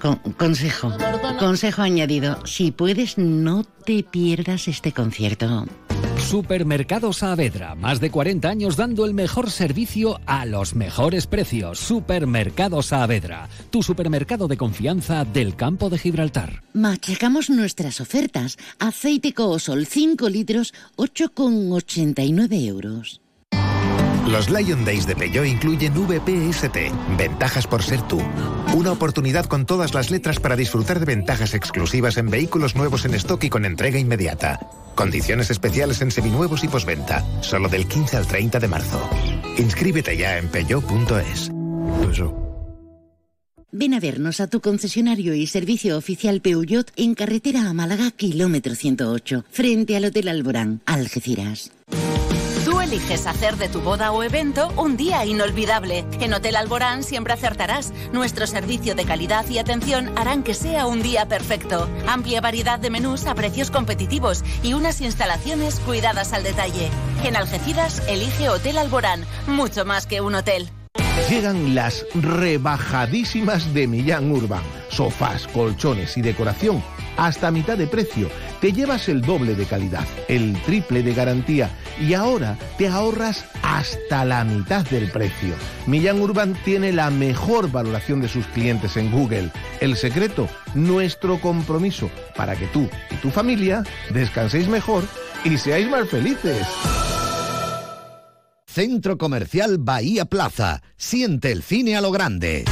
Con- 0.01 0.17
consejo, 0.39 0.91
consejo 1.39 1.83
añadido. 1.83 2.39
Si 2.47 2.71
puedes, 2.71 3.19
no 3.19 3.65
te 3.85 4.03
pierdas 4.03 4.67
este 4.69 4.93
concierto. 4.93 5.67
Supermercado 6.19 7.13
Saavedra, 7.13 7.75
más 7.75 8.01
de 8.01 8.11
40 8.11 8.49
años 8.49 8.77
dando 8.77 9.05
el 9.05 9.13
mejor 9.13 9.51
servicio 9.51 10.19
a 10.27 10.47
los 10.47 10.75
mejores 10.75 11.27
precios. 11.27 11.79
Supermercado 11.79 12.81
Saavedra, 12.83 13.49
tu 13.71 13.83
supermercado 13.83 14.49
de 14.49 14.57
confianza 14.57 15.25
del 15.27 15.57
campo 15.57 15.91
de 15.91 15.99
Gibraltar. 15.99 16.63
Machacamos 16.73 17.51
nuestras 17.51 18.01
ofertas. 18.01 18.57
Aceite 18.79 19.35
Coosol 19.35 19.85
5 19.87 20.29
litros, 20.31 20.73
8,89 20.97 22.67
euros. 22.67 23.20
Los 24.29 24.51
Lion 24.51 24.85
Days 24.85 25.07
de 25.07 25.17
Peugeot 25.17 25.47
incluyen 25.47 25.95
VPST, 25.95 26.77
ventajas 27.17 27.67
por 27.67 27.83
ser 27.83 28.03
tú. 28.03 28.21
Una 28.75 28.93
oportunidad 28.93 29.47
con 29.47 29.67
todas 29.67 29.95
las 29.95 30.11
letras 30.11 30.39
para 30.39 30.57
disfrutar 30.57 31.01
de 31.01 31.07
ventajas 31.07 31.55
exclusivas 31.55 32.17
en 32.17 32.31
vehículos 32.31 32.77
nuevos 32.77 33.05
en 33.05 33.15
stock 33.15 33.43
y 33.45 33.51
con 33.51 33.65
entrega 33.65 33.99
inmediata. 33.99 34.61
Condiciones 34.95 35.51
especiales 35.51 36.03
en 36.03 36.11
seminuevos 36.11 36.63
y 36.63 36.69
posventa, 36.69 37.25
solo 37.43 37.69
del 37.69 37.87
15 37.87 38.19
al 38.19 38.27
30 38.27 38.61
de 38.61 38.69
marzo. 38.69 39.11
Inscríbete 39.59 40.17
ya 40.17 40.39
en 40.39 40.49
peugeot.es. 40.49 41.51
Ven 43.73 43.95
a 43.95 44.01
vernos 44.01 44.41
a 44.41 44.49
tu 44.49 44.61
concesionario 44.61 45.33
y 45.35 45.47
servicio 45.47 45.97
oficial 45.97 46.41
Peugeot 46.41 46.91
en 46.97 47.15
carretera 47.15 47.69
a 47.69 47.73
Málaga, 47.73 48.11
kilómetro 48.11 48.75
108, 48.75 49.45
frente 49.51 49.97
al 49.97 50.07
Hotel 50.07 50.29
Alborán, 50.29 50.81
Algeciras. 50.87 51.71
Eliges 52.91 53.29
hacer 53.29 53.57
de 53.57 53.69
tu 53.69 53.81
boda 53.83 54.11
o 54.11 54.25
evento 54.25 54.73
un 54.77 54.97
día 54.97 55.25
inolvidable. 55.25 56.05
En 56.19 56.35
Hotel 56.35 56.57
Alborán 56.57 57.05
siempre 57.05 57.33
acertarás. 57.33 57.93
Nuestro 58.13 58.49
servicio 58.49 58.97
de 58.97 59.05
calidad 59.05 59.49
y 59.49 59.59
atención 59.59 60.11
harán 60.19 60.43
que 60.43 60.55
sea 60.55 60.89
un 60.89 61.01
día 61.01 61.29
perfecto. 61.29 61.89
Amplia 62.09 62.41
variedad 62.41 62.81
de 62.81 62.91
menús 62.91 63.27
a 63.27 63.37
precios 63.37 63.71
competitivos 63.71 64.43
y 64.65 64.73
unas 64.73 65.01
instalaciones 65.03 65.79
cuidadas 65.79 66.33
al 66.33 66.43
detalle. 66.43 66.91
En 67.23 67.37
Algeciras 67.37 68.03
elige 68.09 68.49
Hotel 68.49 68.77
Alborán, 68.77 69.25
mucho 69.47 69.85
más 69.85 70.09
que 70.09 70.21
un 70.21 70.35
hotel. 70.35 70.69
Llegan 71.29 71.77
las 71.77 72.05
rebajadísimas 72.15 73.73
de 73.73 73.87
Millán 73.87 74.33
Urban. 74.33 74.65
Sofás, 74.89 75.47
colchones 75.47 76.17
y 76.17 76.23
decoración 76.23 76.83
hasta 77.17 77.53
mitad 77.53 77.79
de 77.79 77.87
precio. 77.87 78.29
Te 78.61 78.73
llevas 78.73 79.09
el 79.09 79.23
doble 79.23 79.55
de 79.55 79.65
calidad, 79.65 80.07
el 80.29 80.61
triple 80.63 81.03
de 81.03 81.15
garantía 81.15 81.71
y 82.01 82.15
ahora 82.15 82.57
te 82.79 82.89
ahorras 82.89 83.45
hasta 83.63 84.25
la 84.25 84.45
mitad 84.45 84.85
del 84.87 85.11
precio. 85.11 85.55
Millán 85.87 86.21
Urban 86.21 86.57
tiene 86.65 86.93
la 86.93 87.11
mejor 87.11 87.71
valoración 87.71 88.21
de 88.21 88.29
sus 88.29 88.47
clientes 88.47 88.97
en 88.97 89.11
Google. 89.11 89.51
El 89.81 89.97
secreto, 89.97 90.49
nuestro 90.75 91.41
compromiso 91.41 92.11
para 92.37 92.57
que 92.57 92.67
tú 92.67 92.89
y 93.11 93.17
tu 93.17 93.31
familia 93.31 93.83
descanséis 94.13 94.69
mejor 94.69 95.05
y 95.45 95.57
seáis 95.57 95.89
más 95.89 96.09
felices. 96.09 96.67
Centro 98.67 99.19
Comercial 99.19 99.79
Bahía 99.79 100.27
Plaza. 100.27 100.81
Siente 100.97 101.51
el 101.51 101.63
cine 101.63 101.97
a 101.97 102.01
lo 102.01 102.13
grande. 102.13 102.65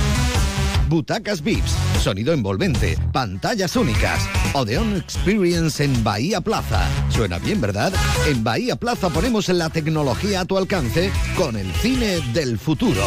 Butacas 0.89 1.43
VIPs, 1.43 1.74
sonido 2.09 2.32
envolvente, 2.32 2.96
pantallas 3.12 3.76
únicas. 3.76 4.26
Odeon 4.54 4.96
Experience 4.96 5.84
en 5.84 6.02
Bahía 6.02 6.40
Plaza. 6.40 6.88
Suena 7.11 7.38
bien, 7.38 7.61
¿verdad? 7.61 7.92
En 8.26 8.42
Bahía 8.42 8.76
Plaza 8.76 9.11
ponemos 9.11 9.50
la 9.50 9.68
tecnología 9.68 10.40
a 10.40 10.44
tu 10.46 10.56
alcance 10.56 11.12
con 11.36 11.54
el 11.54 11.70
cine 11.74 12.20
del 12.32 12.59
futuro. 12.59 13.02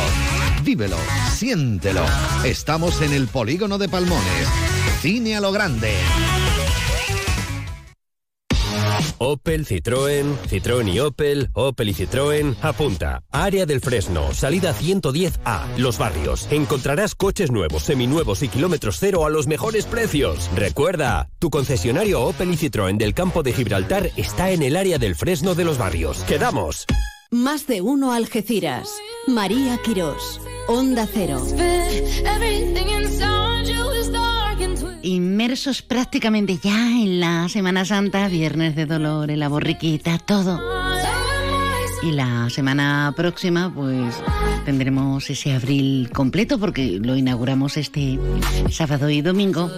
Vívelo, 0.64 0.98
siéntelo. 1.34 2.06
Estamos 2.46 3.02
en 3.02 3.14
el 3.14 3.28
polígono 3.28 3.80
de 3.80 3.90
Palmones. 3.90 4.48
Cine 5.02 5.36
a 5.36 5.42
lo 5.42 5.52
grande. 5.52 5.96
Opel, 9.24 9.68
Citroën, 9.68 10.36
Citroën 10.50 10.92
y 10.92 11.00
Opel, 11.00 11.52
Opel 11.54 11.90
y 11.90 11.94
Citroën. 11.94 12.56
Apunta. 12.64 13.22
Área 13.30 13.68
del 13.68 13.80
Fresno, 13.80 14.34
salida 14.34 14.74
110A, 14.74 15.78
Los 15.78 16.00
Barrios. 16.00 16.48
Encontrarás 16.50 17.14
coches 17.14 17.52
nuevos, 17.52 17.84
seminuevos 17.84 18.42
y 18.42 18.48
kilómetros 18.48 18.98
cero 19.00 19.24
a 19.24 19.30
los 19.30 19.46
mejores 19.46 19.86
precios. 19.86 20.50
Recuerda, 20.56 21.30
tu 21.38 21.52
concesionario 21.52 22.20
Opel 22.24 22.50
y 22.50 22.58
Citroën 22.58 22.98
del 22.98 23.14
campo 23.14 23.44
de 23.44 23.54
Gibraltar 23.54 24.10
está 24.18 24.50
en 24.50 24.64
el 24.64 24.76
área 24.76 24.98
del 24.98 25.14
Fresno 25.14 25.54
de 25.54 25.66
Los 25.66 25.78
Barrios. 25.78 26.24
¡Quedamos! 26.24 26.88
Más 27.30 27.68
de 27.68 27.82
uno 27.82 28.14
Algeciras. 28.14 28.90
María 29.28 29.78
Quirós. 29.84 30.42
Onda 30.68 31.08
Cero. 31.14 31.46
Inmersos 35.04 35.82
prácticamente 35.82 36.60
ya 36.62 36.92
en 36.92 37.20
la 37.20 37.50
Semana 37.50 37.86
Santa, 37.86 38.28
Viernes 38.28 38.76
de 38.76 38.86
Dolor, 38.86 39.32
en 39.32 39.40
la 39.40 39.48
borriquita, 39.48 40.18
todo. 40.20 40.60
Y 42.04 42.12
la 42.12 42.50
semana 42.50 43.14
próxima, 43.16 43.74
pues 43.74 44.16
tendremos 44.66 45.30
ese 45.30 45.54
abril 45.54 46.10
completo 46.14 46.60
porque 46.60 47.00
lo 47.00 47.16
inauguramos 47.16 47.78
este 47.78 48.20
sábado 48.70 49.10
y 49.10 49.22
domingo. 49.22 49.72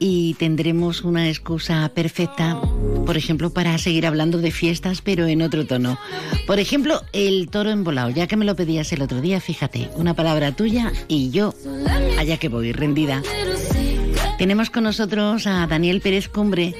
Y 0.00 0.34
tendremos 0.34 1.02
una 1.02 1.28
excusa 1.28 1.90
perfecta, 1.94 2.60
por 3.06 3.16
ejemplo, 3.16 3.50
para 3.50 3.78
seguir 3.78 4.06
hablando 4.06 4.38
de 4.38 4.50
fiestas, 4.50 5.02
pero 5.02 5.26
en 5.26 5.42
otro 5.42 5.66
tono. 5.66 5.98
Por 6.46 6.58
ejemplo, 6.58 7.02
el 7.12 7.48
toro 7.48 7.70
embolado, 7.70 8.10
ya 8.10 8.26
que 8.26 8.36
me 8.36 8.44
lo 8.44 8.56
pedías 8.56 8.92
el 8.92 9.02
otro 9.02 9.20
día, 9.20 9.40
fíjate, 9.40 9.90
una 9.96 10.14
palabra 10.14 10.52
tuya 10.52 10.92
y 11.08 11.30
yo, 11.30 11.54
allá 12.18 12.38
que 12.38 12.48
voy, 12.48 12.72
rendida. 12.72 13.22
Tenemos 14.38 14.68
con 14.68 14.82
nosotros 14.82 15.46
a 15.46 15.66
Daniel 15.68 16.00
Pérez 16.00 16.28
Cumbre, 16.28 16.74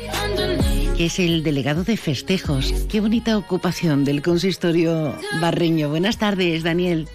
que 0.97 1.07
es 1.07 1.21
el 1.21 1.45
delegado 1.45 1.85
de 1.85 1.97
festejos. 1.97 2.73
Qué 2.91 3.01
bonita 3.01 3.39
ocupación 3.39 4.05
del 4.05 4.23
consistorio 4.23 5.15
barreño. 5.41 5.89
Buenas 5.89 6.19
tardes, 6.19 6.65
Daniel. 6.65 7.09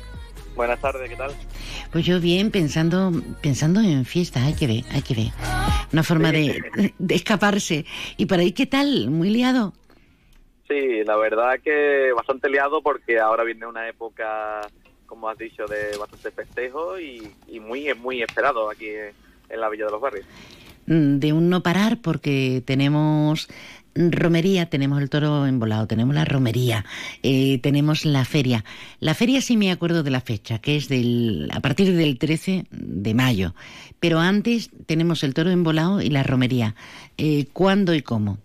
Buenas 0.55 0.79
tardes, 0.79 1.09
¿qué 1.09 1.15
tal? 1.17 1.31
Pues 1.91 2.05
yo 2.05 2.21
bien, 2.21 2.51
pensando, 2.51 3.11
pensando 3.41 3.81
en 3.81 4.05
fiesta, 4.05 4.45
hay 4.45 4.53
que 4.53 4.67
ver, 4.67 4.83
hay 4.91 5.01
que 5.01 5.13
ver. 5.13 5.27
Una 5.91 6.03
forma 6.03 6.31
de, 6.31 6.93
de 6.97 7.15
escaparse. 7.15 7.85
¿Y 8.15 8.25
por 8.25 8.39
ahí 8.39 8.53
qué 8.53 8.65
tal? 8.65 9.09
¿Muy 9.09 9.29
liado? 9.29 9.73
Sí, 10.69 11.03
la 11.03 11.17
verdad 11.17 11.59
que 11.61 12.13
bastante 12.15 12.49
liado 12.49 12.81
porque 12.81 13.19
ahora 13.19 13.43
viene 13.43 13.65
una 13.65 13.89
época, 13.89 14.61
como 15.05 15.27
has 15.27 15.37
dicho, 15.37 15.65
de 15.65 15.97
bastante 15.97 16.31
festejo 16.31 16.97
y, 16.97 17.29
y 17.47 17.59
muy, 17.59 17.93
muy 17.95 18.21
esperado 18.21 18.69
aquí 18.69 18.87
en 18.89 19.28
la 19.57 19.69
Villa 19.69 19.85
de 19.85 19.91
los 19.91 20.01
Barrios. 20.01 20.25
Mm, 20.87 21.19
De 21.19 21.33
un 21.33 21.49
no 21.49 21.61
parar 21.61 21.99
porque 22.01 22.61
tenemos 22.65 23.47
romería, 23.95 24.69
tenemos 24.69 25.01
el 25.01 25.09
toro 25.09 25.45
embolado, 25.45 25.87
tenemos 25.87 26.15
la 26.15 26.25
romería, 26.25 26.85
eh, 27.23 27.59
tenemos 27.61 28.05
la 28.05 28.23
feria. 28.23 28.63
La 28.99 29.13
feria 29.13 29.41
sí 29.41 29.57
me 29.57 29.71
acuerdo 29.71 30.03
de 30.03 30.11
la 30.11 30.21
fecha, 30.21 30.59
que 30.59 30.75
es 30.77 30.87
del, 30.87 31.49
a 31.53 31.59
partir 31.59 31.93
del 31.95 32.17
13 32.17 32.65
de 32.71 33.13
mayo. 33.13 33.53
Pero 33.99 34.19
antes 34.19 34.69
tenemos 34.85 35.23
el 35.23 35.33
toro 35.33 35.49
embolado 35.49 36.01
y 36.01 36.09
la 36.09 36.23
romería. 36.23 36.75
Eh, 37.17 37.47
¿Cuándo 37.51 37.93
y 37.93 38.01
cómo? 38.01 38.37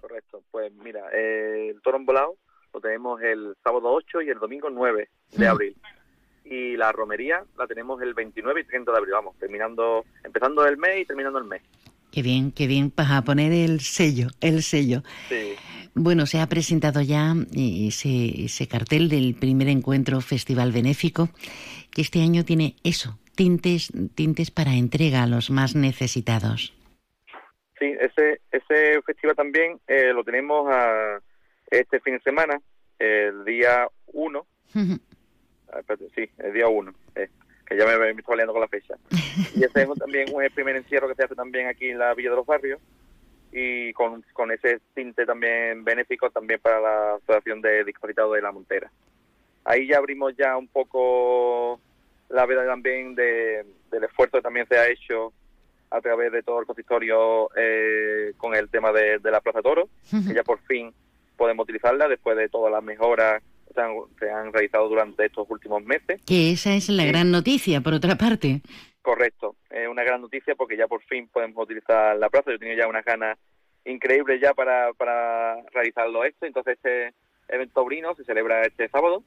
Correcto, 0.00 0.42
pues 0.50 0.72
mira, 0.82 1.00
eh, 1.12 1.72
el 1.74 1.82
toro 1.82 1.98
embolado 1.98 2.36
lo 2.72 2.80
tenemos 2.80 3.20
el 3.20 3.54
sábado 3.62 3.92
8 3.92 4.22
y 4.22 4.30
el 4.30 4.38
domingo 4.38 4.70
9 4.70 5.08
de 5.36 5.46
abril. 5.46 5.76
Y 6.50 6.76
la 6.76 6.92
romería 6.92 7.42
la 7.58 7.66
tenemos 7.66 8.00
el 8.00 8.14
29 8.14 8.60
y 8.60 8.64
30 8.64 8.90
de 8.90 8.98
abril, 8.98 9.12
vamos, 9.12 9.36
terminando, 9.38 10.04
empezando 10.24 10.66
el 10.66 10.78
mes 10.78 11.02
y 11.02 11.04
terminando 11.04 11.38
el 11.38 11.44
mes. 11.44 11.62
Qué 12.10 12.22
bien, 12.22 12.52
qué 12.52 12.66
bien, 12.66 12.90
para 12.90 13.22
poner 13.22 13.52
el 13.52 13.80
sello, 13.80 14.28
el 14.40 14.62
sello. 14.62 15.02
Sí. 15.28 15.54
Bueno, 15.94 16.26
se 16.26 16.40
ha 16.40 16.46
presentado 16.46 17.02
ya 17.02 17.34
eh, 17.54 17.88
ese, 17.88 18.44
ese 18.44 18.66
cartel 18.66 19.08
del 19.08 19.34
primer 19.34 19.68
encuentro 19.68 20.20
Festival 20.20 20.72
Benéfico, 20.72 21.28
que 21.90 22.00
este 22.00 22.22
año 22.22 22.44
tiene 22.44 22.76
eso, 22.82 23.18
tintes, 23.34 23.92
tintes 24.14 24.50
para 24.50 24.74
entrega 24.74 25.24
a 25.24 25.26
los 25.26 25.50
más 25.50 25.74
necesitados. 25.74 26.72
Sí, 27.78 27.94
ese, 28.00 28.40
ese 28.50 29.02
festival 29.02 29.36
también 29.36 29.78
eh, 29.86 30.12
lo 30.12 30.24
tenemos 30.24 30.66
a 30.70 31.20
este 31.70 32.00
fin 32.00 32.14
de 32.14 32.20
semana, 32.20 32.60
el 32.98 33.44
día 33.44 33.86
1. 34.06 34.46
Ah, 35.72 35.80
sí, 36.14 36.28
el 36.38 36.52
día 36.52 36.68
1, 36.68 36.94
eh, 37.16 37.28
que 37.66 37.76
ya 37.76 37.84
me, 37.86 37.98
me 37.98 38.10
estoy 38.10 38.36
liando 38.36 38.52
con 38.52 38.62
la 38.62 38.68
fecha. 38.68 38.94
Y 39.54 39.64
ese 39.64 39.82
es 39.82 39.88
también 39.98 40.28
un 40.32 40.42
primer 40.54 40.76
encierro 40.76 41.08
que 41.08 41.14
se 41.14 41.24
hace 41.24 41.34
también 41.34 41.66
aquí 41.66 41.90
en 41.90 41.98
la 41.98 42.14
Villa 42.14 42.30
de 42.30 42.36
los 42.36 42.46
Barrios 42.46 42.80
y 43.52 43.92
con, 43.92 44.22
con 44.32 44.50
ese 44.50 44.80
tinte 44.94 45.24
también 45.24 45.84
benéfico 45.84 46.30
también 46.30 46.60
para 46.60 46.80
la 46.80 47.14
Asociación 47.14 47.60
de 47.60 47.84
Discapacitados 47.84 48.34
de 48.34 48.42
la 48.42 48.52
Montera. 48.52 48.90
Ahí 49.64 49.86
ya 49.86 49.98
abrimos 49.98 50.34
ya 50.36 50.56
un 50.56 50.68
poco 50.68 51.80
la 52.28 52.46
veda 52.46 52.66
también 52.66 53.14
de, 53.14 53.64
del 53.90 54.04
esfuerzo 54.04 54.38
que 54.38 54.42
también 54.42 54.66
se 54.68 54.78
ha 54.78 54.88
hecho 54.88 55.32
a 55.90 56.00
través 56.00 56.32
de 56.32 56.42
todo 56.42 56.60
el 56.60 56.66
consistorio 56.66 57.50
eh, 57.56 58.32
con 58.36 58.54
el 58.54 58.68
tema 58.68 58.92
de, 58.92 59.18
de 59.18 59.30
la 59.30 59.40
Plaza 59.40 59.62
Toro, 59.62 59.88
que 60.10 60.34
ya 60.34 60.42
por 60.42 60.60
fin 60.60 60.92
podemos 61.36 61.64
utilizarla 61.64 62.08
después 62.08 62.36
de 62.36 62.48
todas 62.48 62.70
las 62.72 62.82
mejoras 62.82 63.42
se 63.78 63.82
han, 63.82 63.94
se 64.18 64.30
han 64.30 64.52
realizado 64.52 64.88
durante 64.88 65.26
estos 65.26 65.48
últimos 65.48 65.82
meses. 65.84 66.20
Que 66.26 66.50
esa 66.50 66.74
es 66.74 66.88
la 66.88 67.04
gran 67.04 67.30
noticia, 67.30 67.80
por 67.80 67.94
otra 67.94 68.16
parte. 68.16 68.60
Correcto, 69.02 69.56
es 69.70 69.88
una 69.88 70.02
gran 70.02 70.20
noticia 70.20 70.54
porque 70.54 70.76
ya 70.76 70.86
por 70.86 71.02
fin 71.02 71.28
podemos 71.28 71.62
utilizar 71.64 72.16
la 72.16 72.28
plaza. 72.28 72.50
Yo 72.50 72.58
tenía 72.58 72.76
ya 72.76 72.88
unas 72.88 73.04
ganas 73.04 73.38
increíbles 73.84 74.40
ya 74.40 74.52
para, 74.52 74.92
para 74.94 75.62
realizarlo 75.72 76.24
esto. 76.24 76.44
Entonces 76.44 76.76
este 76.76 77.14
evento 77.48 77.74
taurino 77.74 78.14
se 78.14 78.24
celebra 78.24 78.62
este 78.62 78.88
sábado 78.88 79.22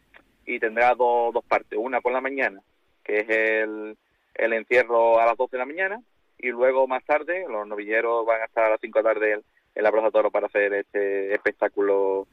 y 0.45 0.59
tendrá 0.59 0.93
dos, 0.95 1.33
dos 1.33 1.45
partes. 1.45 1.79
Una 1.81 2.01
por 2.01 2.11
la 2.11 2.21
mañana, 2.21 2.61
que 3.03 3.19
es 3.19 3.29
el, 3.29 3.97
el 4.35 4.53
encierro 4.53 5.19
a 5.19 5.25
las 5.25 5.37
12 5.37 5.55
de 5.55 5.59
la 5.59 5.65
mañana 5.65 6.01
y 6.37 6.49
luego 6.49 6.87
más 6.87 7.03
tarde 7.05 7.45
los 7.49 7.65
novilleros 7.67 8.25
van 8.25 8.41
a 8.41 8.45
estar 8.45 8.65
a 8.65 8.69
las 8.71 8.81
5 8.81 8.99
de 8.99 9.03
la 9.03 9.13
tarde 9.13 9.41
en 9.73 9.83
la 9.83 9.91
Plaza 9.91 10.11
Toro 10.11 10.31
para 10.31 10.47
hacer 10.47 10.73
este 10.73 11.33
espectáculo 11.33 12.27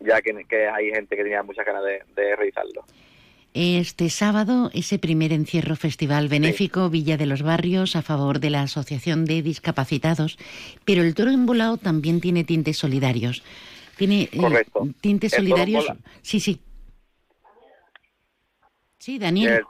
ya 0.00 0.20
que, 0.22 0.44
que 0.48 0.68
hay 0.68 0.90
gente 0.90 1.16
que 1.16 1.22
tenía 1.22 1.42
muchas 1.42 1.64
ganas 1.66 1.84
de, 1.84 2.02
de 2.14 2.36
realizarlo. 2.36 2.84
Este 3.52 4.10
sábado, 4.10 4.70
ese 4.74 4.98
primer 5.00 5.32
encierro 5.32 5.74
festival 5.74 6.28
benéfico 6.28 6.88
Villa 6.88 7.16
de 7.16 7.26
los 7.26 7.42
Barrios 7.42 7.96
a 7.96 8.02
favor 8.02 8.38
de 8.38 8.50
la 8.50 8.62
Asociación 8.62 9.24
de 9.24 9.42
Discapacitados, 9.42 10.38
pero 10.84 11.02
el 11.02 11.14
toro 11.16 11.30
embolado 11.32 11.76
también 11.76 12.20
tiene 12.20 12.44
tintes 12.44 12.78
solidarios. 12.78 13.42
Tiene 13.96 14.28
eh, 14.32 14.38
Correcto. 14.38 14.86
tintes 15.00 15.32
El 15.32 15.38
solidarios. 15.40 15.92
Sí, 16.22 16.38
sí. 16.38 16.60
Sí, 18.98 19.18
Daniel. 19.18 19.52
El- 19.54 19.64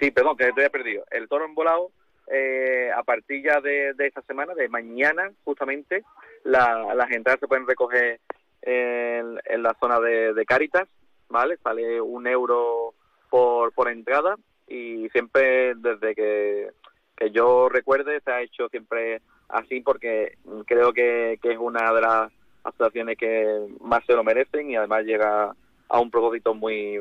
sí, 0.00 0.10
perdón, 0.10 0.36
que 0.36 0.44
te 0.44 0.52
había 0.52 0.70
perdido. 0.70 1.04
El 1.10 1.28
toro 1.28 1.44
embolado, 1.44 1.90
eh, 2.32 2.90
a 2.96 3.02
partir 3.02 3.42
ya 3.44 3.60
de, 3.60 3.94
de 3.94 4.06
esta 4.06 4.22
semana, 4.22 4.54
de 4.54 4.68
mañana, 4.68 5.30
justamente, 5.42 6.04
la- 6.44 6.94
las 6.94 7.10
entradas 7.10 7.40
se 7.40 7.48
pueden 7.48 7.66
recoger 7.66 8.20
en, 8.64 9.62
la 9.62 9.74
zona 9.80 10.00
de, 10.00 10.34
de 10.34 10.44
Cáritas, 10.44 10.88
¿vale? 11.28 11.56
Sale 11.62 12.00
un 12.00 12.26
euro 12.26 12.94
por, 13.30 13.72
por 13.72 13.88
entrada 13.88 14.36
y 14.66 15.08
siempre 15.10 15.74
desde 15.76 16.14
que, 16.14 16.68
que 17.16 17.30
yo 17.30 17.68
recuerde 17.68 18.20
se 18.24 18.30
ha 18.30 18.42
hecho 18.42 18.68
siempre 18.68 19.20
así 19.48 19.80
porque 19.80 20.38
creo 20.66 20.92
que, 20.92 21.38
que 21.42 21.52
es 21.52 21.58
una 21.58 21.92
de 21.92 22.00
las 22.00 22.32
asociaciones 22.64 23.18
que 23.18 23.66
más 23.80 24.04
se 24.06 24.14
lo 24.14 24.24
merecen 24.24 24.70
y 24.70 24.76
además 24.76 25.04
llega 25.04 25.54
a 25.88 26.00
un 26.00 26.10
propósito 26.10 26.54
muy 26.54 27.00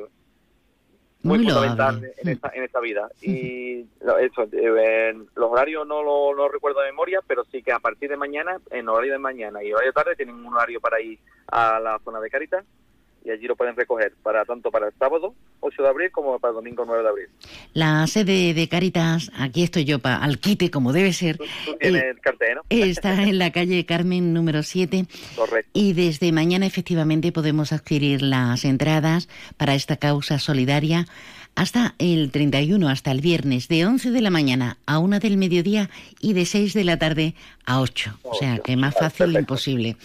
muy, 1.23 1.39
Muy 1.39 1.47
fundamental 1.47 1.95
loable. 1.95 2.13
en 2.17 2.29
esta, 2.29 2.51
en 2.53 2.63
esta 2.63 2.79
vida. 2.79 3.09
Y 3.21 3.85
lo- 4.01 4.17
eso, 4.19 4.43
eh, 4.51 5.09
en 5.09 5.27
los 5.35 5.49
horarios 5.51 5.87
no 5.87 6.03
lo 6.03 6.35
no 6.35 6.49
recuerdo 6.49 6.81
de 6.81 6.87
memoria, 6.91 7.21
pero 7.25 7.43
sí 7.45 7.63
que 7.63 7.71
a 7.71 7.79
partir 7.79 8.09
de 8.09 8.17
mañana, 8.17 8.57
en 8.71 8.87
horario 8.89 9.13
de 9.13 9.19
mañana 9.19 9.63
y 9.63 9.71
horario 9.73 9.91
de 9.91 9.93
tarde, 9.93 10.15
tienen 10.15 10.35
un 10.35 10.53
horario 10.53 10.79
para 10.81 10.99
ir 11.01 11.17
a 11.47 11.79
la 11.79 11.97
zona 12.03 12.19
de 12.19 12.29
Caritas 12.29 12.65
y 13.25 13.31
allí 13.31 13.47
lo 13.47 13.55
pueden 13.55 13.75
recoger 13.75 14.13
para 14.21 14.43
tanto 14.45 14.69
para 14.71 14.87
el 14.87 14.93
sábado 14.99 15.33
8 15.61 15.81
de 15.81 15.89
abril 15.89 16.11
como 16.11 16.37
para 16.39 16.51
el 16.51 16.55
domingo 16.55 16.83
9 16.85 17.03
de 17.03 17.09
abril. 17.09 17.27
La 17.73 18.05
sede 18.07 18.53
de 18.53 18.67
Caritas, 18.67 19.31
aquí 19.37 19.63
estoy 19.63 19.85
yo 19.85 19.99
para 19.99 20.17
al 20.17 20.39
quite 20.39 20.69
como 20.69 20.91
debe 20.91 21.13
ser. 21.13 21.37
Tú 21.37 21.75
tienes 21.79 22.03
eh, 22.03 22.09
el 22.09 22.19
cartel, 22.19 22.55
¿no? 22.55 22.61
Está 22.69 23.23
en 23.23 23.37
la 23.37 23.51
calle 23.51 23.85
Carmen 23.85 24.33
número 24.33 24.63
7 24.63 25.05
Correcto. 25.35 25.71
y 25.73 25.93
desde 25.93 26.31
mañana 26.31 26.65
efectivamente 26.65 27.31
podemos 27.31 27.71
adquirir 27.71 28.21
las 28.21 28.65
entradas 28.65 29.29
para 29.57 29.75
esta 29.75 29.97
causa 29.97 30.39
solidaria 30.39 31.05
hasta 31.55 31.95
el 31.99 32.31
31, 32.31 32.89
hasta 32.89 33.11
el 33.11 33.21
viernes, 33.21 33.67
de 33.67 33.85
11 33.85 34.11
de 34.11 34.21
la 34.21 34.29
mañana 34.29 34.77
a 34.85 34.99
1 34.99 35.19
del 35.19 35.37
mediodía 35.37 35.89
y 36.19 36.33
de 36.33 36.45
6 36.45 36.73
de 36.73 36.83
la 36.83 36.97
tarde 36.97 37.35
a 37.65 37.79
8. 37.79 38.17
O 38.23 38.35
sea, 38.35 38.59
que 38.59 38.75
más 38.75 38.95
fácil 38.95 39.35
imposible. 39.35 39.95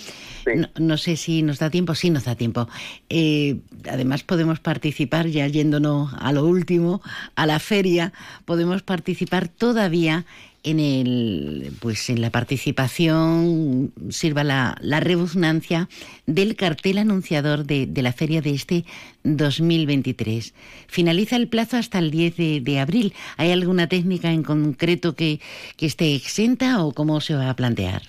No, 0.54 0.68
no 0.78 0.96
sé 0.96 1.16
si 1.16 1.42
nos 1.42 1.58
da 1.58 1.70
tiempo, 1.70 1.94
sí 1.94 2.10
nos 2.10 2.24
da 2.24 2.34
tiempo. 2.34 2.68
Eh, 3.08 3.56
además 3.90 4.22
podemos 4.22 4.60
participar, 4.60 5.26
ya 5.28 5.46
yéndonos 5.46 6.12
a 6.18 6.32
lo 6.32 6.44
último, 6.44 7.02
a 7.34 7.46
la 7.46 7.58
feria, 7.58 8.12
podemos 8.44 8.82
participar 8.82 9.48
todavía 9.48 10.26
en 10.64 10.80
el 10.80 11.70
pues 11.80 12.10
en 12.10 12.20
la 12.20 12.30
participación 12.30 13.92
sirva 14.10 14.44
la, 14.44 14.76
la 14.80 15.00
rebusnancia 15.00 15.88
del 16.26 16.56
cartel 16.56 16.98
anunciador 16.98 17.64
de, 17.64 17.86
de 17.86 18.02
la 18.02 18.12
feria 18.12 18.40
de 18.40 18.50
este 18.50 18.84
2023. 19.24 20.54
Finaliza 20.88 21.36
el 21.36 21.48
plazo 21.48 21.76
hasta 21.76 21.98
el 21.98 22.10
10 22.10 22.64
de, 22.64 22.80
abril. 22.80 23.12
¿Hay 23.36 23.52
alguna 23.52 23.88
técnica 23.88 24.30
en 24.30 24.42
concreto 24.42 25.14
que, 25.14 25.40
que 25.76 25.86
esté 25.86 26.14
exenta 26.14 26.84
o 26.84 26.92
cómo 26.92 27.20
se 27.20 27.34
va 27.34 27.50
a 27.50 27.56
plantear? 27.56 28.02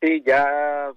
Sí, 0.00 0.22
ya 0.26 0.92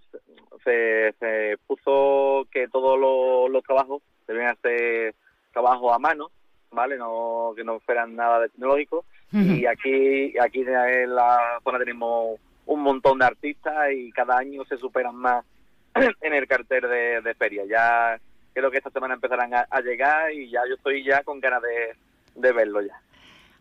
se, 0.63 1.13
se 1.19 1.57
puso 1.65 2.47
que 2.51 2.67
todos 2.67 2.99
los, 2.99 3.63
trabajos 3.63 4.01
deben 4.27 4.47
hacer 4.47 5.15
trabajo 5.53 5.93
a 5.93 5.99
mano, 5.99 6.29
¿vale? 6.71 6.97
No 6.97 7.53
que 7.55 7.63
no 7.63 7.79
fueran 7.79 8.15
nada 8.15 8.39
de 8.39 8.49
tecnológico. 8.49 9.05
Y 9.33 9.65
aquí 9.65 10.37
aquí 10.39 10.61
en 10.61 11.13
la 11.15 11.59
zona 11.63 11.79
tenemos 11.79 12.39
un 12.65 12.81
montón 12.81 13.19
de 13.19 13.25
artistas 13.25 13.73
y 13.95 14.11
cada 14.11 14.37
año 14.37 14.63
se 14.65 14.77
superan 14.77 15.15
más 15.15 15.43
en 16.21 16.33
el 16.33 16.47
cartel 16.47 16.81
de, 16.81 17.21
de 17.21 17.33
feria. 17.35 17.63
Ya 17.69 18.19
creo 18.53 18.71
que 18.71 18.77
esta 18.77 18.89
semana 18.89 19.13
empezarán 19.15 19.53
a, 19.53 19.67
a 19.69 19.81
llegar 19.81 20.31
y 20.33 20.49
ya 20.49 20.61
yo 20.67 20.75
estoy 20.75 21.03
ya 21.03 21.23
con 21.23 21.39
ganas 21.39 21.61
de, 21.61 22.41
de 22.41 22.51
verlo 22.53 22.81
ya. 22.81 22.93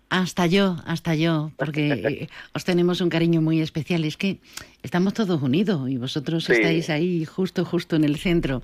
Hasta 0.09 0.47
yo, 0.47 0.77
hasta 0.87 1.17
yo, 1.17 1.51
porque 1.57 1.89
eh, 1.93 2.29
os 2.55 2.65
tenemos 2.65 3.01
un 3.01 3.09
cariño 3.09 3.41
muy 3.43 3.61
especial. 3.61 4.05
Es 4.05 4.17
que 4.17 4.39
estamos 4.85 5.15
todos 5.15 5.43
unidos 5.43 5.91
y 5.91 5.99
vosotros 5.99 6.45
Sí. 6.45 6.53
estáis 6.53 6.91
ahí 6.91 7.25
justo, 7.25 7.65
justo 7.65 7.97
en 7.97 8.05
el 8.05 8.17
centro. 8.17 8.63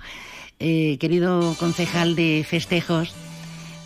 Eh, 0.59 0.97
querido 0.99 1.53
concejal 1.59 2.15
de 2.15 2.45
festejos, 2.47 3.13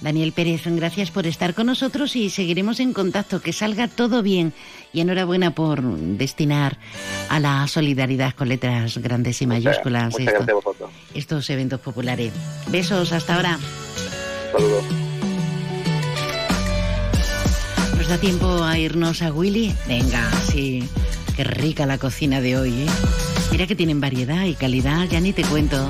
Daniel 0.02 0.32
Pérez, 0.32 0.62
gracias 0.66 1.12
por 1.12 1.26
estar 1.26 1.54
con 1.54 1.68
nosotros 1.68 2.16
y 2.16 2.30
seguiremos 2.30 2.80
en 2.80 2.94
contacto. 2.94 3.42
Que 3.42 3.54
salga 3.54 3.88
todo 3.88 4.22
bien 4.22 4.54
y 4.94 5.02
enhorabuena 5.02 5.52
por 5.52 5.82
destinar 5.82 6.78
a 7.30 7.40
la 7.40 7.68
solidaridad 7.68 8.34
con 8.34 8.50
letras 8.50 8.98
grandes 9.00 9.42
y 9.42 9.48
mayúsculas 9.48 10.14
Muchas 10.18 10.46
estos 11.14 11.50
eventos 11.50 11.80
populares. 11.80 12.32
Besos, 12.68 13.12
hasta 13.12 13.36
ahora. 13.36 13.60
Saludos. 14.52 14.84
¿Nos 17.98 18.08
da 18.08 18.18
tiempo 18.20 18.64
a 18.64 18.78
irnos 18.78 19.22
a 19.22 19.34
Willy? 19.34 19.74
Venga, 19.88 20.32
sí. 20.50 20.88
Qué 21.36 21.44
rica 21.44 21.86
la 21.86 21.98
cocina 21.98 22.40
de 22.40 22.58
hoy, 22.58 22.70
¿eh? 22.70 22.88
Mira 23.52 23.68
que 23.68 23.76
tienen 23.76 24.00
variedad 24.00 24.46
y 24.46 24.54
calidad, 24.54 25.08
ya 25.10 25.20
ni 25.20 25.34
te 25.34 25.44
cuento. 25.44 25.90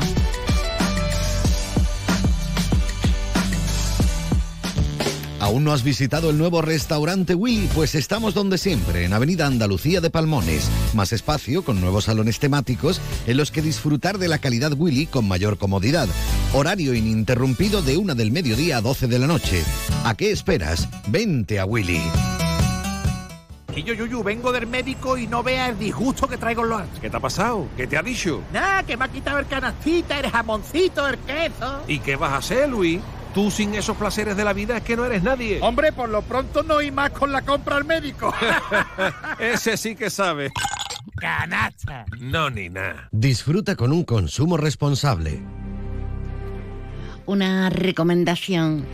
¿Aún 5.48 5.64
no 5.64 5.72
has 5.72 5.82
visitado 5.82 6.30
el 6.30 6.38
nuevo 6.38 6.62
restaurante 6.62 7.34
Willy? 7.34 7.70
Pues 7.74 7.96
estamos 7.96 8.34
donde 8.34 8.58
siempre, 8.58 9.06
en 9.06 9.14
Avenida 9.14 9.48
Andalucía 9.48 10.02
de 10.02 10.10
Palmones. 10.10 10.70
Más 10.94 11.14
espacio, 11.14 11.64
con 11.64 11.80
nuevos 11.80 12.04
salones 12.04 12.38
temáticos 12.38 13.00
en 13.28 13.38
los 13.38 13.50
que 13.50 13.62
disfrutar 13.62 14.18
de 14.18 14.28
la 14.28 14.40
calidad 14.40 14.74
Willy 14.76 15.06
con 15.06 15.26
mayor 15.26 15.58
comodidad. 15.58 16.10
Horario 16.54 16.94
ininterrumpido 16.94 17.82
de 17.82 17.96
una 17.96 18.14
del 18.14 18.34
mediodía 18.34 18.76
a 18.76 18.82
12 18.82 19.08
de 19.08 19.20
la 19.20 19.28
noche. 19.28 19.64
¿A 20.04 20.16
qué 20.16 20.32
esperas? 20.32 20.90
Vente 21.08 21.62
a 21.62 21.66
Willy. 21.66 22.02
Que 23.74 23.84
yo, 23.84 23.94
Yuyu, 23.94 24.24
vengo 24.24 24.52
del 24.52 24.68
médico 24.68 25.18
y 25.18 25.28
no 25.28 25.44
vea 25.44 25.70
el 25.70 25.80
disgusto 25.80 26.28
que 26.28 26.36
traigo 26.36 26.64
en 26.64 26.70
los... 26.72 26.82
¿Qué 27.00 27.10
te 27.10 27.16
ha 27.16 27.22
pasado? 27.22 27.70
¿Qué 27.78 27.88
te 27.88 27.96
ha 27.96 28.04
dicho? 28.04 28.42
Nada, 28.52 28.84
que 28.84 28.98
me 28.98 29.06
ha 29.06 29.08
quitado 29.08 29.40
el 29.40 29.48
canastita, 29.48 30.20
el 30.20 30.30
jamoncito, 30.30 31.08
el 31.08 31.18
queso. 31.20 31.84
¿Y 31.88 32.00
qué 32.00 32.18
vas 32.18 32.34
a 32.34 32.38
hacer, 32.38 32.68
Luis? 32.68 33.00
Tú 33.38 33.52
sin 33.52 33.76
esos 33.76 33.96
placeres 33.96 34.36
de 34.36 34.44
la 34.44 34.52
vida 34.52 34.78
es 34.78 34.84
que 34.84 34.98
no 34.98 35.06
eres 35.06 35.22
nadie. 35.22 35.60
Hombre, 35.62 35.92
por 35.92 36.10
lo 36.10 36.24
pronto 36.24 36.64
no 36.64 36.80
hay 36.80 36.90
más 36.90 37.12
con 37.12 37.32
la 37.32 37.44
compra 37.44 37.76
al 37.76 37.86
médico. 37.86 38.34
Ese 39.40 39.78
sí 39.78 39.96
que 39.96 40.10
sabe. 40.10 40.50
Canasta. 41.18 42.08
No, 42.20 42.50
ni 42.50 42.68
nada. 42.70 43.10
Disfruta 43.12 43.76
con 43.76 43.92
un 43.92 44.06
consumo 44.06 44.58
responsable. 44.58 45.40
Una 47.28 47.70
recomendación. 47.70 48.88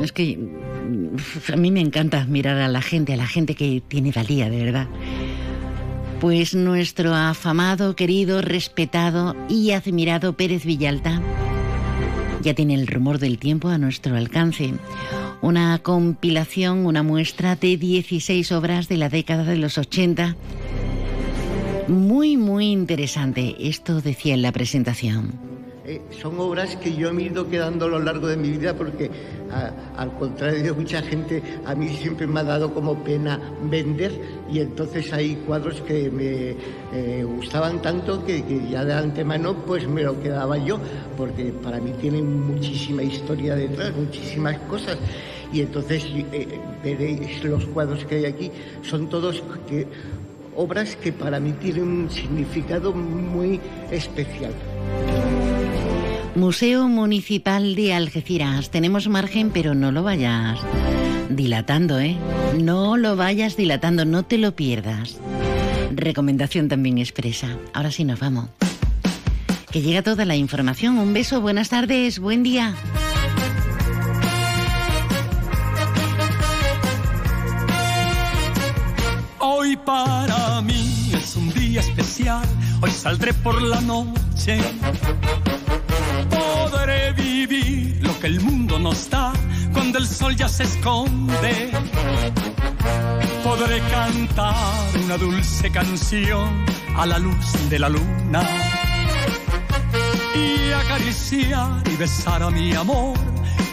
Es 0.00 0.12
que 0.12 0.36
mm, 0.36 1.52
a 1.52 1.56
mí 1.56 1.72
me 1.72 1.80
encanta 1.80 2.24
mirar 2.26 2.58
a 2.58 2.68
la 2.68 2.82
gente, 2.82 3.14
a 3.14 3.16
la 3.16 3.26
gente 3.26 3.56
que 3.56 3.82
tiene 3.88 4.12
valía, 4.12 4.48
de 4.48 4.64
verdad. 4.64 4.86
Pues 6.20 6.54
nuestro 6.54 7.16
afamado, 7.16 7.96
querido, 7.96 8.42
respetado 8.42 9.34
y 9.48 9.72
admirado 9.72 10.34
Pérez 10.34 10.64
Villalta 10.64 11.20
ya 12.42 12.54
tiene 12.54 12.74
el 12.74 12.86
rumor 12.86 13.18
del 13.18 13.38
tiempo 13.38 13.68
a 13.68 13.78
nuestro 13.78 14.16
alcance. 14.16 14.74
Una 15.40 15.78
compilación, 15.78 16.86
una 16.86 17.02
muestra 17.02 17.56
de 17.56 17.76
16 17.76 18.52
obras 18.52 18.88
de 18.88 18.96
la 18.96 19.08
década 19.08 19.44
de 19.44 19.56
los 19.56 19.78
80. 19.78 20.36
Muy, 21.88 22.36
muy 22.36 22.66
interesante. 22.66 23.56
Esto 23.58 24.00
decía 24.00 24.34
en 24.34 24.42
la 24.42 24.52
presentación. 24.52 25.61
Eh, 25.84 26.00
son 26.20 26.38
obras 26.38 26.76
que 26.76 26.94
yo 26.94 27.12
me 27.12 27.22
he 27.22 27.26
ido 27.26 27.48
quedando 27.48 27.86
a 27.86 27.88
lo 27.88 27.98
largo 27.98 28.28
de 28.28 28.36
mi 28.36 28.50
vida 28.50 28.72
porque, 28.72 29.10
al 29.96 30.12
contrario 30.16 30.62
de 30.62 30.72
mucha 30.72 31.02
gente, 31.02 31.42
a 31.66 31.74
mí 31.74 31.88
siempre 31.88 32.24
me 32.28 32.38
ha 32.38 32.44
dado 32.44 32.72
como 32.72 33.02
pena 33.02 33.40
vender 33.64 34.12
y 34.48 34.60
entonces 34.60 35.12
hay 35.12 35.34
cuadros 35.44 35.80
que 35.80 36.08
me 36.08 36.54
eh, 36.92 37.24
gustaban 37.24 37.82
tanto 37.82 38.24
que, 38.24 38.44
ya 38.70 38.84
de 38.84 38.94
antemano 38.94 39.54
pues 39.66 39.88
me 39.88 40.04
lo 40.04 40.20
quedaba 40.22 40.56
yo 40.56 40.78
porque 41.16 41.52
para 41.52 41.80
mí 41.80 41.92
tienen 42.00 42.46
muchísima 42.46 43.02
historia 43.02 43.56
detrás, 43.56 43.92
muchísimas 43.96 44.58
cosas 44.60 44.96
y 45.52 45.62
entonces 45.62 46.04
eh, 46.32 46.60
veréis 46.84 47.42
los 47.42 47.64
cuadros 47.66 48.04
que 48.04 48.16
hay 48.16 48.26
aquí, 48.26 48.52
son 48.82 49.08
todos 49.08 49.42
obras 50.54 50.94
que 50.94 51.12
para 51.12 51.40
mí 51.40 51.52
tienen 51.54 51.82
un 51.82 52.10
significado 52.10 52.92
muy 52.92 53.60
especial. 53.90 54.52
Museo 56.34 56.88
Municipal 56.88 57.74
de 57.74 57.92
Algeciras. 57.92 58.70
Tenemos 58.70 59.06
margen, 59.08 59.50
pero 59.50 59.74
no 59.74 59.92
lo 59.92 60.02
vayas 60.02 60.58
dilatando, 61.28 62.00
¿eh? 62.00 62.16
No 62.58 62.96
lo 62.96 63.16
vayas 63.16 63.56
dilatando, 63.56 64.04
no 64.04 64.24
te 64.24 64.38
lo 64.38 64.56
pierdas. 64.56 65.18
Recomendación 65.94 66.68
también 66.68 66.98
expresa. 66.98 67.48
Ahora 67.74 67.90
sí 67.90 68.04
nos 68.04 68.18
vamos. 68.18 68.48
Que 69.70 69.82
llega 69.82 70.02
toda 70.02 70.24
la 70.24 70.34
información. 70.34 70.98
Un 70.98 71.12
beso, 71.12 71.40
buenas 71.42 71.68
tardes, 71.68 72.18
buen 72.18 72.42
día. 72.42 72.74
Hoy 79.38 79.76
para 79.76 80.60
mí 80.62 81.12
es 81.14 81.36
un 81.36 81.52
día 81.52 81.80
especial, 81.80 82.44
hoy 82.80 82.90
saldré 82.90 83.34
por 83.34 83.60
la 83.60 83.80
noche. 83.80 84.58
Podré 86.30 87.12
vivir 87.12 87.98
lo 88.02 88.18
que 88.20 88.26
el 88.26 88.40
mundo 88.40 88.78
nos 88.78 89.10
da 89.10 89.32
cuando 89.72 89.98
el 89.98 90.06
sol 90.06 90.36
ya 90.36 90.48
se 90.48 90.64
esconde. 90.64 91.70
Podré 93.44 93.80
cantar 93.80 94.64
una 95.04 95.16
dulce 95.16 95.70
canción 95.70 96.64
a 96.96 97.06
la 97.06 97.18
luz 97.18 97.70
de 97.70 97.78
la 97.78 97.88
luna. 97.88 98.42
Y 100.34 100.72
acariciar 100.72 101.82
y 101.92 101.96
besar 101.96 102.42
a 102.42 102.50
mi 102.50 102.74
amor 102.74 103.16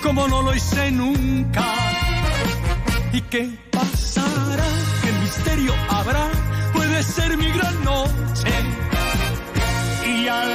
como 0.01 0.27
no 0.27 0.41
lo 0.41 0.55
hice 0.55 0.91
nunca. 0.91 1.63
¿Y 3.13 3.21
qué 3.21 3.49
pasará? 3.71 4.67
¿Qué 5.03 5.11
misterio 5.11 5.73
habrá? 5.89 6.29
Puede 6.73 7.03
ser 7.03 7.37
mi 7.37 7.49
gran 7.51 7.83
noche. 7.83 8.53
Y 10.05 10.27
al 10.27 10.49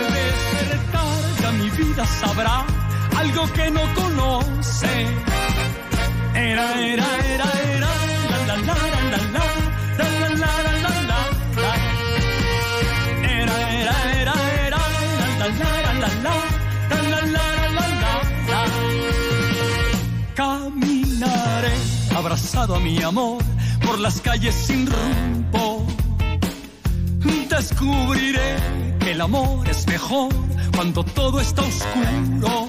vida 1.77 2.05
sabrá 2.07 2.65
algo 3.17 3.47
que 3.53 3.71
no 3.71 3.83
conoce. 3.95 5.07
Era, 6.35 6.67
era, 6.81 7.07
era, 7.35 7.49
era, 7.75 7.91
la, 8.31 8.39
la, 8.47 8.57
la, 8.57 8.75
la, 9.03 9.11
la, 9.13 9.21
la, 9.35 9.47
la, 9.99 10.09
la, 10.43 10.53
la, 10.65 10.93
la, 11.09 11.21
la. 11.61 11.73
Era, 13.41 13.57
era, 13.81 13.97
era, 14.21 14.35
era, 14.67 14.83
la, 15.39 15.47
la, 15.49 15.67
la, 15.85 15.93
la, 16.03 16.09
la, 16.25 16.37
la, 16.91 17.11
la, 17.11 17.21
la, 17.27 17.37
la, 17.37 17.47
la, 17.77 17.87
la. 18.51 18.63
Caminaré 20.35 21.77
abrazado 22.15 22.75
a 22.75 22.81
mi 22.81 23.03
amor 23.03 23.43
por 23.85 23.99
las 23.99 24.21
calles 24.21 24.55
sin 24.55 24.87
rumbo. 24.87 25.87
Descubriré 27.49 28.57
que 28.99 29.13
el 29.13 29.21
amor 29.21 29.69
es 29.69 29.87
mejor 29.87 30.33
cuando 30.75 31.05
todo 31.05 31.41
está 31.41 31.63
oscuro. 31.63 32.67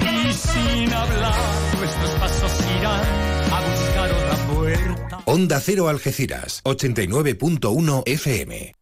Y 0.00 0.32
sin 0.32 0.92
hablar, 0.92 1.34
nuestros 1.78 2.10
pasos 2.12 2.52
irán 2.78 3.02
a 3.52 3.60
buscar 3.60 4.10
otra 4.12 4.54
puerta. 4.54 5.20
Onda 5.26 5.60
Cero 5.60 5.88
Algeciras, 5.88 6.62
89.1 6.64 8.02
FM. 8.06 8.72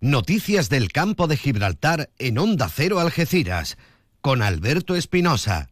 Noticias 0.00 0.68
del 0.68 0.90
campo 0.90 1.28
de 1.28 1.36
Gibraltar 1.36 2.10
en 2.18 2.36
Onda 2.36 2.68
Cero 2.68 2.98
Algeciras, 2.98 3.78
con 4.20 4.42
Alberto 4.42 4.96
Espinosa. 4.96 5.71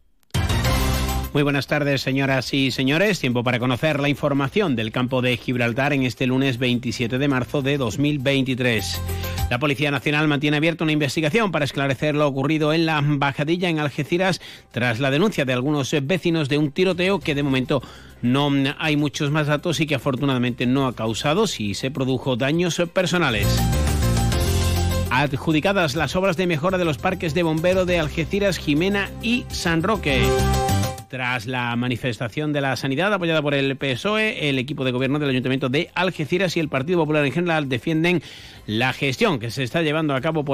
Muy 1.33 1.43
buenas 1.43 1.67
tardes, 1.67 2.01
señoras 2.01 2.53
y 2.53 2.71
señores. 2.71 3.21
Tiempo 3.21 3.41
para 3.41 3.57
conocer 3.57 4.01
la 4.01 4.09
información 4.09 4.75
del 4.75 4.91
campo 4.91 5.21
de 5.21 5.37
Gibraltar 5.37 5.93
en 5.93 6.03
este 6.03 6.27
lunes 6.27 6.57
27 6.57 7.17
de 7.17 7.27
marzo 7.29 7.61
de 7.61 7.77
2023. 7.77 9.01
La 9.49 9.57
Policía 9.57 9.91
Nacional 9.91 10.27
mantiene 10.27 10.57
abierta 10.57 10.83
una 10.83 10.91
investigación 10.91 11.51
para 11.51 11.63
esclarecer 11.63 12.15
lo 12.15 12.27
ocurrido 12.27 12.73
en 12.73 12.85
la 12.85 13.01
bajadilla 13.01 13.69
en 13.69 13.79
Algeciras 13.79 14.41
tras 14.71 14.99
la 14.99 15.09
denuncia 15.09 15.45
de 15.45 15.53
algunos 15.53 15.95
vecinos 16.03 16.49
de 16.49 16.57
un 16.57 16.71
tiroteo 16.71 17.21
que 17.21 17.33
de 17.33 17.43
momento 17.43 17.81
no 18.21 18.51
hay 18.77 18.97
muchos 18.97 19.31
más 19.31 19.47
datos 19.47 19.79
y 19.79 19.87
que 19.87 19.95
afortunadamente 19.95 20.65
no 20.65 20.85
ha 20.85 20.95
causado 20.95 21.47
si 21.47 21.75
se 21.75 21.91
produjo 21.91 22.35
daños 22.35 22.81
personales 22.93 23.47
adjudicadas 25.11 25.95
las 25.95 26.15
obras 26.15 26.37
de 26.37 26.47
mejora 26.47 26.77
de 26.77 26.85
los 26.85 26.97
parques 26.97 27.33
de 27.33 27.43
bombero 27.43 27.85
de 27.85 27.99
Algeciras, 27.99 28.57
Jimena 28.57 29.09
y 29.21 29.45
San 29.49 29.83
Roque. 29.83 30.21
Tras 31.11 31.45
la 31.45 31.75
manifestación 31.75 32.53
de 32.53 32.61
la 32.61 32.77
sanidad 32.77 33.13
apoyada 33.13 33.41
por 33.41 33.53
el 33.53 33.75
PSOE, 33.75 34.47
el 34.47 34.57
equipo 34.57 34.85
de 34.85 34.93
gobierno 34.93 35.19
del 35.19 35.31
Ayuntamiento 35.31 35.67
de 35.67 35.89
Algeciras 35.93 36.55
y 36.55 36.61
el 36.61 36.69
Partido 36.69 36.99
Popular 36.99 37.25
en 37.25 37.33
general 37.33 37.67
defienden 37.67 38.23
la 38.65 38.93
gestión 38.93 39.37
que 39.37 39.51
se 39.51 39.63
está 39.63 39.81
llevando 39.81 40.15
a 40.15 40.21
cabo 40.21 40.45
por 40.45 40.49